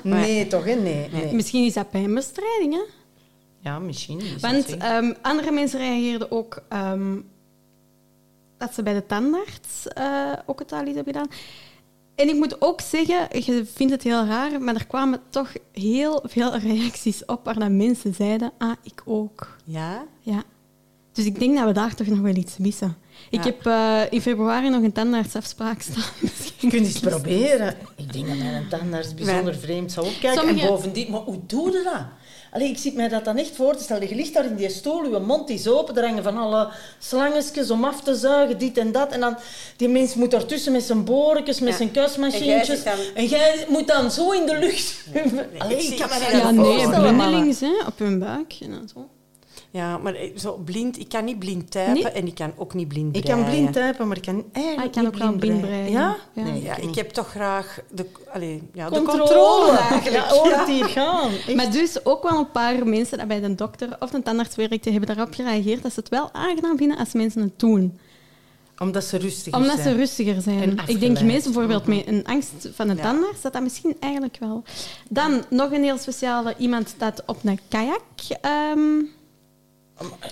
Nee, 0.03 0.47
toch, 0.47 0.65
hè? 0.65 0.73
Nee, 0.73 1.09
nee. 1.11 1.33
Misschien 1.33 1.65
is 1.65 1.73
dat 1.73 1.89
pijnbestrijding, 1.89 2.73
hè? 2.73 2.81
Ja, 3.63 3.79
misschien. 3.79 4.21
Want 4.39 4.77
ehm, 4.77 5.13
andere 5.21 5.51
mensen 5.51 5.79
reageerden 5.79 6.31
ook 6.31 6.63
ehm, 6.69 7.17
dat 8.57 8.73
ze 8.73 8.83
bij 8.83 8.93
de 8.93 9.05
tandarts 9.05 9.87
eh, 9.87 10.31
ook 10.45 10.59
het 10.59 10.71
al 10.71 10.85
iets 10.85 10.95
hebben 10.95 11.13
gedaan. 11.13 11.29
En 12.15 12.29
ik 12.29 12.35
moet 12.35 12.61
ook 12.61 12.81
zeggen, 12.81 13.27
je 13.43 13.65
vindt 13.73 13.93
het 13.93 14.03
heel 14.03 14.25
raar, 14.25 14.61
maar 14.61 14.75
er 14.75 14.87
kwamen 14.87 15.19
toch 15.29 15.51
heel 15.71 16.23
veel 16.27 16.57
reacties 16.69 17.25
op 17.25 17.45
waar 17.45 17.71
mensen 17.71 18.13
zeiden, 18.13 18.51
ah, 18.57 18.71
ik 18.83 19.01
ook. 19.05 19.57
Ja? 19.65 20.05
Ja. 20.19 20.43
Dus 21.13 21.25
ik 21.25 21.39
denk 21.39 21.55
dat 21.57 21.65
we 21.65 21.71
daar 21.71 21.95
toch 21.95 22.07
nog 22.07 22.19
wel 22.19 22.35
iets 22.35 22.57
missen. 22.57 22.95
Ik 23.29 23.43
heb 23.43 23.65
eh, 23.65 24.01
in 24.09 24.21
februari 24.21 24.69
nog 24.69 24.83
een 24.83 24.91
tandartsafspraak 24.91 25.81
staan. 25.81 26.03
Je 26.59 26.67
kunt 26.69 26.73
eens 26.85 26.99
proberen. 26.99 27.75
Ik 27.95 28.13
denk 28.13 28.27
dat 28.27 28.37
mijn 28.37 28.67
tandarts 28.69 29.13
bijzonder 29.13 29.55
vreemd 29.55 29.91
zou 29.91 30.05
opkijken. 30.07 30.39
Sommige- 30.39 30.61
En 30.61 30.67
bovendien, 30.67 31.11
maar 31.11 31.19
hoe 31.19 31.39
doe 31.45 31.71
je 31.71 31.81
dat? 31.83 32.05
Allee, 32.51 32.69
ik 32.69 32.77
zit 32.77 32.93
mij 32.93 33.07
dat 33.07 33.25
dan 33.25 33.37
echt 33.37 33.55
voor 33.55 33.75
te 33.75 33.83
stellen. 33.83 34.09
Je 34.09 34.15
ligt 34.15 34.33
daar 34.33 34.45
in 34.45 34.55
die 34.55 34.69
stoel, 34.69 35.03
je 35.11 35.19
mond 35.19 35.49
is 35.49 35.67
open, 35.67 35.95
er 35.97 36.05
hangen 36.07 36.23
van 36.23 36.37
alle 36.37 36.69
slangetjes 36.99 37.69
om 37.71 37.83
af 37.83 38.01
te 38.01 38.15
zuigen, 38.15 38.57
dit 38.57 38.77
en 38.77 38.91
dat. 38.91 39.11
En 39.11 39.19
dan, 39.19 39.37
die 39.77 39.89
mens 39.89 40.15
moet 40.15 40.31
daartussen 40.31 40.71
met 40.71 40.83
zijn 40.83 41.03
borekjes, 41.03 41.59
met 41.59 41.69
Ja. 41.69 41.75
zijn 41.75 41.89
En 41.89 41.93
jij 41.95 42.03
kuismachientjes. 42.03 42.83
En 43.15 43.25
jij 43.25 43.65
moet 43.67 43.87
dan 43.87 44.11
zo 44.11 44.31
in 44.31 44.45
de 44.45 44.57
lucht. 44.59 45.03
Allee, 45.57 45.77
ik 45.77 45.81
ik 45.83 45.87
zie- 45.87 45.97
kan 45.97 46.09
me 46.09 46.19
dat 46.19 46.29
zie 46.29 46.37
Ja, 46.37 46.51
nee, 46.51 46.87
blindelings 46.99 47.59
hè, 47.59 47.85
op 47.87 47.99
hun 47.99 48.19
buik. 48.19 48.53
En 48.61 48.71
dan 48.71 48.89
zo. 48.93 49.09
Ja, 49.73 49.97
maar 49.97 50.13
eh, 50.15 50.37
zo 50.37 50.53
blind, 50.65 50.99
ik 50.99 51.09
kan 51.09 51.25
niet 51.25 51.39
blind 51.39 51.71
typen 51.71 51.93
Nee? 51.93 52.03
en 52.07 52.27
ik 52.27 52.35
kan 52.35 52.53
ook 52.57 52.73
niet 52.73 52.87
blind 52.87 53.15
Ik 53.15 53.21
breien. 53.23 53.41
kan 53.43 53.49
blind 53.51 53.73
typen, 53.73 54.07
maar 54.07 54.17
ik 54.17 54.23
kan 54.23 54.43
eigenlijk 54.51 54.77
Ah, 54.79 54.85
ik 54.85 54.91
kan 54.91 55.03
niet 55.03 55.13
ook 55.13 55.19
wel 55.19 55.31
blind 55.35 55.61
breien. 55.61 55.91
Ja? 55.91 56.15
Ja. 56.33 56.43
Nee, 56.43 56.61
Ja, 56.63 56.75
ik 56.77 56.95
heb 56.95 57.09
toch 57.09 57.29
graag 57.29 57.79
de, 57.91 58.05
allee, 58.33 58.61
ja, 58.73 58.89
de 58.89 58.95
controle. 58.95 59.19
controle 59.19 59.77
eigenlijk. 59.77 60.25
Ja, 60.25 60.27
hoort 60.35 60.67
hier 60.67 60.85
gaan. 60.85 61.29
Echt. 61.31 61.55
Maar 61.55 61.71
dus 61.71 62.05
ook 62.05 62.23
wel 62.29 62.39
een 62.39 62.51
paar 62.51 62.87
mensen 62.87 63.17
die 63.17 63.27
bij 63.27 63.39
de 63.39 63.55
dokter 63.55 63.95
of 63.99 64.09
de 64.09 64.23
tandarts 64.23 64.55
werkten, 64.55 64.91
hebben 64.93 65.15
daarop 65.15 65.33
gereageerd 65.33 65.83
dat 65.83 65.93
ze 65.93 65.99
het 65.99 66.09
wel 66.09 66.29
aangenaam 66.31 66.77
vinden 66.77 66.97
als 66.97 67.13
mensen 67.13 67.41
het 67.41 67.59
doen. 67.59 67.99
Omdat 68.79 69.03
ze 69.03 69.17
rustig 69.17 69.53
Omdat 69.53 69.71
zijn. 69.79 69.89
ze 69.89 69.95
rustiger 69.95 70.41
zijn. 70.41 70.79
Ik 70.85 70.99
denk 70.99 71.21
meestal 71.21 71.51
bijvoorbeeld 71.51 71.87
met 71.87 72.07
een 72.07 72.25
angst 72.25 72.69
van 72.73 72.87
de 72.87 72.95
Ja. 72.95 73.01
tandarts, 73.01 73.41
dat 73.41 73.53
dat 73.53 73.61
misschien 73.61 73.95
eigenlijk 73.99 74.37
wel. 74.39 74.63
Dan 75.09 75.43
nog 75.49 75.71
een 75.71 75.83
heel 75.83 75.97
speciale 75.97 76.55
iemand 76.57 76.95
dat 76.97 77.23
op 77.25 77.37
een 77.43 77.59
kajak. 77.69 78.01
ehm, 78.41 78.79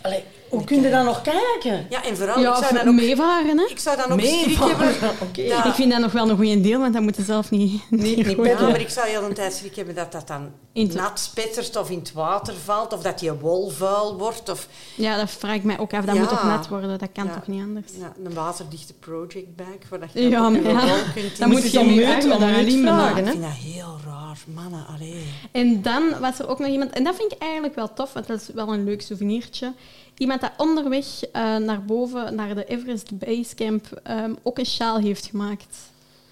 Allee, 0.04 0.24
hoe 0.50 0.64
kun 0.64 0.82
je 0.82 0.90
dan 0.90 1.06
nog 1.06 1.22
kijken? 1.22 1.86
Ja, 1.90 2.04
en 2.04 2.18
vooral, 2.18 2.40
ja, 2.40 2.58
ik, 2.58 2.64
zou 2.64 2.74
dan 2.74 2.88
ook, 2.88 2.94
meevaren. 2.94 3.58
Hè? 3.58 3.66
ik 3.70 3.80
zou 3.80 3.98
dan 3.98 4.12
ook 4.12 4.16
Meevaren. 4.18 4.76
schrik 4.76 5.46
hebben... 5.48 5.66
Ik 5.70 5.74
vind 5.76 5.92
dat 5.92 6.00
nog 6.02 6.12
wel 6.12 6.30
een 6.30 6.36
goede 6.36 6.62
deel, 6.62 6.80
want 6.80 6.94
dat 6.94 7.02
moeten 7.02 7.24
zelf 7.26 7.50
niet... 7.52 7.82
Niet- 7.90 8.16
niet 8.28 8.46
Ja, 8.46 8.62
maar 8.62 8.80
ik 8.80 8.90
zou 8.90 9.08
heel 9.08 9.28
de 9.28 9.34
tijd 9.34 9.54
schrik 9.54 9.76
hebben 9.76 9.96
dat 9.96 10.12
dat 10.12 10.28
dan 10.28 10.50
In 10.74 10.88
het- 10.88 10.96
nat 10.96 11.20
spettert 11.20 11.76
of 11.76 11.90
in 11.90 12.00
het 12.00 12.14
water 12.14 12.54
valt, 12.66 12.94
of 12.94 13.02
dat 13.02 13.20
je 13.22 13.38
wol 13.40 13.70
vuil 13.70 14.18
wordt. 14.18 14.50
Of 14.50 14.68
Ja, 14.96 15.18
dat 15.18 15.30
vraag 15.32 15.56
ik 15.56 15.64
mij 15.64 15.80
ook 15.80 15.94
af. 15.94 16.06
Dat 16.06 16.16
Ja. 16.16 16.22
moet 16.22 16.30
toch 16.30 16.44
nat 16.44 16.68
worden? 16.68 17.00
Dat 17.00 17.10
kan 17.14 17.26
Ja. 17.26 17.34
toch 17.34 17.48
niet 17.48 17.62
anders? 17.62 17.92
ja, 18.00 18.14
een 18.26 18.34
waterdichte 18.34 18.94
project 18.94 19.56
bag, 19.56 19.90
waar 19.90 20.00
dat 20.00 20.10
je 20.14 20.22
Ja, 20.22 20.30
dan 20.42 20.52
maar 20.52 20.62
ja, 20.72 20.94
een 20.94 21.14
kunt 21.14 21.38
dan 21.40 21.50
moet 21.50 21.64
je 21.64 21.72
je 21.72 21.80
om 21.80 21.90
je 21.90 22.06
uit- 22.08 22.16
armen 22.24 22.34
om 22.36 22.40
daar 22.42 22.54
uit 22.56 22.68
alleen 22.68 22.82
vragen, 22.82 22.98
maken. 22.98 23.18
Ik 23.18 23.26
hè? 23.26 23.32
vind 23.32 23.44
dat 23.44 23.52
heel 23.52 23.98
raar. 24.06 24.18
Mannen, 24.54 24.86
allee. 24.88 25.24
En 25.52 25.82
dan 25.82 26.04
was 26.20 26.40
er 26.40 26.48
ook 26.50 26.60
nog 26.60 26.68
iemand, 26.68 26.92
en 26.92 27.04
dat 27.04 27.16
vind 27.16 27.32
ik 27.32 27.38
eigenlijk 27.42 27.76
wel 27.76 27.94
tof, 27.94 28.14
want 28.14 28.28
dat 28.28 28.42
is 28.42 28.50
wel 28.54 28.74
een 28.74 28.84
leuk 28.84 29.02
souvenirtje. 29.02 29.74
Iemand 30.20 30.42
dat 30.42 30.52
onderweg 30.58 31.06
eh, 31.32 31.56
naar 31.58 31.84
boven, 31.86 32.36
naar 32.36 32.56
de 32.56 32.66
Everest 32.66 33.18
Basecamp, 33.20 34.00
ehm 34.04 34.34
ook 34.44 34.58
een 34.60 34.66
sjaal 34.66 34.98
heeft 34.98 35.26
gemaakt. 35.26 35.78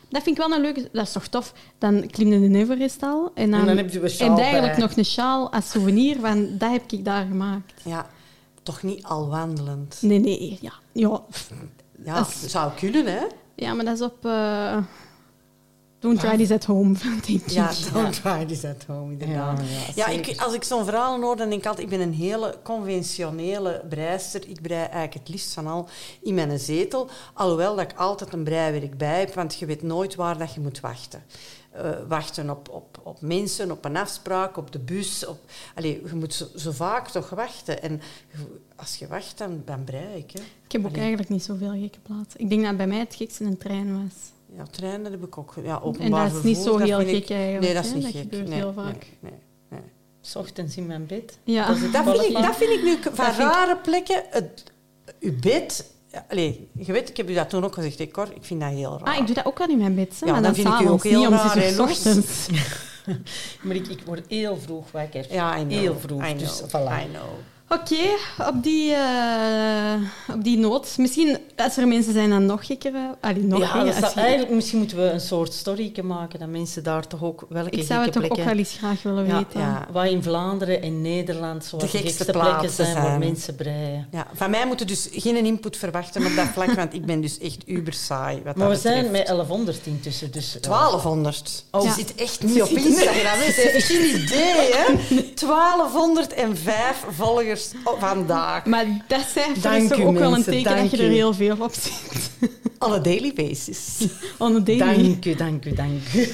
Dat 0.10 0.24
vind 0.24 0.38
ik 0.38 0.44
wel 0.48 0.56
een 0.56 0.62
leuke... 0.62 0.90
Dat 0.92 1.06
is 1.06 1.12
toch 1.12 1.28
tof? 1.28 1.54
Dan 1.78 2.08
klimde 2.08 2.50
de 2.50 2.58
Everest 2.58 3.04
al. 3.04 3.32
En 3.34 3.52
dan, 3.52 3.60
En 3.60 3.66
dan 3.66 3.78
heb 3.78 3.90
je 3.92 4.02
een 4.02 4.10
sjaal 4.10 4.38
en 4.38 4.44
eigenlijk 4.44 4.76
bij. 4.76 4.82
nog 4.88 4.98
een 4.98 5.06
sjaal 5.06 5.52
als 5.52 5.70
souvenir, 5.70 6.20
van 6.20 6.58
dat 6.58 6.72
heb 6.72 6.92
ik 6.92 7.06
daar 7.06 7.26
gemaakt. 7.26 7.74
Ja, 7.84 8.10
toch 8.64 8.84
niet 8.84 9.04
al 9.04 9.28
wandelend. 9.28 9.98
Nee, 10.02 10.20
nee, 10.20 10.58
ja. 10.62 10.74
Ja, 10.92 11.22
Ja, 12.06 12.16
Dat 12.16 12.28
is- 12.28 12.52
zou 12.52 12.72
kunnen, 12.80 13.06
hè? 13.06 13.24
ja 13.56 13.74
maar 13.74 13.86
dat 13.86 13.96
is 13.96 14.02
op... 14.02 14.26
eh, 14.26 14.78
Don't 16.00 16.20
try 16.20 16.38
this 16.38 16.52
at 16.52 16.66
home, 16.66 16.94
denk 17.04 17.26
ik. 17.26 17.50
Ja, 17.50 17.72
Don't 17.94 18.22
try 18.22 18.46
this 18.46 18.64
at 18.64 18.86
home, 18.88 19.12
inderdaad. 19.12 19.62
Ja, 19.96 20.10
zeker. 20.10 20.32
ik, 20.32 20.42
als 20.42 20.54
ik 20.54 20.64
zo'n 20.64 20.86
verhaal 20.86 21.22
hoor, 21.22 21.38
dan 21.38 21.50
denk 21.50 21.62
ik 21.62 21.68
altijd... 21.68 21.92
Ik 21.92 21.98
ben 21.98 22.08
een 22.08 22.14
hele 22.14 22.58
conventionele 22.64 23.82
breister. 23.90 24.48
Ik 24.48 24.62
brei 24.62 24.80
eigenlijk 24.80 25.14
het 25.14 25.30
liefst 25.30 25.54
van 25.54 25.68
al 25.68 25.88
in 26.22 26.34
mijn 26.34 26.60
zetel. 26.60 27.10
Alhoewel 27.34 27.76
dat 27.76 27.92
ik 27.92 27.98
altijd 27.98 28.34
een 28.34 28.44
breiwerk 28.44 28.98
bij 28.98 29.20
heb, 29.20 29.34
want 29.34 29.56
je 29.56 29.66
weet 29.66 29.82
nooit 29.82 30.16
waar 30.16 30.38
dat 30.38 30.54
je 30.54 30.60
moet 30.60 30.80
wachten. 30.80 31.24
Eh, 31.72 31.92
wachten 32.08 32.50
op, 32.50 32.70
op, 32.70 33.00
op 33.04 33.22
mensen, 33.22 33.72
op 33.72 33.86
een 33.86 33.98
afspraak, 33.98 34.58
op 34.58 34.72
de 34.72 34.80
bus. 34.80 35.26
Op, 35.26 35.40
allee, 35.76 36.02
je 36.06 36.16
moet 36.16 36.34
zo, 36.34 36.46
zo 36.56 36.72
vaak 36.72 37.08
toch 37.08 37.30
wachten. 37.30 37.82
En 37.82 38.02
als 38.76 38.96
je 38.96 39.08
wacht, 39.08 39.38
dan, 39.38 39.62
dan 39.66 39.84
brei 39.84 40.18
ik. 40.18 40.32
Hè. 40.32 40.40
Ik 40.40 40.72
heb 40.72 40.86
ook 40.86 40.98
eigenlijk 40.98 41.30
niet 41.30 41.44
zoveel 41.44 41.72
gekke 41.72 42.00
plaatsen. 42.00 42.40
Ik 42.40 42.50
denk 42.50 42.64
dat 42.64 42.78
bij 42.78 42.88
mij 42.88 43.00
het 43.00 43.16
gekste 43.16 43.44
een 43.44 43.58
trein 43.58 44.04
was. 44.04 44.37
Ja, 44.56 44.64
treinen 44.72 45.12
heb 45.12 45.24
ik 45.24 45.38
ook. 45.38 45.54
Ja, 45.64 45.76
En 45.76 45.82
openbaar 45.82 46.28
dat 46.30 46.38
is 46.38 46.44
niet 46.44 46.56
vervoer, 46.58 46.74
zo 46.74 46.78
dat 46.80 46.88
heel 46.88 46.98
vind 46.98 47.10
gek 47.10 47.24
ik- 47.24 47.30
eigenlijk. 47.30 47.62
Nee, 47.64 47.74
dat 47.74 47.84
is 47.84 47.90
hè. 47.90 47.96
niet 47.96 48.04
Dat 48.06 48.14
gek. 48.14 48.22
gebeurt 48.22 48.48
nee, 48.48 48.58
heel 48.58 48.74
vaak. 48.74 49.06
Nee, 49.20 49.32
nee. 49.70 49.80
Ochtends 50.36 50.78
in 50.78 50.86
mijn 50.86 51.06
bed. 51.06 51.38
Ja. 51.44 51.68
Dat 51.68 51.78
vind, 51.78 51.96
ik, 51.96 52.34
dat 52.34 52.56
vind 52.56 52.72
ik 52.72 52.84
nu 52.84 52.98
van 53.14 53.26
ik- 53.28 53.36
rare 53.38 53.78
plekken. 53.78 54.24
Het, 54.30 54.64
uw 55.20 55.40
bed... 55.42 55.92
Allee, 56.30 56.70
je 56.74 56.92
weet, 56.92 57.10
ik 57.10 57.18
heb 57.18 57.30
u 57.30 57.34
dat 57.34 57.50
toen 57.50 57.64
ook 57.64 57.74
gezegd, 57.74 58.00
hè, 58.00 58.08
Cor. 58.08 58.28
Ik 58.36 58.44
vind 58.46 58.62
dat 58.62 58.70
heel 58.70 58.98
raar. 59.00 59.08
Ah, 59.14 59.20
ik 59.20 59.26
doe 59.26 59.36
dat 59.36 59.46
ook 59.46 59.58
wel 59.58 59.70
in 59.70 59.78
mijn 59.78 59.96
bed. 59.96 60.20
Hè, 60.20 60.26
Ja, 60.26 60.32
maar 60.32 60.42
dan 60.42 60.54
dan, 60.54 60.62
vind 60.64 60.80
ik 60.82 60.88
u 60.88 60.90
ook 60.92 61.04
heel 61.04 61.20
niet 61.20 61.28
om 61.28 61.34
raar, 61.34 61.74
nog. 61.76 61.90
ochtends. 61.90 62.48
Maar 63.64 63.76
ik, 63.76 63.88
ik 63.88 64.02
word 64.06 64.26
heel 64.28 64.58
vroeg 64.58 64.92
wakker. 64.92 65.34
Ja, 65.34 65.58
I 65.58 65.66
know. 65.66 65.72
Heel 65.80 65.96
vroeg. 66.00 66.22
I 66.22 66.26
know. 66.36 66.40
Dus 66.40 66.62
voilà. 66.62 67.04
I 67.06 67.08
know. 67.12 67.24
Oké, 67.70 67.96
op, 68.48 68.64
die, 68.64 68.94
eh, 68.94 69.94
op 70.34 70.44
die 70.44 70.58
noot. 70.58 70.98
Misschien, 70.98 71.38
als 71.56 71.78
er 71.78 71.88
mensen 71.88 72.14
zijn 72.14 72.30
dan 72.30 72.46
nog 72.46 72.66
gekkere... 72.66 73.16
Allee, 73.22 73.44
nog 73.44 73.60
Ja, 73.60 73.74
dingen, 73.84 74.02
dat 74.02 74.14
eigenlijk 74.14 74.50
misschien 74.52 74.78
moeten 74.80 74.98
we 74.98 75.04
een 75.04 75.20
soort 75.22 75.54
story 75.54 75.92
maken 76.04 76.40
dat 76.40 76.48
mensen 76.48 76.84
daar 76.84 77.08
toch 77.08 77.24
ook 77.24 77.46
welke 77.50 77.70
Ik 77.70 77.86
zou 77.88 78.04
het 78.04 78.14
toch 78.14 78.24
ook 78.30 78.36
wel 78.44 78.58
eens 78.58 78.76
graag 78.78 79.02
willen 79.04 79.26
Ja, 79.28 79.38
weten. 79.38 79.60
ja. 79.60 79.88
Wat 79.92 80.06
in 80.06 80.24
Vlaanderen 80.24 80.82
en 80.82 81.02
Nederland 81.02 81.66
zo 81.66 81.78
De 81.78 81.88
gekste 81.88 82.08
gekste 82.08 82.32
plekken 82.32 82.70
zijn, 82.70 82.94
waar 82.94 83.06
zijn. 83.06 83.20
mensen 83.20 83.56
breien. 83.56 84.08
Ja, 84.12 84.28
van 84.34 84.50
mij 84.50 84.66
moeten 84.68 84.88
dus 84.88 85.08
geen 85.12 85.46
input 85.46 85.78
verwachten 85.78 86.26
op 86.26 86.36
dat 86.36 86.48
vlak, 86.48 86.72
want 86.72 86.94
ik 86.94 87.06
ben 87.06 87.22
dus 87.22 87.40
echt 87.40 87.64
uber 87.66 87.94
saai. 87.94 88.42
Wat 88.44 88.56
Maar 88.56 88.68
we 88.68 88.74
dat 88.74 88.82
zijn 88.82 88.96
betreft. 89.04 89.18
met 89.18 89.28
1100 89.28 89.80
intussen, 89.86 90.32
dus... 90.32 90.54
ja. 90.54 90.60
1200. 90.70 91.64
Oh, 91.72 91.84
Ja. 91.84 91.90
je 91.90 91.96
zit 91.96 92.16
echt 92.16 92.44
niet 92.44 92.62
op 92.62 92.70
Instagram. 92.70 93.40
Ze 93.40 93.70
heeft 93.74 93.86
geen 93.86 94.22
idee, 94.22 94.72
hè? 94.74 94.86
1205 95.34 97.06
volgers 97.10 97.56
oh, 97.84 98.00
vandaag. 98.00 98.66
Maar 98.66 98.86
dat 99.08 99.26
cijfer 99.28 99.62
Dank 99.62 99.82
is 99.82 99.90
toch 99.90 100.00
u, 100.00 100.04
ook 100.04 100.18
wel 100.18 100.34
een 100.34 100.44
teken 100.44 100.64
dank 100.64 100.90
dat 100.90 101.00
je 101.00 101.06
er 101.06 101.12
heel 101.12 101.34
veel 101.34 101.56
op 101.60 101.74
zit. 101.74 102.32
On 102.80 102.92
a 102.92 103.00
daily 103.00 103.34
basis. 103.34 104.08
On 104.38 104.56
a 104.56 104.60
daily. 104.60 104.86
Dank 104.86 105.26
u, 105.26 105.36
dank 105.36 105.66
u, 105.66 105.74
dank 105.74 106.14
u. 106.16 106.28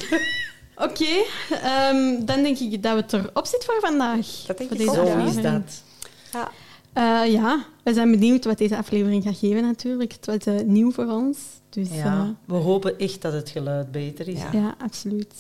Oké, 0.76 1.24
ehm, 1.50 2.26
dan 2.26 2.44
denk 2.44 2.58
ik 2.58 2.84
dat 2.84 2.96
het 2.96 3.14
erop 3.14 3.46
zit 3.46 3.66
voor 3.66 3.78
vandaag. 3.80 4.28
Dat 4.48 4.58
denk 4.58 4.70
voor 4.70 4.80
ik 4.80 4.86
deze 4.86 5.00
ook, 5.02 5.08
Zo 5.08 5.18
is 5.18 5.28
aflevering. 5.28 5.64
dat. 5.66 5.84
Ja. 6.32 6.52
Eh, 6.94 7.32
ja, 7.32 7.66
we 7.84 7.94
zijn 7.94 8.12
benieuwd 8.12 8.46
wat 8.46 8.58
deze 8.58 8.78
aflevering 8.78 9.24
gaat 9.24 9.38
geven 9.38 9.62
natuurlijk. 9.62 10.12
Het 10.12 10.26
was 10.26 10.56
eh, 10.56 10.66
nieuw 10.66 10.92
voor 10.92 11.08
ons. 11.08 11.38
Dus 11.70 11.88
ja, 11.90 11.96
Ja, 11.96 12.36
we 12.46 12.56
hopen 12.56 13.00
echt 13.00 13.22
dat 13.22 13.34
het 13.34 13.50
geluid 13.50 13.92
beter 13.92 14.28
is. 14.28 14.40
Ja. 14.40 14.50
ja 14.52 14.76
absoluut. 14.78 15.34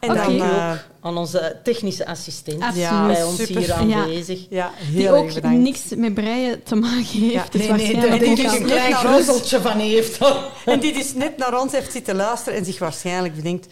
En 0.00 0.10
Oké. 0.10 0.18
dan... 0.18 0.38
Dank 0.38 0.50
u 0.50 0.54
ook 0.72 0.78
aan 1.00 1.16
onze 1.18 1.56
technische 1.64 2.06
assistent 2.06 2.62
Absoluut. 2.62 3.06
bij 3.06 3.22
ons 3.24 3.36
super. 3.36 3.60
hier 3.60 3.72
aanwezig. 3.72 4.46
ja, 4.50 4.70
Die 4.90 5.00
heel 5.02 5.14
erg 5.14 5.22
ook 5.22 5.34
bedankt. 5.34 5.58
niks 5.58 5.80
met 5.96 6.14
breien 6.14 6.62
te 6.62 6.74
maken 6.74 7.04
heeft. 7.04 7.32
Ja, 7.32 7.44
dus 7.50 7.66
nee, 7.66 7.96
nee, 7.96 8.20
ik 8.20 8.52
een 8.52 8.64
klein 8.64 8.94
gruzzeltje 8.94 9.60
van 9.60 9.78
heeft. 9.78 10.18
En 10.64 10.80
die 10.80 10.92
dus 10.92 11.14
net 11.14 11.36
naar 11.36 11.60
ons 11.60 11.72
heeft 11.72 11.92
zitten 11.92 12.16
luisteren 12.16 12.58
en 12.58 12.64
zich 12.64 12.78
waarschijnlijk 12.78 13.34
bedenkt... 13.34 13.66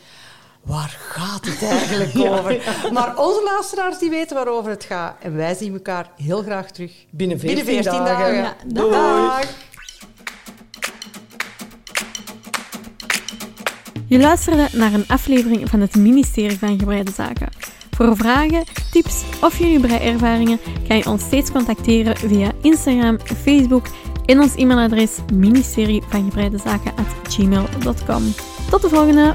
Waar 0.63 0.97
gaat 1.09 1.45
het 1.47 1.63
eigenlijk 1.71 2.19
over? 2.33 2.63
Maar 2.93 3.17
onze 3.19 3.43
luisteraars 3.45 3.99
die 3.99 4.11
weten 4.11 4.37
waarover 4.37 4.71
het 4.71 4.85
gaat. 4.85 5.17
En 5.21 5.37
wij 5.37 5.55
zien 5.55 5.73
elkaar 5.73 6.11
heel 6.17 6.43
graag 6.43 6.71
terug. 6.71 6.93
Binnen 7.11 7.41
14, 7.41 7.65
Binnen 7.65 7.83
14 7.85 8.05
dagen. 8.05 8.35
Ja, 8.35 8.57
Doei. 8.67 8.91
dag. 8.91 9.45
Je 14.09 14.19
luisterde 14.19 14.69
naar 14.73 14.93
een 14.93 15.09
aflevering 15.09 15.69
van 15.69 15.81
het 15.81 15.95
ministerie 15.95 16.59
van 16.59 16.79
Gebreide 16.79 17.11
Zaken. 17.11 17.49
Voor 17.91 18.07
vragen, 18.17 18.65
tips 18.91 19.23
of 19.41 19.59
jullie 19.59 19.81
breiervaringen 19.81 20.59
kan 20.89 20.97
je 20.97 21.07
ons 21.07 21.23
steeds 21.23 21.51
contacteren 21.51 22.17
via 22.17 22.53
Instagram, 22.63 23.19
Facebook 23.21 23.87
en 24.27 24.41
ons 24.41 24.55
e-mailadres 24.55 25.11
ministerie 25.35 26.03
van. 28.05 28.33
Tot 28.71 28.83
de 28.83 28.89
volgende! 28.89 29.35